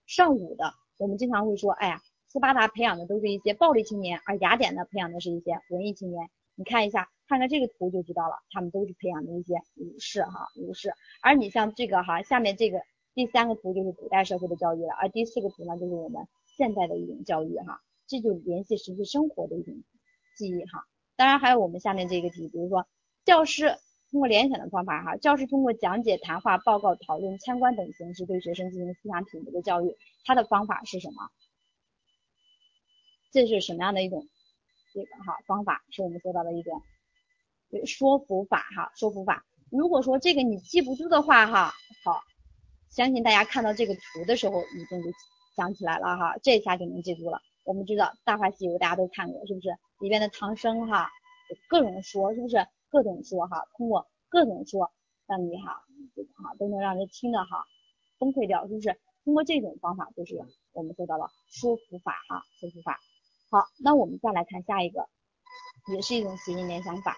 [0.07, 0.73] 尚武的。
[0.97, 6.29] 我们经常会说，哎呀，斯巴达培养的都是一些暴力青年，而雅典呢培养的是一些文艺青年。
[6.55, 10.91] 你看一下，看看这个图就知道了，他们都是培养的一些武士哈，武士。
[11.21, 12.81] 而你像这个哈，下面这个
[13.13, 16.27] 第三个图就是古代社会的教育了，而第四个图呢就是我们
[16.57, 19.75] 现在的一种教育哈，这就联系实际生活的一种
[20.35, 20.85] 记忆哈。
[21.15, 22.87] 当然还有我们下面这个题，比如说
[23.25, 23.77] 教师
[24.09, 29.95] 通过联想的方法哈，教师通过讲解、谈话、报告、讨论、参观等形式对学生进行思想品德的教育，
[30.25, 31.29] 它的方法是什么？
[33.31, 34.27] 这是什么样的一种
[34.91, 35.83] 这个哈方法？
[35.91, 36.81] 是我们说到的一种
[37.85, 39.45] 说服法哈，说服法。
[39.71, 41.73] 如果说这个你记不住的话哈，
[42.03, 42.21] 好，
[42.89, 45.09] 相信大家看到这个图的时候已经就
[45.55, 47.41] 想起来了哈，这下就能记住了。
[47.63, 49.69] 我们知道《大话西游》大家都看过是不是？
[49.99, 51.09] 里边的唐僧哈，
[51.67, 52.65] 各种说是不是？
[52.89, 54.91] 各种说哈，通过各种说
[55.27, 55.83] 让你哈
[56.15, 57.65] 这个哈都能让人听的哈
[58.17, 58.99] 崩溃掉，是不是？
[59.23, 60.35] 通过这种方法就是
[60.71, 62.99] 我们说到了说服法哈，说服法。
[63.51, 65.07] 好，那我们再来看下一个，
[65.93, 67.15] 也是一种谐音联想法。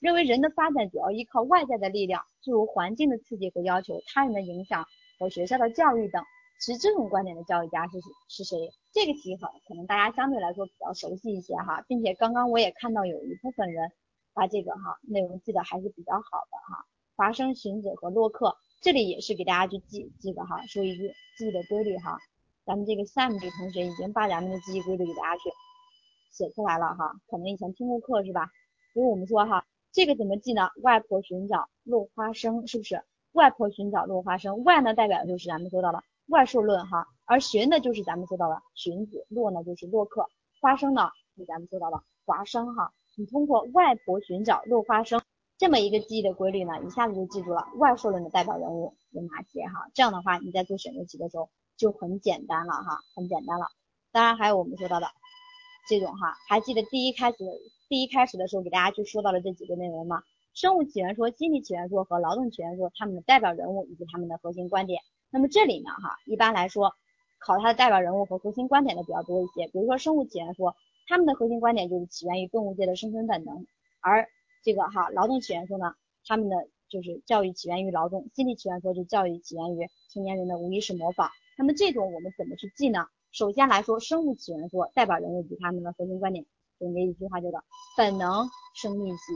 [0.00, 4.86] 认为人的发展主要依靠外在的力量，诸如环境的刺激和要求、他人的影响
[5.18, 6.22] 和学校的教育等。
[6.60, 8.70] 其实这种观点的教育家是是谁？
[8.92, 13.90] 这个题哈，可能大家相对来说比较熟悉一些哈，并且刚刚我也看到有一部分人
[14.34, 16.84] 把这个哈内容记得还是比较好的哈。
[17.16, 22.18] 华生、荀子和洛克，这里也是给大家去记记得哈，说一句记忆的规律哈。
[22.64, 25.50] 咱们这个 Sam 这同学已经把咱们的记忆规律给大家去
[26.30, 28.50] 写出来了哈，可能以前听过课是吧？
[28.94, 29.64] 所以我们说哈。
[29.98, 30.70] 这个怎么记呢？
[30.80, 33.02] 外婆寻找落花生，是不是？
[33.32, 40.28] 外婆寻找落花生，外呢代表的就是咱们说到了外数论哈，而寻呢就是咱们说到了荀子，洛呢就是洛克，
[40.60, 42.92] 花生呢就咱们说到了华生哈。
[43.16, 45.20] 你通过外婆寻找落花生
[45.58, 49.90] 这么一个记忆的规律呢，一下子就记住了外数论的代表人物有哪些哈。
[49.94, 53.66] 这样的话你在做选择题的时候就很简单了哈，很简单了。
[54.12, 55.08] 当然还有我们说到的
[55.88, 57.38] 这种哈，还记得第一开始。
[57.88, 65.00] 第一开始的时候给大家就说到了这几个内容吗，生物起源说、心理起源说和劳动起源说，他们的代表人物以及他们的核心观点。
[65.30, 66.92] 那么这里呢哈，一般来说
[67.38, 69.66] 考它的代表人物和核心观点的比较多一些。
[69.68, 73.66] 比如说生物起源说，他们的核心观点就是起源于动物界的生存本能，
[74.00, 74.28] 而
[74.62, 75.94] 这个哈劳动起源说呢，
[76.26, 76.56] 他们的
[76.90, 81.30] 就是教育起源于劳动，心理起源说就教育起源于成年人的无意识模仿。
[81.56, 83.06] 那么这种我们怎么去记呢？
[83.32, 86.44] 首先来说，生物起源说代表人物及他们的核心观点。
[86.78, 87.62] 总结一句话叫做
[87.96, 89.32] 本能生利息，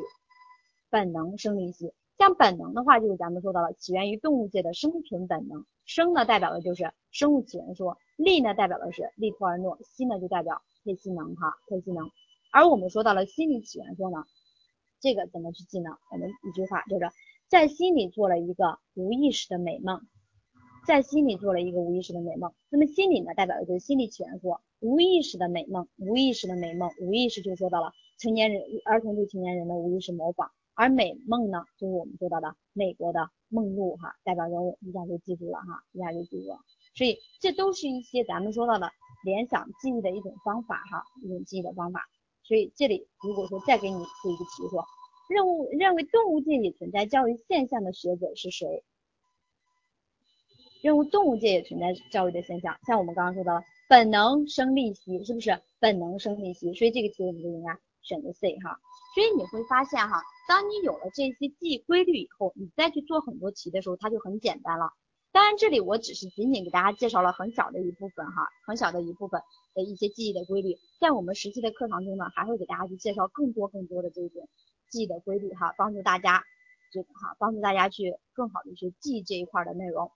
[0.91, 1.93] 本能生利息。
[2.19, 5.67] 像本能的话，就是咱们说到了起源于动物界的生存本能。
[5.85, 12.09] 生呢代表的就是生物起源说，力呢代表的是利托而诺，息呢就代表配息能哈，配息能。
[12.53, 14.25] 而我们说到了心理起源说呢，
[15.01, 15.91] 这个怎么去记呢？
[16.13, 17.11] 我们一句话就是
[17.49, 20.01] 在心里做了一个无意识的美梦。
[20.85, 36.59] 在心里做了一个无意识的美梦，那么心理呢，代表的就是心理起源说无意识的美梦，无意识的美梦，无意识就说到了成年人儿童对成年人的无意识模仿，而美梦呢，就是我们说到的美国的梦露哈，代表人物一下就记住了哈，一下就记住了，
[36.97, 38.91] 所以这都是一些咱们说到的
[39.25, 42.09] 联想记忆的一种方法哈，一种记忆的方法，
[42.43, 44.85] 所以这里如果说再给你出一个题说，
[45.29, 48.83] 认为认为动物界里存在教育现象的学者是谁？
[50.83, 56.75] 认为动物界也存在教育的现象，像我们刚刚说的本能生利息，是不是本能生利息？
[56.75, 57.73] 所以这个题我们就应该
[58.03, 58.77] 选择 C 哈。
[59.15, 64.91] 所以你会发现哈，当你有了这些记忆规律以后，你再去做很多题的时候，它就很简单了。
[65.31, 69.41] 当然，这里我只是仅仅给大家介绍了很小的一部分哈，很小的一部分
[69.75, 74.49] 的一些记忆的规律，在我们实际的课堂中呢，还会给大家去介绍更多更多的这种
[74.91, 76.43] 记忆的规律哈，帮助大家
[76.93, 80.11] 这个哈，帮助大家去更好的去记这一块的内容。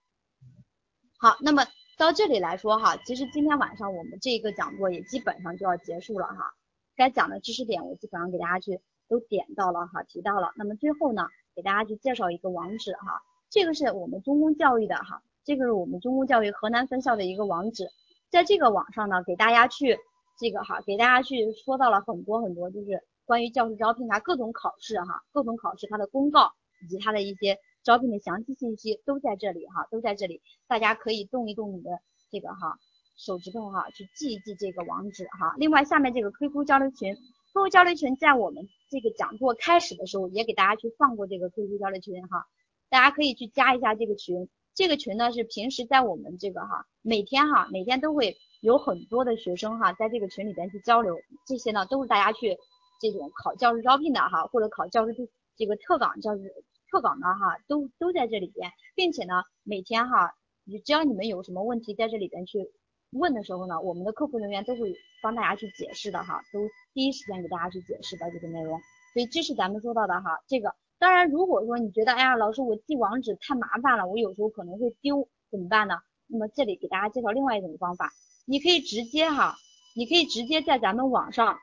[1.19, 1.65] 好，那么
[1.97, 6.53] 到这里来说哈，其实今天晚上我们这个讲座也基本上就要结束了哈。
[6.95, 8.79] 该讲的知识点我基本上给大家去
[9.09, 10.51] 都点到了哈，提到了。
[10.55, 13.19] 那么最后呢，给大家去介绍一个网址哈，
[13.49, 17.89] 这个是我们中公教育的哈，这个是我们中公教育河南分校的一个网址，
[18.29, 19.97] 在这个网上呢，给大家去
[20.39, 26.51] 这个哈，给大家去说到了很多很多，就是关于教师招聘它各种考试哈，各种考试它的公告
[26.83, 27.57] 以及它的一些。
[27.87, 31.89] 招聘的详细信息都在这里哈，都在这里，大家可以动一动你的
[32.29, 32.77] 这个哈
[33.15, 35.55] 手指头哈，去记一记这个网址哈。
[35.57, 37.15] 另外下面这个 QQ 交流群
[37.53, 42.45] ，QQ 交流群在我们这个讲座开始的时候也给大家去放过这个 QQ 交流群哈，
[42.89, 44.49] 大家可以去加一下这个群。
[44.75, 51.15] 这个群呢是平时在我们这个哈每天哈每天都会有很多的学生哈在这个群里边去交流，
[51.45, 52.57] 这些呢都是大家去
[52.99, 55.13] 这种考教师招聘的哈，或者考教师
[55.55, 56.53] 这个特岗教师。
[56.91, 60.33] 特岗的哈都都在这里边，并且呢每天哈，
[60.63, 62.71] 你只要你们有什么问题在这里边去
[63.11, 66.59] 问的时候呢，我们的客服人员都会帮大家去解释的哈，都
[66.93, 68.79] 第一时间给大家去解释的这个内容。
[69.13, 75.95] 所以这是咱们说到的哈，这个当然如果说你觉得哎呀老师我记网址太麻烦了，我有时候可能会丢，怎么办呢？
[76.27, 78.11] 那么这里给大家介绍另外一种方法，
[78.45, 79.55] 你可以直接哈，
[79.95, 81.57] 你可以直接在咱们网上，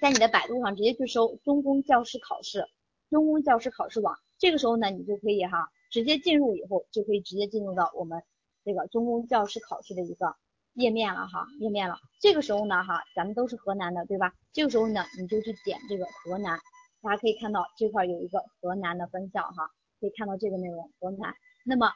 [0.00, 2.64] 在你的百度上直接去搜中公教师考试，
[3.10, 8.22] 中公教师考试网，这个时候呢，你就可以哈，直接进入以后就可以直接进入到我们
[8.64, 10.34] 这个中公教师考试的一个
[10.74, 11.96] 页面了哈，页面了。
[12.20, 14.32] 这个时候呢哈，咱们都是河南的对吧？
[14.52, 16.58] 这个时候呢，你就去点这个河南，
[17.02, 19.70] 大家可以看到这块有一个河南的分校哈，
[20.00, 21.34] 可以看到这个内容河南，
[21.64, 21.92] 那么。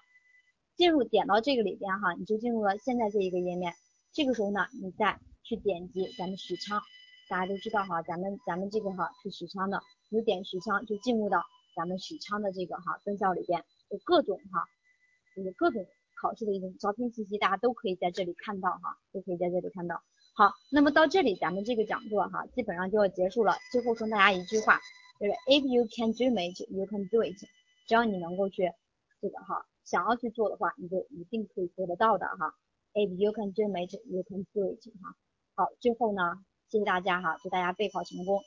[0.76, 3.72] 进入点到这个里边哈，你就进入了现在这一个页面。
[4.12, 6.82] 这个时候呢，你再去点击咱们许昌，
[7.30, 9.80] 大家都知道哈，咱们咱们这个哈是许昌的，
[10.14, 11.42] 你点许昌就进入到
[11.74, 14.64] 咱们许昌的这个哈分校里边，有各种哈，
[15.34, 15.84] 就是各种
[16.22, 20.00] 考试的一种招聘信息，大家都可以在这里看到哈，都可以在这里看到。
[20.36, 23.56] 好，那么到这里咱们这个讲座哈，基本上就要结束了。
[23.72, 24.78] 最后送大家一句话，
[25.18, 27.36] 就是 If you can dream it, you can do it。
[27.88, 28.70] 只要你能够去
[29.20, 29.66] 这个哈。
[29.84, 32.54] 想要去做的话，你就一定可以做得到的哈。
[32.94, 35.14] If you can dream it, you can do it 哈。
[35.56, 36.22] 好，最后呢，
[36.70, 38.40] 谢谢大家哈，祝大家备考成功。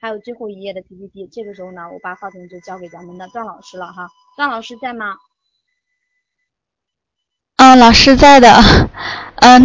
[0.00, 4.08] 还有最后一页的 PPT，这个时候呢，我把话筒就交给咱们的段老师了哈。
[4.36, 5.16] 段老师在吗？
[7.56, 8.48] 嗯，老师在的。
[9.36, 9.62] 嗯。